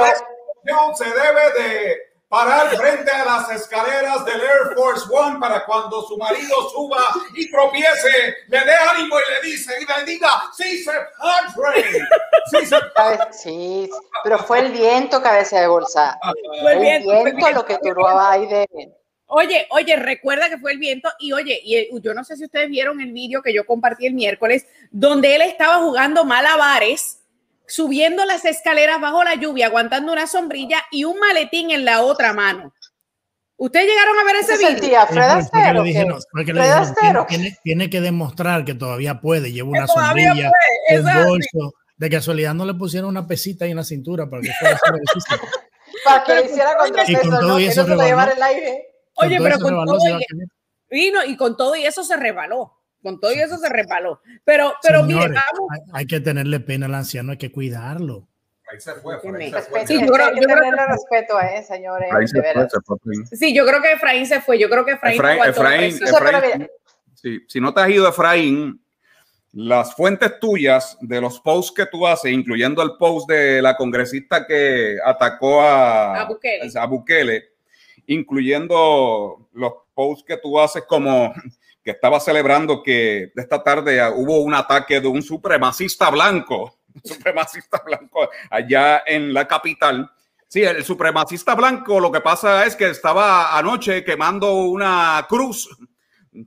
[0.94, 6.16] se debe de parar frente a las escaleras del Air Force One para cuando su
[6.16, 7.04] marido suba
[7.34, 11.86] y tropiece, le dé ánimo y le dice y le diga, sí se padre,
[12.52, 12.78] sí se
[13.32, 13.90] Sí,
[14.24, 16.20] pero fue el viento, cabeza de bolsa.
[16.62, 18.68] Fue el viento, lo que duró ahí de...
[19.32, 22.70] Oye, oye, recuerda que fue el viento y oye, y yo no sé si ustedes
[22.70, 27.19] vieron el vídeo que yo compartí el miércoles, donde él estaba jugando malabares
[27.70, 32.34] subiendo las escaleras bajo la lluvia, aguantando una sombrilla y un maletín en la otra
[32.34, 32.74] mano.
[33.56, 35.08] ¿Ustedes llegaron a ver ese video?
[35.08, 37.26] Fred Astero.
[37.28, 39.52] Tiene, tiene, que demostrar que todavía puede.
[39.52, 40.52] Lleva una sombrilla,
[40.92, 41.74] un bolso.
[41.98, 44.80] De casualidad no le pusieron una pesita ahí en la cintura para que fuera
[46.06, 48.88] Para que hiciera contrapeso, y con todo y eso, llevar el aire.
[49.16, 50.26] Oye, pero con todo y,
[50.90, 54.22] vino y con todo y eso se rebaló con todo y eso se repaló.
[54.44, 55.70] Pero, pero mire, vamos.
[55.94, 58.28] Hay, que tenerle pena al anciano, hay que cuidarlo.
[58.72, 59.16] Ahí se fue,
[59.88, 62.10] Sí, yo creo, yo creo respeto a él, señores.
[63.32, 64.60] sí, yo creo que Efraín se fue.
[64.60, 66.68] Yo creo que Efraín, Efraín, Efraín,
[67.16, 68.80] sí, si no te has ido, Efraín,
[69.54, 74.46] las fuentes tuyas de los posts que tú haces, incluyendo el post de la congresista
[74.46, 76.72] que atacó a, a, Bukele.
[76.76, 77.44] a Bukele,
[78.06, 81.34] incluyendo los posts que tú haces como
[81.92, 89.04] estaba celebrando que esta tarde hubo un ataque de un supremacista blanco, supremacista blanco allá
[89.06, 90.12] en la capital.
[90.48, 95.70] Sí, el supremacista blanco lo que pasa es que estaba anoche quemando una cruz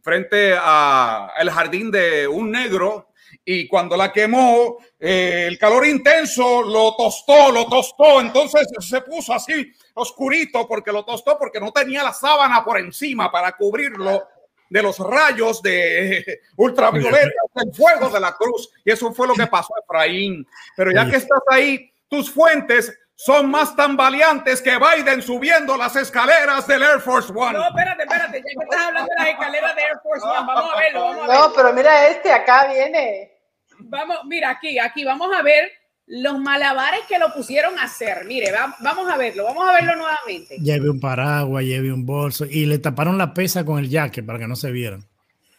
[0.03, 3.13] frente al jardín de un negro
[3.45, 9.33] y cuando la quemó, eh, el calor intenso lo tostó, lo tostó, entonces se puso
[9.33, 14.29] así oscurito porque lo tostó porque no tenía la sábana por encima para cubrirlo
[14.73, 18.71] de los rayos de ultravioleta del fuego de la cruz.
[18.85, 20.47] Y eso fue lo que pasó a Efraín.
[20.77, 26.67] Pero ya que estás ahí, tus fuentes son más tambaleantes que Biden subiendo las escaleras
[26.67, 27.53] del Air Force One.
[27.53, 30.73] No, espérate, espérate, ya que estás hablando de las escaleras del Air Force One, vamos
[30.73, 31.49] a verlo, vamos a verlo.
[31.49, 33.39] No, pero mira este, acá viene.
[33.79, 35.71] Vamos, mira aquí, aquí, vamos a ver
[36.07, 38.25] los malabares que lo pusieron a hacer.
[38.27, 40.59] Mire, vamos a verlo, vamos a verlo nuevamente.
[40.59, 44.39] Lleve un paraguas, lleve un bolso y le taparon la pesa con el jaque para
[44.39, 45.07] que no se vieran.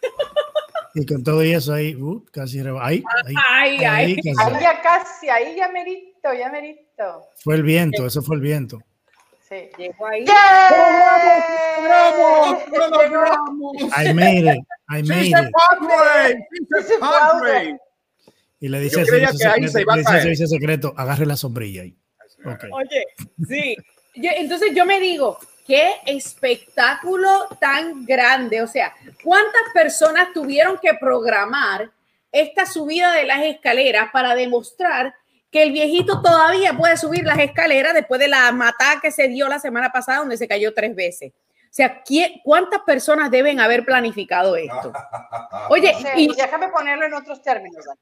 [0.96, 3.04] y con todo eso ahí, uh, casi ahí, ahí,
[3.50, 7.30] ahí, ahí, ahí ya casi, ahí ya merito, ya merito.
[7.38, 8.80] Fue el viento, eso fue el viento.
[9.48, 10.26] Sí, llegó ahí.
[10.26, 10.76] ¡Bravo!
[13.10, 13.74] ¡Bravo!
[13.96, 14.60] I made it,
[14.90, 15.52] I made it.
[18.64, 19.38] Y le dice, servicio se
[19.68, 21.98] secreto, le dice servicio agarre la sombrilla ahí.
[22.46, 22.64] Ok.
[22.72, 23.06] Oye,
[23.46, 23.76] sí.
[24.16, 25.38] Yo- entonces yo me digo,
[25.68, 27.28] qué espectáculo
[27.60, 28.62] tan grande.
[28.62, 31.92] O sea, ¿cuántas personas tuvieron que programar
[32.32, 35.14] esta subida de las escaleras para demostrar
[35.52, 39.50] que el viejito todavía puede subir las escaleras después de la matada que se dio
[39.50, 41.34] la semana pasada donde se cayó tres veces?
[41.36, 44.94] O sea, ¿quién- ¿cuántas personas deben haber planificado esto?
[45.70, 47.84] Oye, Sí, y, déjame ponerlo en otros términos.
[47.86, 48.00] Dani.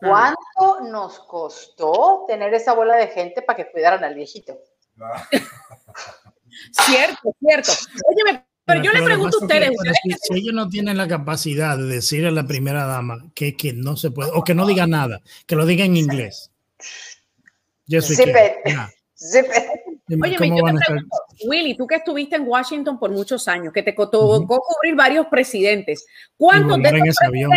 [0.00, 4.58] ¿Cuánto nos costó tener esa bola de gente para que cuidaran al viejito?
[6.86, 7.72] cierto, cierto.
[8.06, 10.96] Óyeme, pero yo le pregunto a ustedes, que, ustedes pero si, si ellos no tienen
[10.96, 14.54] la capacidad de decirle a la primera dama que, que no se puede, o que
[14.54, 16.50] no diga nada, que lo diga en inglés.
[17.86, 18.16] Yo soy.
[18.16, 18.24] Sí,
[20.22, 20.96] Oye, ¿Cómo yo van a te estar?
[20.96, 21.16] pregunto,
[21.46, 26.06] Willy, tú que estuviste en Washington por muchos años, que te tocó cubrir varios presidentes,
[26.36, 27.50] ¿cuántos de esos avión.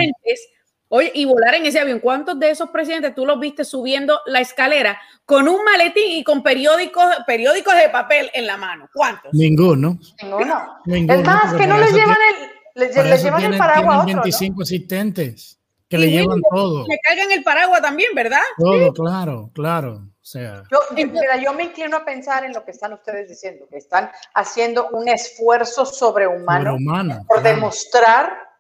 [0.92, 4.40] Oye, y volar en ese avión, cuántos de esos presidentes tú los viste subiendo la
[4.42, 8.88] escalera con un maletín y con periódicos, periódicos de papel en la mano?
[8.94, 9.34] ¿Cuántos?
[9.34, 9.98] Ninguno.
[10.22, 10.78] Ninguno.
[10.86, 13.58] Ninguno, Es más, que no les llevan el, les, para les eso llevan el tienen-
[13.60, 14.38] paraguas a tienen otro, ¿no?
[14.38, 15.58] 25 asistentes
[15.90, 16.86] que Y le llevan todo.
[16.88, 18.40] Me cargan el paraguas también, ¿verdad?
[18.58, 19.94] Todo, claro, claro.
[19.96, 23.28] O sea, Yo, yo- mira, yo me inclino a pensar en lo que están ustedes
[23.28, 27.26] diciendo, que están haciendo un esfuerzo sobrehumano sobrehumano.
[27.28, 27.56] por claro.
[27.56, 28.51] demostrar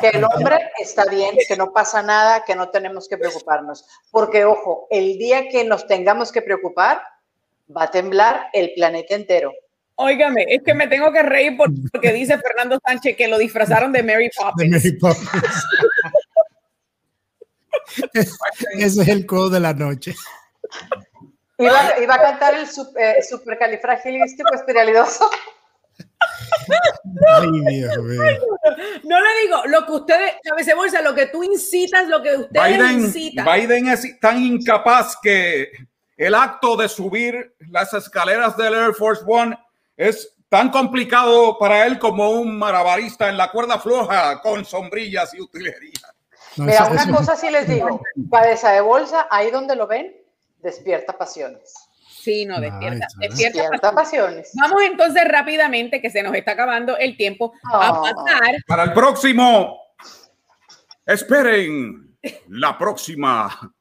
[0.00, 3.84] que el hombre está bien, que no pasa nada, que no tenemos que preocuparnos.
[4.10, 7.02] Porque, ojo, el día que nos tengamos que preocupar,
[7.74, 9.52] va a temblar el planeta entero.
[9.96, 13.92] Óigame, es que me tengo que reír por- porque dice Fernando Sánchez que lo disfrazaron
[13.92, 14.70] de Mary de Poppins.
[14.70, 15.64] Mary Poppins.
[18.78, 20.14] Ese es el codo de la noche.
[21.58, 25.30] Iba, iba a cantar el sup- eh, supercalifragilístico espiralidoso.
[27.36, 28.22] Ay, Dios mío.
[29.04, 32.78] No le digo lo que ustedes, cabeza bolsa, lo que tú incitas, lo que ustedes
[32.78, 33.46] Biden, incitan.
[33.46, 35.70] Biden es tan incapaz que
[36.16, 39.58] el acto de subir las escaleras del Air Force One
[39.96, 45.40] es tan complicado para él como un marabarista en la cuerda floja con sombrillas y
[45.40, 45.92] utilería.
[46.56, 50.14] No, Mira, una cosa sí les digo, cabeza de bolsa, ahí donde lo ven,
[50.58, 51.72] despierta pasiones.
[52.22, 53.28] Sí, no, Ay, despierta, chaval.
[53.28, 53.58] despierta.
[53.60, 54.50] Despierta pasiones.
[54.60, 58.02] Vamos entonces rápidamente, que se nos está acabando el tiempo, a Oh.
[58.02, 58.56] pasar.
[58.66, 59.76] Para el próximo,
[61.06, 62.16] esperen
[62.48, 63.72] la próxima,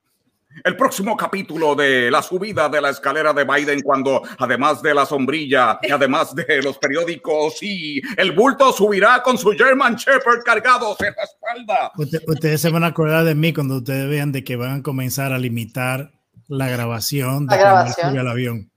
[0.64, 5.06] el próximo capítulo de la subida de la escalera de Biden cuando además de la
[5.06, 11.00] sombrilla y además de los periódicos y el bulto subirá con su German Shepherd cargados
[11.02, 11.92] en la espalda.
[11.98, 14.84] Usted- ustedes se van a acordar de mí cuando ustedes vean de que van a
[14.84, 16.12] comenzar a limitar
[16.52, 18.10] la grabación de La cuando grabación.
[18.11, 18.72] sube al avión.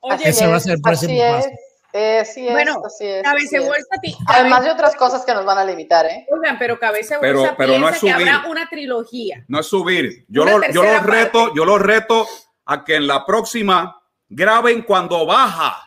[0.00, 1.48] Oye, Ese va a ser el próximo así paso.
[1.48, 1.58] es,
[1.92, 3.64] eh, así es, Bueno, así es, cabeza así es.
[3.66, 6.26] bolsa, ti- Además de otras cosas que nos van a limitar, ¿eh?
[6.30, 8.28] oigan, pero cabeza Pero- bolsa pero no piensa es que subir.
[8.28, 9.44] habrá una trilogía.
[9.48, 10.24] No es subir.
[10.28, 12.26] Yo, Una lo, yo los reto, yo los reto
[12.66, 15.82] a que en la próxima graben cuando baja.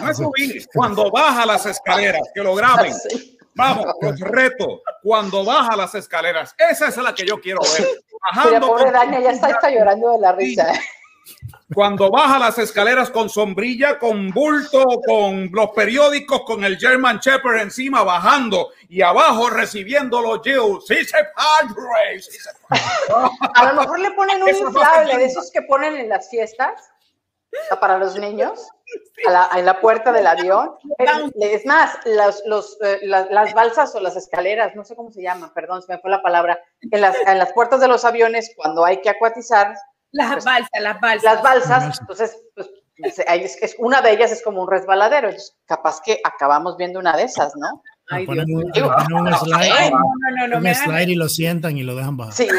[0.00, 2.92] No es subir, cuando baja las escaleras, que lo graben.
[3.10, 3.38] Sí.
[3.54, 4.82] Vamos, los reto.
[5.02, 6.54] Cuando baja las escaleras.
[6.58, 7.88] Esa es la que yo quiero ver.
[8.34, 10.72] Bajando pobre Dania, ya está, está llorando de la risa.
[11.74, 17.62] cuando baja las escaleras con sombrilla, con bulto, con los periódicos, con el German Shepherd
[17.62, 20.84] encima bajando y abajo recibiendo los Jews.
[20.86, 23.32] Sí se padre, sí se padre.
[23.54, 26.92] A lo mejor le ponen un inflable de esos que ponen en las fiestas
[27.80, 28.68] para los niños
[29.26, 30.76] a la- en la puerta del avión.
[31.40, 35.22] Es más, los, los, eh, las, las balsas o las escaleras, no sé cómo se
[35.22, 38.52] llaman, perdón, se me fue la palabra, en las, en las puertas de los aviones
[38.56, 39.74] cuando hay que acuatizar
[40.12, 41.22] Las Pues, balsas, las balsas.
[41.34, 46.00] las balsas, entonces pues, es, es- una de ellas es como un resbaladero, entonces, capaz
[46.02, 47.82] que acabamos viendo una de esas, ¿no?
[48.14, 50.84] Ay, ponen Dios un, ponen un slide, Ay, no, no, no, no, un me hagan-
[50.84, 52.34] slide y lo sientan y lo dejan bajar.
[52.34, 52.48] Sí,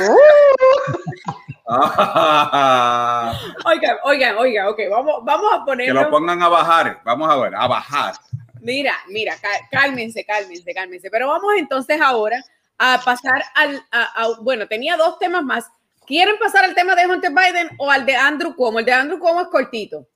[3.65, 6.01] Oigan, oigan, oigan, ok, vamos, vamos a que ponerlo.
[6.03, 7.01] lo pongan a bajar.
[7.03, 8.13] Vamos a ver, a bajar.
[8.61, 11.09] Mira, mira, cá- cálmense, cálmense, cálmense.
[11.09, 12.37] Pero vamos entonces ahora
[12.77, 15.65] a pasar al, a- a- bueno, tenía dos temas más.
[16.05, 18.79] ¿Quieren pasar al tema de Hunter Biden o al de Andrew Cuomo?
[18.79, 20.07] El de Andrew Cuomo es cortito.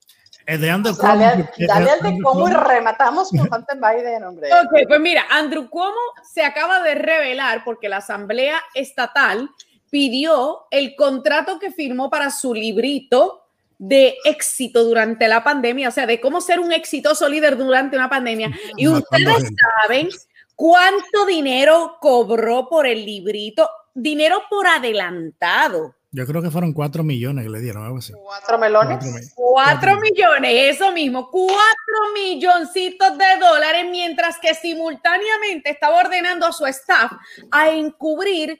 [0.48, 3.40] El de Andrew dale, Cuomo, dale al eh, de Andrew cómo y Cuomo, rematamos con
[3.40, 4.48] Hunter Biden, hombre.
[4.50, 9.50] Ok, pues mira, Andrew Cuomo se acaba de revelar porque la Asamblea Estatal
[9.90, 13.44] pidió el contrato que firmó para su librito
[13.76, 18.08] de éxito durante la pandemia, o sea, de cómo ser un exitoso líder durante una
[18.08, 18.50] pandemia.
[18.74, 19.50] Y ustedes
[19.82, 20.08] saben
[20.56, 25.94] cuánto dinero cobró por el librito, dinero por adelantado.
[26.10, 28.12] Yo creo que fueron cuatro millones que le dieron, algo así.
[28.14, 28.88] Cuatro melones.
[28.96, 29.32] Cuatro millones.
[29.34, 36.52] Cuatro Cuatro millones, eso mismo, cuatro milloncitos de dólares, mientras que simultáneamente estaba ordenando a
[36.52, 37.12] su staff
[37.50, 38.58] a encubrir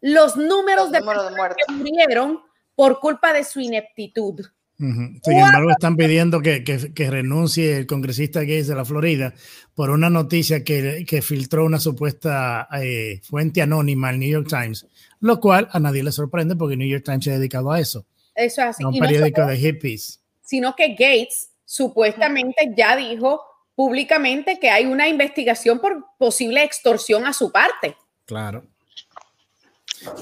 [0.00, 1.56] los números de muertos.
[1.68, 2.40] que murieron
[2.74, 4.44] por culpa de su ineptitud.
[4.78, 9.34] Sin embargo, están pidiendo que, que- que renuncie el congresista gay de la Florida
[9.74, 14.86] por una noticia que, que filtró una supuesta eh, fuente anónima al New York Times,
[15.20, 18.06] lo cual a nadie le sorprende porque New York Times se ha dedicado a eso,
[18.34, 18.82] Eso es así.
[18.84, 20.20] a un Y no periódico solo- de hippies.
[20.42, 23.42] sino que Gates supuestamente ya dijo
[23.74, 27.96] públicamente que hay una investigación por posible extorsión a su parte.
[28.26, 28.64] Claro.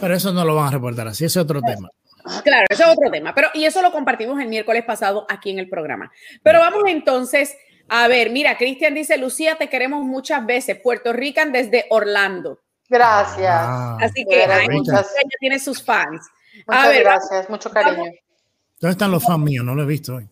[0.01, 1.89] Pero eso no lo van a reportar así, ese es otro tema.
[2.45, 5.59] Claro, eso es otro tema, pero y eso lo compartimos el miércoles pasado aquí en
[5.61, 6.11] el programa.
[6.43, 7.57] Pero vamos entonces
[7.89, 12.61] a ver, mira, Cristian dice, Lucía, te queremos muchas veces, Puerto Rican desde Orlando.
[12.89, 13.55] Gracias.
[13.55, 16.27] Ah, Así que muchas- ella tiene sus fans.
[16.67, 18.11] Muchas A ver, gracias, mucho cariño.
[18.81, 19.65] ¿Dónde están los fans míos?
[19.65, 20.29] No lo he visto hoy.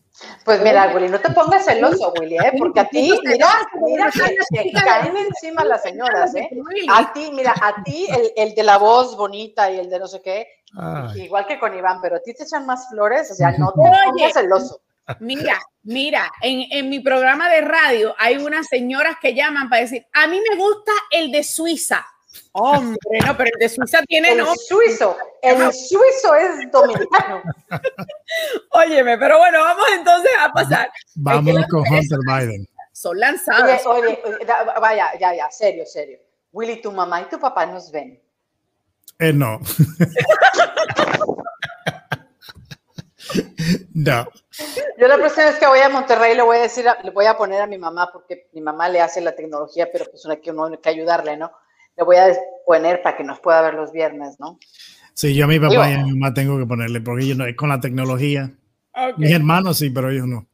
[0.46, 2.52] Pues mira, Willy, no te pongas celoso, Willy, ¿eh?
[2.58, 3.48] porque a ti, mira,
[3.84, 6.48] mira que caen encima las señoras, ¿eh?
[6.90, 10.06] A ti, mira, a ti el, el de la voz bonita y el de no
[10.06, 13.34] sé qué, Ay, igual que con Iván, pero a ti te echan más flores, o
[13.34, 13.90] sea, no te Oye.
[14.06, 14.80] pongas celoso.
[15.20, 20.04] Mira, mira, en, en mi programa de radio hay unas señoras que llaman para decir,
[20.14, 22.04] a mí me gusta el de Suiza.
[22.52, 22.96] Hombre,
[23.26, 24.54] no, pero el de Suiza tiene El no.
[24.56, 27.42] suizo, el suizo es dominicano.
[28.70, 30.90] Óyeme, pero bueno, vamos entonces a pasar.
[31.14, 32.66] que con Hunter Biden.
[32.92, 33.86] Son Oye, lanzadas.
[33.86, 34.46] oye, oye,
[34.80, 36.18] vaya, ya, ya, serio, serio.
[36.52, 38.20] Willy, tu mamá y tu papá nos ven.
[39.18, 39.60] Eh, no.
[43.94, 44.28] no.
[44.98, 47.26] Yo la próxima vez que voy a Monterrey le voy a decir, a- le voy
[47.26, 50.40] a poner a mi mamá, porque mi mamá le hace la tecnología, pero pues hay
[50.40, 51.52] que, uno hay que ayudarle, ¿no?
[51.96, 52.36] Le voy a
[52.66, 54.58] poner para que nos pueda ver los viernes, ¿no?
[55.14, 57.34] Sí, yo a mi papá Digo- y a mi mamá tengo que ponerle, porque yo
[57.34, 58.50] no, con la tecnología.
[58.92, 59.18] Ok.
[59.18, 60.46] Mis hermanos sí, pero ellos no.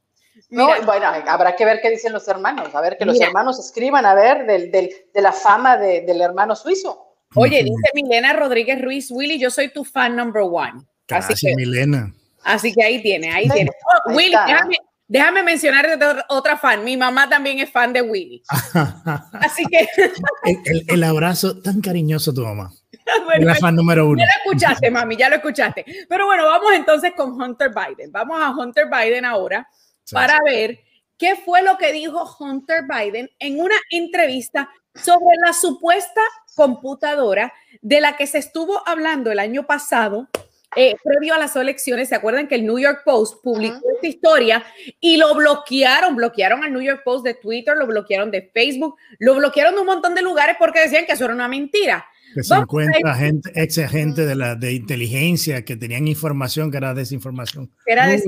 [0.51, 0.81] No, Mira.
[0.85, 4.14] bueno, habrá que ver qué dicen los hermanos, a ver que los hermanos escriban, a
[4.14, 7.06] ver, del, del- de la fama de- del hermano suizo.
[7.35, 10.82] Oye, dice Milena Rodríguez Ruiz, Willy, yo soy tu fan number one.
[11.09, 12.12] Así que, Milena.
[12.44, 13.70] así que ahí tiene, ahí Sí, tiene.
[13.70, 14.47] Oh, ahí Willy, está.
[14.47, 14.77] déjame,
[15.13, 16.83] déjame mencionar otra, otra fan.
[16.85, 18.43] Mi mamá también es fan de Willy.
[19.33, 19.87] Así que,
[20.45, 22.71] el, el- el abrazo tan cariñoso a tu mamá.
[23.25, 24.21] Bueno, la fan número uno.
[24.21, 25.85] Ya lo escuchaste, mami, ya lo escuchaste.
[26.09, 28.11] Pero bueno, vamos entonces con Hunter Biden.
[28.13, 29.69] Vamos a Hunter Biden ahora
[30.05, 30.15] Sí.
[30.15, 30.79] para ver
[31.19, 36.21] qué fue lo que dijo Hunter Biden en una entrevista sobre la supuesta
[36.55, 40.29] computadora de la que se estuvo hablando el año pasado.
[40.77, 43.86] Eh, previo a las elecciones, ¿se acuerdan que el New York Post publicó Ajá.
[43.94, 44.65] esta historia
[45.01, 46.16] y lo bloquearon?
[46.16, 49.86] Bloquearon al New York Post de Twitter, lo bloquearon de Facebook, lo bloquearon de un
[49.86, 52.07] montón de lugares porque decían que eso era una mentira.
[52.35, 56.70] Que se Vamos a encuentra gente, ex agente de, la, de inteligencia que tenían información
[56.70, 57.70] que era desinformación.
[57.85, 58.07] Era.
[58.07, 58.20] Mm,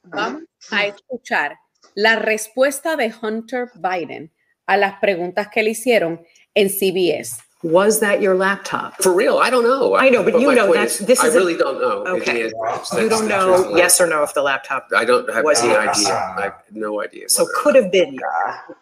[0.03, 1.57] Vamos a escuchar
[1.95, 4.31] la respuesta de Hunter Biden
[4.67, 6.21] a las preguntas que le hicieron
[6.53, 7.46] en CBS.
[7.63, 9.01] Was that your laptop?
[9.01, 9.95] For real, I don't know.
[9.95, 11.81] I know, but you my know point that's- is, this I is a- really don't
[11.81, 12.05] know.
[12.17, 12.41] Okay.
[12.41, 15.27] It- it's- You that's don't the know yes or no if the laptop I don't
[15.33, 16.13] have Was any it- idea.
[16.37, 17.27] I have no idea.
[17.29, 18.19] so whether- could have been.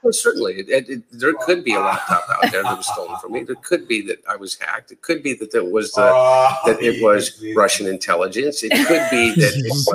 [0.03, 3.17] Well, certainly, it, it, it, there could be a laptop out there that was stolen
[3.19, 3.43] from me.
[3.43, 4.91] There could be that I was hacked.
[4.91, 6.01] It could be that there was the,
[6.65, 8.61] that it was Russian intelligence.
[8.61, 9.87] It could be that it was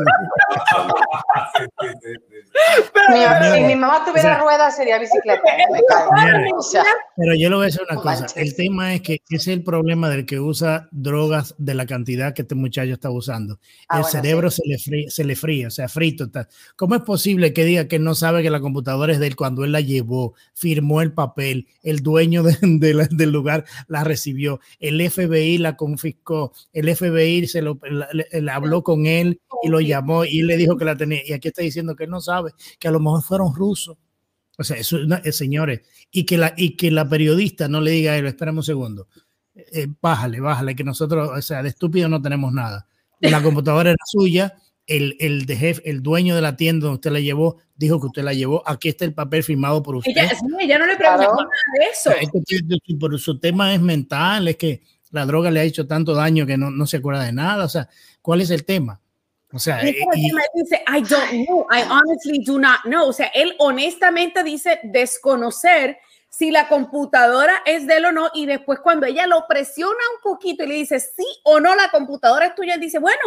[3.10, 5.66] Mi- si mi mamá tuviera O sea- ruedas sería bicicleta, ¿eh?
[5.70, 6.06] me cae.
[6.12, 6.84] Mira, O sea,
[7.16, 8.20] Pero yo le voy a decir una No cosa.
[8.20, 8.36] manches.
[8.36, 12.32] El tema es que ese es el problema del que usa drogas de la cantidad
[12.34, 13.58] que este muchacho está usando.
[13.88, 16.24] Ah, el bueno, cerebro se, le fríe, se le fríe, o sea, frito.
[16.24, 16.48] está.
[16.76, 19.64] ¿Cómo es posible que diga que no sabe que la computadora es de él cuando
[19.64, 24.60] él la llevó, firmó el papel, el dueño de- de la- del lugar la recibió,
[24.78, 30.24] el FBI la confiscó, el FBI se lo, la- habló con él y lo llamó
[30.24, 31.20] y le dijo que la tenía.
[31.26, 33.96] Y aquí está diciendo que él no sabe, que a lo mejor fueron rusos.
[34.60, 35.80] O sea, eso, es una- eh, señores,
[36.10, 39.08] y que, la, y que la periodista no le diga a él, espérame un segundo,
[39.54, 42.86] eh, bájale, bájale, que nosotros, o sea, de estúpido no tenemos nada.
[43.20, 44.54] La computadora era suya,
[44.86, 48.06] el, el, de jefe, el dueño de la tienda donde usted la llevó dijo que
[48.08, 50.10] usted la llevó, aquí está el papel firmado por usted.
[50.60, 51.32] Ella, no le preguntó Claro.
[51.36, 52.10] nada de O eso.
[52.10, 54.82] sea, este por su tema es mental, es que
[55.12, 57.64] la droga le ha hecho tanto daño que no, no se acuerda de nada.
[57.64, 57.88] O sea,
[58.20, 59.00] ¿cuál es el tema?
[59.52, 63.08] O sea, Y eh, y- dice, I don't know, I honestly do not know.
[63.08, 65.98] O sea, él honestamente dice desconocer
[66.28, 68.30] si la computadora es de él o no.
[68.34, 71.90] Y después cuando ella lo presiona un poquito y le dice sí o no, la
[71.90, 73.18] computadora es tuya, él dice, bueno,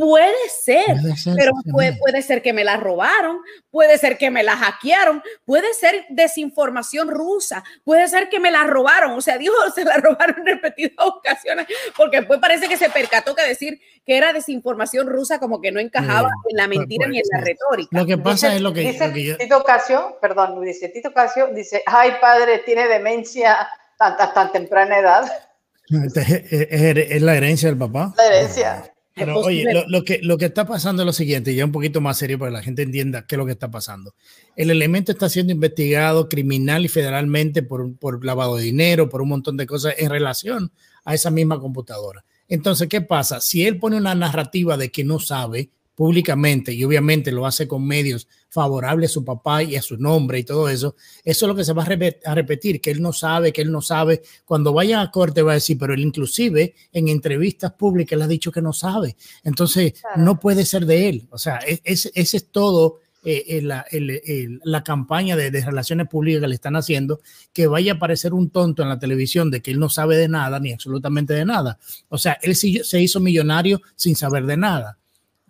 [0.00, 0.84] puede ser.
[0.86, 3.38] puede ser, Pero puede, puede ser que me la robaron,
[3.70, 8.64] puede ser que me la hackearon, puede ser desinformación rusa, puede ser que me la
[8.64, 9.12] robaron.
[9.12, 11.66] O sea, dijo, se la robaron en repetidas ocasiones,
[11.96, 15.80] porque después parece que se percató que decir que era desinformación rusa como que no
[15.80, 17.98] encajaba Sí, en la pues, mentira ni en pues, la retórica.
[17.98, 20.88] Lo que pasa dice, es lo que, dice lo que yo- Tito Casio, perdón, dice
[20.88, 23.68] Tito Casio, dice, ay padre, tiene demencia
[23.98, 25.30] a tan temprana edad.
[25.90, 28.14] Es, la herencia del papá.
[28.16, 28.92] La herencia.
[29.20, 32.18] Pero oye, lo, que, lo que está pasando es lo siguiente, ya un poquito más
[32.18, 34.14] serio para que la gente entienda qué es lo que está pasando.
[34.56, 39.28] El elemento está siendo investigado criminal y federalmente por, por lavado de dinero, por un
[39.28, 40.72] montón de cosas en relación
[41.04, 42.24] a esa misma computadora.
[42.48, 43.40] Entonces, ¿qué pasa?
[43.40, 47.86] Si él pone una narrativa de que no sabe, públicamente y obviamente lo hace con
[47.86, 51.54] medios favorables a su papá y a su nombre y todo eso, eso es lo
[51.54, 54.22] que se va a, repetir, que él no sabe, que él no sabe.
[54.46, 58.28] Cuando vaya a corte va a decir, pero él inclusive en entrevistas públicas le ha
[58.28, 59.14] dicho que no sabe.
[59.44, 61.28] Entonces, no puede ser de él.
[61.32, 63.00] O sea, e, ese es, todo.
[63.22, 67.20] Eh, la, campaña de, de, relaciones públicas que le están haciendo,
[67.52, 70.28] que vaya a parecer un tonto en la televisión de que él no sabe de
[70.28, 71.78] nada, ni absolutamente de nada.
[72.08, 74.96] O sea, él se hizo millonario sin saber de nada.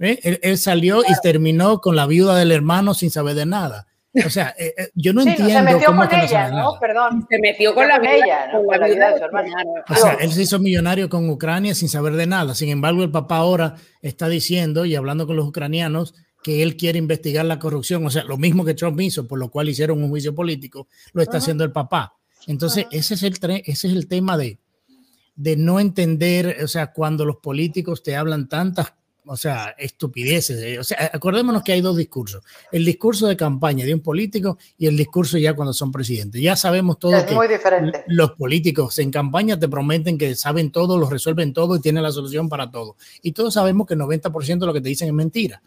[0.01, 0.39] ¿Eh?
[0.43, 3.87] Él, salió y terminó con la viuda del hermano sin saber de nada.
[4.27, 5.49] O sea, eh, eh, yo no entiendo.
[5.49, 6.79] Se metió con ella, ¿no?
[6.81, 7.27] Perdón.
[7.31, 8.65] Se metió con, la ella, ¿no?
[8.65, 9.49] Con la viuda de su hermano.
[9.89, 12.55] O sea, él se hizo millonario con Ucrania sin saber de nada.
[12.57, 16.99] Sin embargo, el papá ahora está diciendo y hablando con los ucranianos que él quiere
[16.99, 18.05] investigar la corrupción.
[18.05, 21.23] O sea, lo mismo que Trump hizo, por lo cual hicieron un juicio político, lo
[21.23, 22.17] está haciendo el papá.
[22.47, 24.59] Entonces, ese, es el ese es el tema de,
[25.37, 28.95] de no entender, o sea, cuando los políticos te hablan tantas
[29.27, 30.63] o sea, estupideces.
[30.63, 32.43] Eh, o sea, acordémonos que hay dos discursos.
[32.73, 36.41] El discurso de campaña de un político y el discurso ya cuando son presidentes.
[36.41, 38.05] Ya sabemos todo es muy diferente.
[38.09, 42.13] los políticos en campaña te prometen que saben todo, lo resuelven todo y tienen la
[42.13, 42.97] solución para todo.
[43.23, 45.63] Y todos sabemos que el 90% de lo que te dicen es mentira.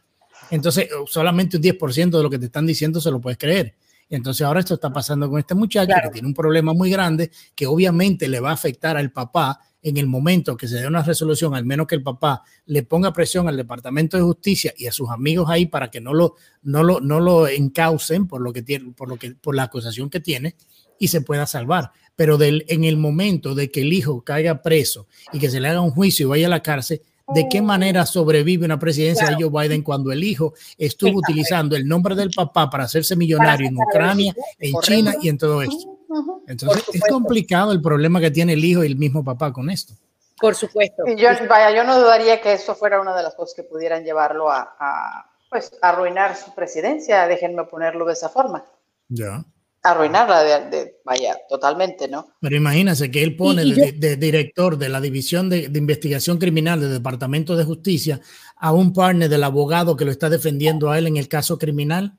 [0.50, 3.76] Entonces, solamente un 10% de lo que te están diciendo se lo puedes creer.
[4.10, 7.66] Entonces ahora esto está pasando con este muchacho que tiene un problema muy grande que
[7.66, 11.54] obviamente le va a afectar al papá en el momento que se dé una resolución,
[11.54, 15.10] al menos que el papá le ponga presión al Departamento de Justicia y a sus
[15.10, 18.94] amigos ahí para que no lo, no lo, no lo encaucen por lo que tiene,
[18.94, 20.56] por lo que, por la acusación que tiene
[20.98, 21.92] y se pueda salvar.
[22.16, 25.68] Pero del, en el momento de que el hijo caiga preso y que se le
[25.68, 27.02] haga un juicio y vaya a la cárcel,
[27.34, 31.88] ¿de qué manera sobrevive una presidencia de Joe Biden cuando el hijo estuvo utilizando el
[31.88, 36.00] nombre del papá para hacerse millonario en Ucrania, en China y en todo esto?
[36.48, 39.94] Entonces es complicado el problema que tiene el hijo y el mismo papá con esto.
[40.40, 41.04] Por supuesto.
[41.16, 44.50] yo, vaya, yo no dudaría que eso fuera una de las cosas que pudieran llevarlo
[44.52, 48.66] a, pues, arruinar su presidencia, déjenme ponerlo de esa forma.
[49.08, 49.46] Ya.
[49.84, 52.28] Arruinarla, de, vaya, totalmente, ¿no?
[52.42, 57.56] Pero imagínense que él pone de, director de la División de, Investigación Criminal del Departamento
[57.56, 58.20] de Justicia
[58.58, 62.18] a un partner del abogado que lo está defendiendo a él en el caso criminal.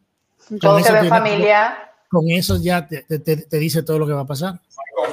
[0.61, 1.84] Todo que ve familia
[2.15, 4.61] con eso ya te, te, dice todo lo que va a pasar.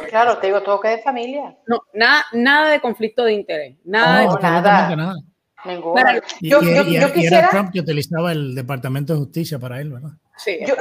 [0.09, 1.57] Claro, te digo todo que es familia.
[1.67, 3.77] No, nada, nada de conflicto de interés.
[3.83, 4.95] Nada, no, nada.
[4.95, 5.15] nada.
[5.63, 5.93] Yo,
[6.39, 7.39] y, yo, yo, quisiera...
[7.39, 10.11] era Trump que utilizaba el Departamento de Justicia para él, ¿verdad?
[10.37, 10.59] Sí.
[10.65, 10.75] Yo,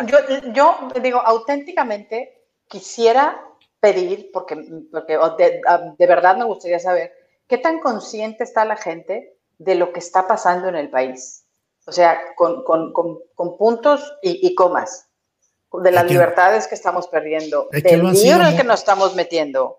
[0.52, 3.40] yo, digo, auténticamente quisiera
[3.78, 4.56] pedir, porque,
[4.90, 5.60] porque de,
[5.98, 7.12] de, verdad me gustaría saber,
[7.46, 11.44] ¿qué tan consciente está la gente de lo que está pasando en el país?
[11.86, 15.09] O sea, con, con, con, con puntos y, y comas
[15.72, 19.76] de las libertades que estamos perdiendo, del lío en el que nos estamos metiendo.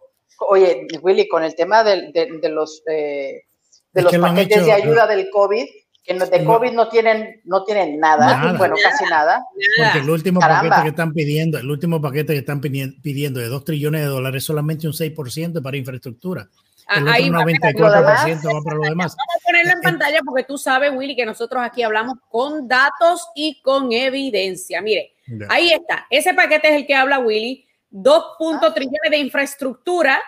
[0.50, 3.44] Oye, Willy, con el tema de, de, los, eh,
[3.92, 5.66] de los paquetes de ayuda del COVID,
[6.04, 9.46] que de COVID no tienen, no tienen nada, bueno, casi nada.
[9.78, 13.64] Porque el último paquete que están pidiendo, el último paquete que están pidiendo de 2
[13.64, 16.50] trillones de dólares es solamente un 6% para infraestructura.
[16.88, 19.16] Ah, el ahí 94% va para lo demás.
[19.16, 22.18] Vamos a ponerlo en eh, eh, pantalla porque tú sabes, Willy, que nosotros aquí hablamos
[22.30, 24.82] con datos y con evidencia.
[24.82, 25.14] Mire,
[25.50, 26.08] ahí está.
[26.10, 27.66] Ese paquete es el que habla Willy.
[27.92, 30.22] 2.3 trillones de infraestructura.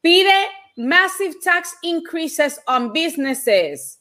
[0.00, 0.34] Pide
[0.76, 4.00] massive tax increases on businesses.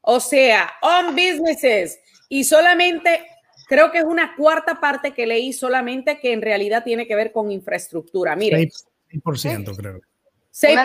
[0.00, 1.98] O sea, on businesses.
[2.28, 3.26] Y solamente,
[3.68, 7.32] creo que es una cuarta parte que leí solamente que en realidad tiene que ver
[7.32, 8.36] con infraestructura.
[8.36, 8.70] Mire.
[9.10, 10.00] 6%, creo.
[10.50, 10.76] Say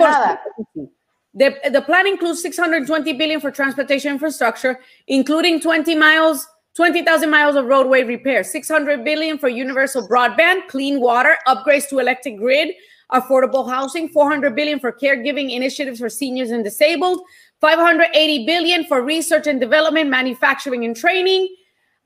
[1.33, 7.65] the, the plan includes 620 billion for transportation infrastructure, including 20 miles, 20,000 miles of
[7.65, 12.69] roadway repair, 600 billion for universal broadband, clean water, upgrades to electric grid,
[13.11, 17.21] affordable housing, 400 billion for caregiving initiatives for seniors and disabled,
[17.59, 21.53] 580 billion for research and development, manufacturing and training.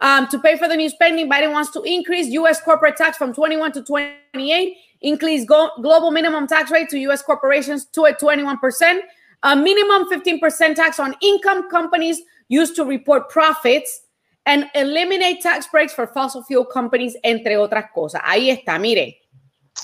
[0.02, 2.60] Um, to pay for the new spending, Biden wants to increase U.S.
[2.60, 7.22] corporate tax from 21 to 28 increase go- global minimum tax rate to U.S.
[7.22, 9.00] corporations to a 21%,
[9.44, 14.02] a minimum 15% tax on income companies used to report profits,
[14.46, 18.22] and eliminate tax breaks for fossil fuel companies, entre otras cosas.
[18.24, 19.22] Ahí está, mire.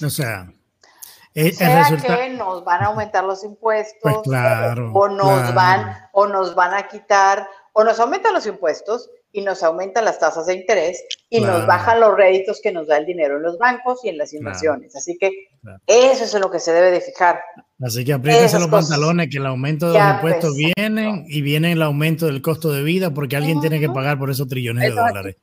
[0.04, 0.52] O sea,
[1.34, 2.18] sea resulta...
[2.18, 5.54] que nos van a aumentar los impuestos, pues claro, o nos claro.
[5.54, 10.20] van, o nos van a quitar, o nos aumentan los impuestos y nos aumentan las
[10.20, 11.60] tasas de interés y Claro.
[11.60, 14.34] nos bajan los réditos que nos da el dinero en los bancos y en las
[14.34, 14.96] inversiones.
[14.96, 15.32] Así que
[15.62, 15.80] Claro.
[15.88, 17.40] eso es en lo que se debe de fijar.
[17.84, 18.90] Así que apriétense los cosas.
[18.90, 20.74] pantalones que el aumento de Ya los impuestos ves.
[20.76, 24.30] vienen y viene el aumento del costo de vida porque alguien tiene que pagar por
[24.30, 25.38] esos trillones de Eso dólares.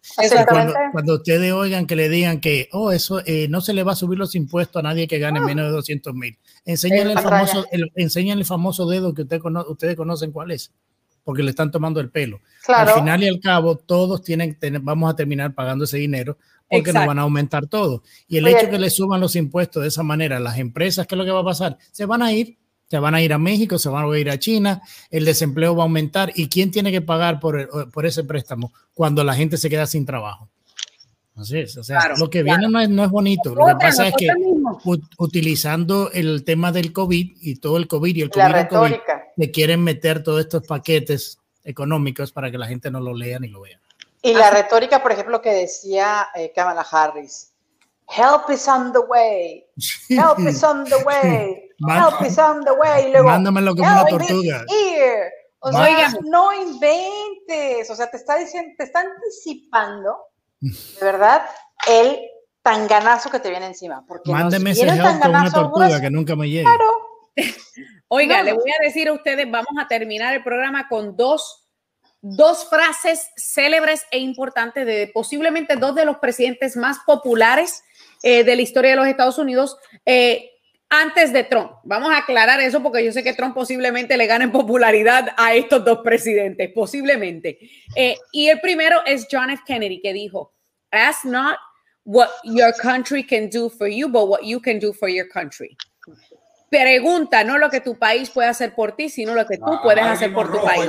[0.48, 3.92] Cuando, cuando ustedes oigan que le digan que, oh, eso eh, no se le va
[3.92, 7.66] a subir los impuestos a nadie que gane menos de 200 mil, enséñale el famoso,
[7.72, 10.70] el, enséñale el famoso dedo que usted cono- ustedes conocen cuál es,
[11.28, 12.40] porque le están tomando el pelo.
[12.64, 12.94] Claro.
[12.94, 16.38] Al final y al cabo, todos tienen, vamos a terminar pagando ese dinero
[16.70, 17.00] porque Exacto.
[17.00, 18.02] nos van a aumentar todo.
[18.26, 21.16] Y el Oye, hecho que le suban los impuestos de esa manera, las empresas, ¿qué
[21.16, 21.76] es lo que va a pasar?
[21.92, 22.56] Se van a ir,
[22.88, 24.80] se van a ir a México, se van a ir a China,
[25.10, 26.32] el desempleo va a aumentar.
[26.34, 29.86] ¿Y quién tiene que pagar por, el- por ese préstamo cuando la gente se queda
[29.86, 30.48] sin trabajo?
[31.38, 32.58] Así es, o sea, Claro, lo que claro.
[32.58, 33.54] viene no es, no es bonito.
[33.54, 38.16] Lo que pasa es que ut- utilizando el tema del COVID y todo el COVID
[38.16, 39.24] y el COVID, el COVID, retórica.
[39.36, 43.48] le quieren meter todos estos paquetes económicos para que la gente no lo lea ni
[43.48, 43.78] lo vea.
[44.22, 47.52] Y la retórica, por ejemplo, que decía eh, Kamala Harris,
[48.08, 49.64] help is on the way,
[50.08, 53.06] help is on the way, help is on the way.
[53.08, 54.64] Y luego, Mándamelo como una "Help is tortuga.
[54.68, 55.30] here".
[55.60, 60.16] O sea, no inventes, o sea, te está diciendo, te está anticipando,
[60.60, 61.42] de verdad,
[61.88, 62.18] el
[62.62, 64.04] tanganazo que te viene encima.
[64.06, 66.68] Porque Mándeme ese help con una tortuga que nunca me llegue.
[68.08, 71.68] Oiga, No, le voy a decir a ustedes, vamos a terminar el programa con dos,
[72.20, 77.84] dos frases célebres e importantes de posiblemente dos de los presidentes más populares
[78.22, 80.50] eh, de la historia de los Estados Unidos eh,
[80.90, 81.72] antes de Trump.
[81.84, 85.54] Vamos a aclarar eso porque yo sé que Trump posiblemente le gane en popularidad a
[85.54, 87.58] estos dos presidentes, posiblemente.
[87.94, 89.62] Eh, y el primero es John F.
[89.66, 90.54] Kennedy, que dijo,
[90.90, 91.56] ask not
[92.04, 95.76] what your country can do for you, but what you can do for your country.
[96.70, 99.80] Pregunta, no lo que tu país puede hacer por ti, sino lo que tú Ah,
[99.82, 100.86] puedes hacer por tu país.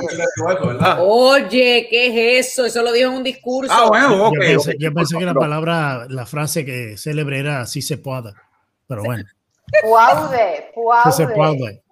[0.98, 2.66] Oye, ¿qué es eso?
[2.66, 3.72] Eso lo dijo en un discurso.
[3.74, 4.34] Ah, bueno, ok.
[4.34, 8.34] yo pensé, yo pensé que la palabra, la frase que célebre era así se pueda.
[8.86, 9.24] Pero bueno,
[9.82, 10.70] Puaude,
[11.34, 11.82] puaude.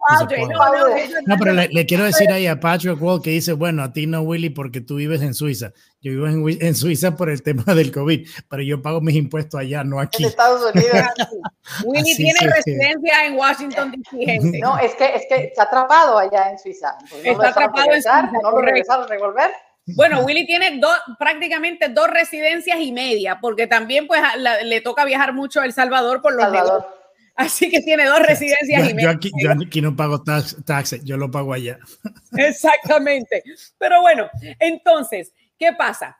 [1.25, 4.07] no, pero le, le quiero decir ahí a Patrick Wall que dice, bueno, a ti
[4.07, 5.71] no, Willy, porque tú vives en Suiza.
[6.01, 9.59] Yo vivo en, en Suiza por el tema del COVID, pero yo pago mis impuestos
[9.59, 10.25] allá, no En aquí.
[10.25, 10.93] Estados Unidos.
[11.85, 14.59] Willy Así tiene residencia en Washington, D.C..
[14.59, 16.95] No, es que, es que está atrapado allá en Suiza.
[17.01, 19.51] Entonces, no Está atrapado en regresar, Suiza, no lo regresaron a revolver.
[19.95, 24.81] Bueno, Willy tiene dos, prácticamente dos residencias y media, porque también pues a la- le
[24.81, 26.81] toca viajar mucho a El Salvador por los Salvador.
[26.81, 26.98] negocios.
[27.39, 29.09] Así que tiene dos residencias Yo, y yo media.
[29.11, 31.79] aquí, yo aquí no pago tax, taxes, yo lo pago allá.
[32.37, 33.41] Exactamente.
[33.77, 34.29] Pero bueno,
[34.59, 36.17] entonces, ¿qué pasa?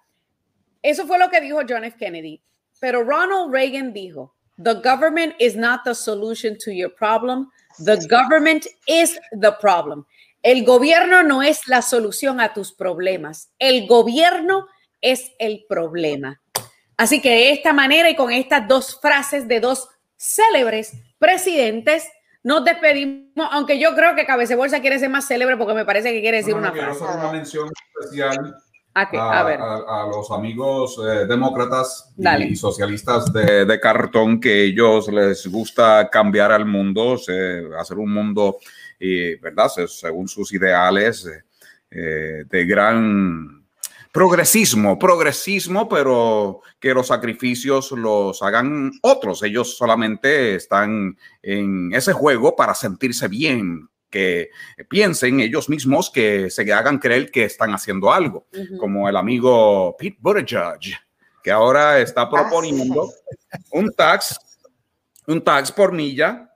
[0.82, 1.98] Eso fue lo que dijo John F.
[1.98, 2.42] Kennedy.
[2.80, 4.34] Pero Ronald Reagan dijo,
[4.64, 7.50] the government is not the solution to your problem.
[7.84, 10.06] The government is the problem.
[10.42, 13.52] El gobierno no es la solución a tus problemas.
[13.60, 14.68] El gobierno
[15.02, 16.40] es el problema.
[16.96, 19.90] Así que de esta manera y con estas dos frases de dos
[20.20, 22.08] célebres presidentes,
[22.44, 26.12] nos despedimos, aunque yo creo que Cabece Bolsa quiere ser más célebre porque me parece
[26.12, 27.06] que quiere decir No, no, una quiero frase.
[27.06, 27.70] hacer una mención
[28.02, 28.56] especial
[28.96, 29.18] ¿A qué?
[29.18, 29.60] a, A ver.
[29.62, 32.46] a- a los amigos eh, demócratas y, Dale.
[32.46, 38.12] y socialistas de, de cartón que ellos les gusta cambiar al mundo, se- hacer un
[38.14, 38.58] mundo,
[39.00, 39.70] eh, ¿verdad?
[39.70, 41.28] Se- según sus ideales
[41.92, 43.59] eh, de gran
[44.12, 49.44] progresismo, progresismo, pero que los sacrificios los hagan otros.
[49.44, 54.50] Ellos solamente están en ese juego para sentirse bien, que
[54.90, 58.48] piensen ellos mismos que se hagan creer que están haciendo algo,
[58.80, 60.98] como el amigo Pete Buttigieg,
[61.44, 63.12] que ahora está proponiendo
[63.72, 64.40] un tax,
[65.28, 66.49] un tax por milla.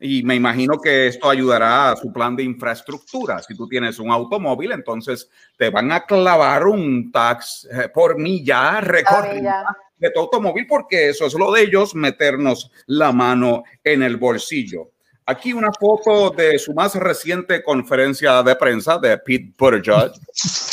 [0.00, 3.42] Y me imagino que esto ayudará a su plan de infraestructura.
[3.42, 8.80] Si tú tienes un automóvil, entonces te van a clavar un tax eh, por milla
[8.80, 9.64] recorrida
[9.96, 14.90] de tu automóvil, porque eso es lo de ellos, meternos la mano en el bolsillo.
[15.26, 20.12] Aquí una foto de su más reciente conferencia de prensa de Pete Buttigieg,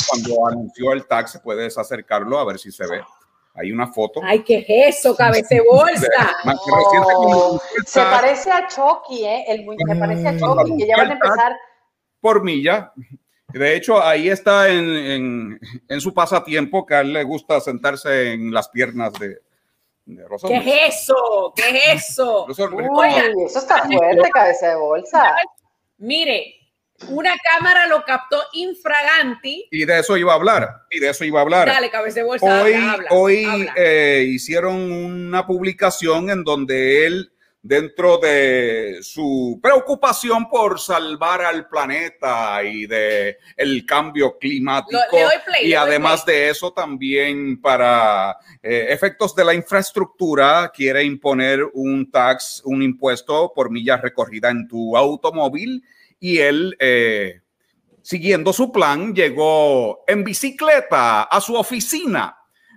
[0.08, 3.00] cuando anunció el tax, puedes acercarlo a ver si se ve.
[3.54, 4.20] Hay una foto.
[4.24, 6.32] Ay, ¿qué es eso, cabece bolsa?
[6.74, 9.44] Oh, se parece a Chucky, ¿eh?
[9.48, 10.38] El, se parece a Mm.
[10.38, 11.56] Chucky, que ya van a empezar.
[12.20, 12.92] por milla.
[13.48, 18.32] De hecho, ahí está en, en- en su pasatiempo que a él le gusta sentarse
[18.32, 19.38] en las piernas de,
[20.06, 20.56] de los ¿Qué
[20.88, 21.52] es eso?
[21.54, 22.46] ¿Qué es eso?
[22.46, 23.08] Uy,
[23.46, 25.36] eso está fuerte, cabeza de bolsa.
[25.98, 26.54] Mire,
[27.08, 29.66] una cámara lo captó infraganti.
[29.70, 30.82] Y de eso iba a hablar.
[30.90, 31.68] Y de eso iba a hablar.
[31.68, 33.74] Dale, cabeza de bolsa, hoy habla, habla, hoy habla.
[33.76, 37.28] eh, hicieron una publicación en donde él
[37.64, 45.68] dentro de su preocupación por salvar al planeta y de el cambio climático Lo- play,
[45.68, 52.62] y además de eso también para eh, efectos de la infraestructura quiere imponer un tax,
[52.64, 55.84] un impuesto por millas recorrida en tu automóvil
[56.22, 57.40] y él eh,
[58.00, 62.36] siguiendo su plan llegó en bicicleta a su oficina.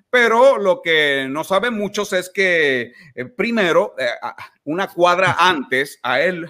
[0.10, 6.00] Pero lo que no saben muchos es que eh, primero, eh, a- una cuadra antes,
[6.02, 6.50] a él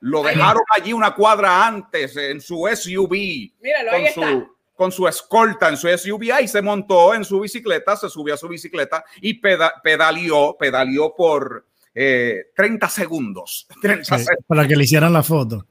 [0.00, 3.10] lo dejaron allí una cuadra antes en su SUV
[3.60, 4.30] Míralo, ahí con está.
[4.30, 8.34] su, con su escolta en su SUV ahí se montó en su bicicleta, se subió
[8.34, 13.66] a su bicicleta y peda- pedaleó, pedaleó por eh, 30 segundos.
[13.82, 14.44] 30 Sí, segundos.
[14.46, 15.66] para que le hicieran la foto.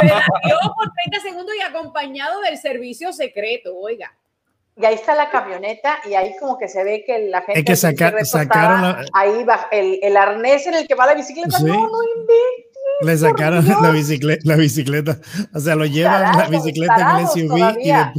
[0.00, 4.12] Pedaleó por 30 segundos y acompañado del servicio secreto, oiga.
[4.78, 7.60] Y ahí está la camioneta y ahí como que se ve que la gente...
[7.60, 11.14] Es que saca- sacaron la- Ahí va el, el arnés en el que va la
[11.14, 11.56] bicicleta.
[11.56, 11.64] Sí.
[11.64, 12.66] No, no inventes.
[13.00, 15.16] Le sacaron la bicicleta, la bicicleta.
[15.54, 18.12] O sea, lo llevan la bicicleta en el SUV y, de-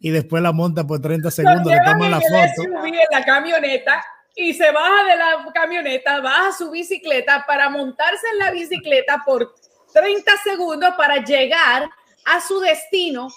[0.00, 2.62] y después la monta por 30 Lo segundos, le toman la el foto.
[2.62, 4.02] SUV en la camioneta
[4.34, 9.54] y se baja de la camioneta, baja su bicicleta para montarse en la bicicleta por
[9.92, 11.90] 30 segundos para llegar
[12.24, 13.28] a su destino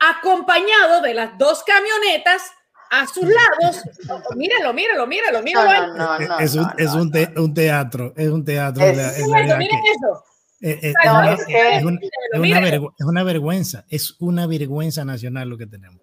[0.00, 2.42] acompañado de las dos camionetas
[2.90, 3.82] a sus lados.
[4.36, 5.94] Míralo, míralo, míralo, No, míralo.
[5.94, 6.38] no, no, no.
[6.38, 8.84] es un, no, es un, te- un teatro, es un teatro.
[8.84, 10.24] Es- la- eso, realidad miren que- eso.
[10.62, 11.82] No, es una- es es
[12.98, 16.00] es una es vergüenza, es una vergüenza nacional lo que tenemos.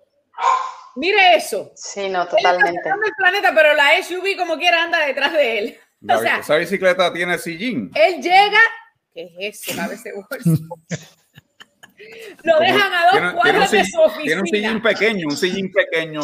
[0.95, 1.71] Mire eso.
[1.75, 2.81] Sí, no, Él está totalmente.
[2.83, 5.77] salvando el planeta, pero la SUV como quiera anda detrás de él.
[6.01, 7.91] La- O sea, esa bicicleta tiene sillín.
[7.93, 8.59] él llega.
[9.19, 9.75] ¿Qué es eso?
[9.75, 10.75] Cabe ese bolso.
[12.43, 14.23] Lo dejan a dos tiene- tiene un cuadras de su oficina.
[14.23, 16.21] Tiene un sillín pequeño, un sillín pequeño.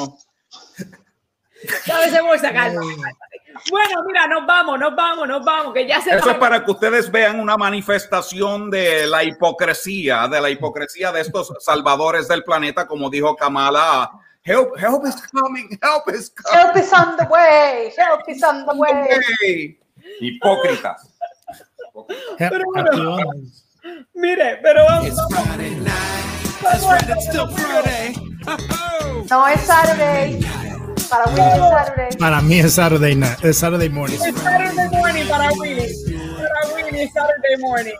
[1.86, 3.16] Cabe ese cálmate, cálmate.
[3.70, 6.72] Bueno, mira, nos vamos, nos vamos, nos vamos, que ya se Eso es para que
[6.72, 12.88] ustedes vean una manifestación de la hipocresía, de la hipocresía de estos salvadores del planeta,
[12.88, 14.12] como dijo Kamala.
[14.44, 17.92] Help, help is coming, help is Help is on the way.
[17.98, 18.92] Help is on the way.
[19.10, 19.78] coming.
[20.22, 21.15] Hipócritas.
[22.38, 22.90] Pero bueno.
[22.92, 23.66] Aquí vamos.
[24.14, 25.14] Mire, pero vamos.
[29.30, 30.40] No es Saturday.
[31.10, 32.18] Para Willy es Saturday.
[32.18, 34.16] Para mí es Saturday, night, es Saturday morning.
[34.16, 35.94] Es Saturday morning para Willy.
[36.38, 37.94] Para Willy, es Saturday morning.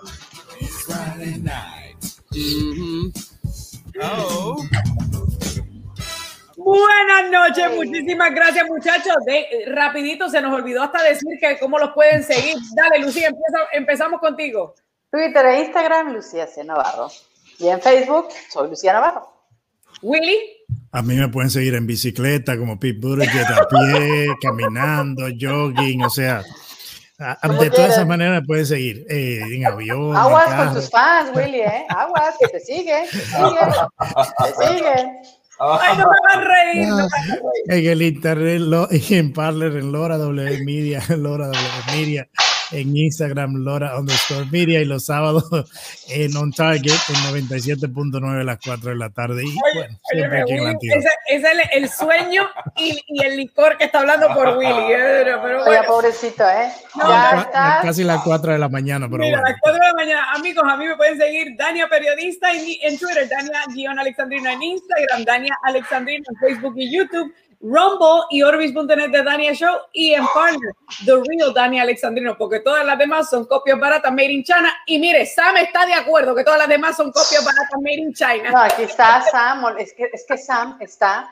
[6.66, 9.14] Buenas noches, muchísimas gracias muchachos.
[9.24, 12.56] De, eh, rapidito se nos olvidó hasta decir que cómo los pueden seguir.
[12.76, 14.74] Dale, Lucía, empieza- empezamos contigo.
[15.12, 16.64] Twitter e Instagram, Lucía C.
[16.64, 17.10] Navarro.
[17.60, 19.32] Y en Facebook, soy Lucía Navarro.
[20.02, 20.40] Willy,
[20.92, 26.10] A mí me pueden seguir en bicicleta, como Pete Buttigieg, a pie, caminando, jogging, o
[26.10, 26.42] sea,
[27.20, 30.10] a- de todas esas maneras me pueden seguir eh, en avión.
[30.10, 31.86] en Aguas con tus fans, Willy, ¿eh?
[31.90, 33.70] Aguas, que te siguen, te siguen,
[34.58, 35.12] te siguen.
[35.60, 36.88] Ay, no me van a reír.
[36.88, 37.42] no me van a reír.
[37.68, 38.62] En el internet,
[39.12, 41.58] en Parler, en Lora W Media, Lora W
[41.92, 42.28] Media,
[42.72, 45.46] en Instagram, Lora underscore Media, y los sábados
[46.10, 49.44] en On Target, en 97.9 a las 4 de la tarde.
[49.44, 51.44] Y Oye, bueno, siempre oye, aquí en ese, ese es
[51.74, 52.48] el, el sueño
[52.78, 54.92] y, y el licor que está hablando por Willy.
[54.92, 56.70] eh, Pero, Oye, pobrecito, ¿eh?
[56.96, 57.80] No, Ya.
[57.82, 59.52] Casi las 4 de la mañana, pero Mira, a bueno.
[59.54, 62.98] las 4 de la mañana, amigos, a mí me pueden seguir Dania Periodista en, en
[62.98, 67.34] Twitter, Dania-Alexandrino en Instagram, Dania Alexandrino en Facebook y YouTube,
[67.68, 70.72] Rumble y Orbis.net de Dania Show y en Partner,
[71.04, 74.72] The Real Dania Alexandrino, porque todas las demás son copias baratas made in China.
[74.86, 78.14] Y mire, Sam está de acuerdo que todas las demás son copias baratas made in
[78.14, 78.52] China.
[78.52, 79.76] No, aquí está Sam.
[79.80, 81.32] Es que, es que Sam está.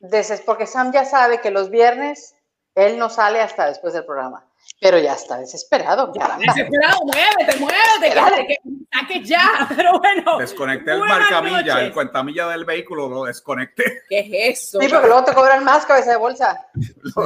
[0.00, 2.34] deses- porque Sam ya sabe que los viernes
[2.74, 4.42] él no sale hasta después del programa.
[4.84, 6.12] Pero ya está desesperado.
[6.12, 6.44] Caramba.
[6.46, 8.58] Desesperado, muévete, muévete, que, que,
[8.92, 9.66] saque ya.
[9.74, 14.02] Pero bueno, Desconecté el marcamilla, el cuentamilla del vehículo, lo desconecté.
[14.10, 14.80] ¿Qué es eso?
[14.82, 16.66] Sí, porque luego te cobran más cabeza de bolsa.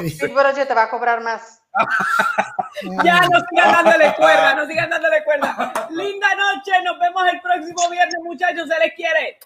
[0.01, 0.11] Sí.
[0.11, 1.63] Sí, pero yo te va a cobrar más.
[3.05, 5.89] Ya no sigan dándole cuerda, no sigan dándole cuerda.
[5.91, 9.39] Linda noche, nos vemos el próximo viernes, muchachos, se les quiere.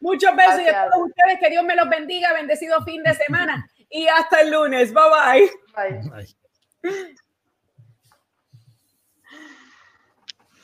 [0.00, 0.90] Muchos besos y a Gracias.
[0.90, 4.92] todos ustedes, que Dios me los bendiga, bendecido fin de semana y hasta el lunes.
[4.92, 6.04] Bye bye.
[6.82, 7.16] Bye.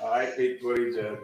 [0.02, 0.10] Ay.
[0.12, 1.18] Ay, Pete Buttigieg.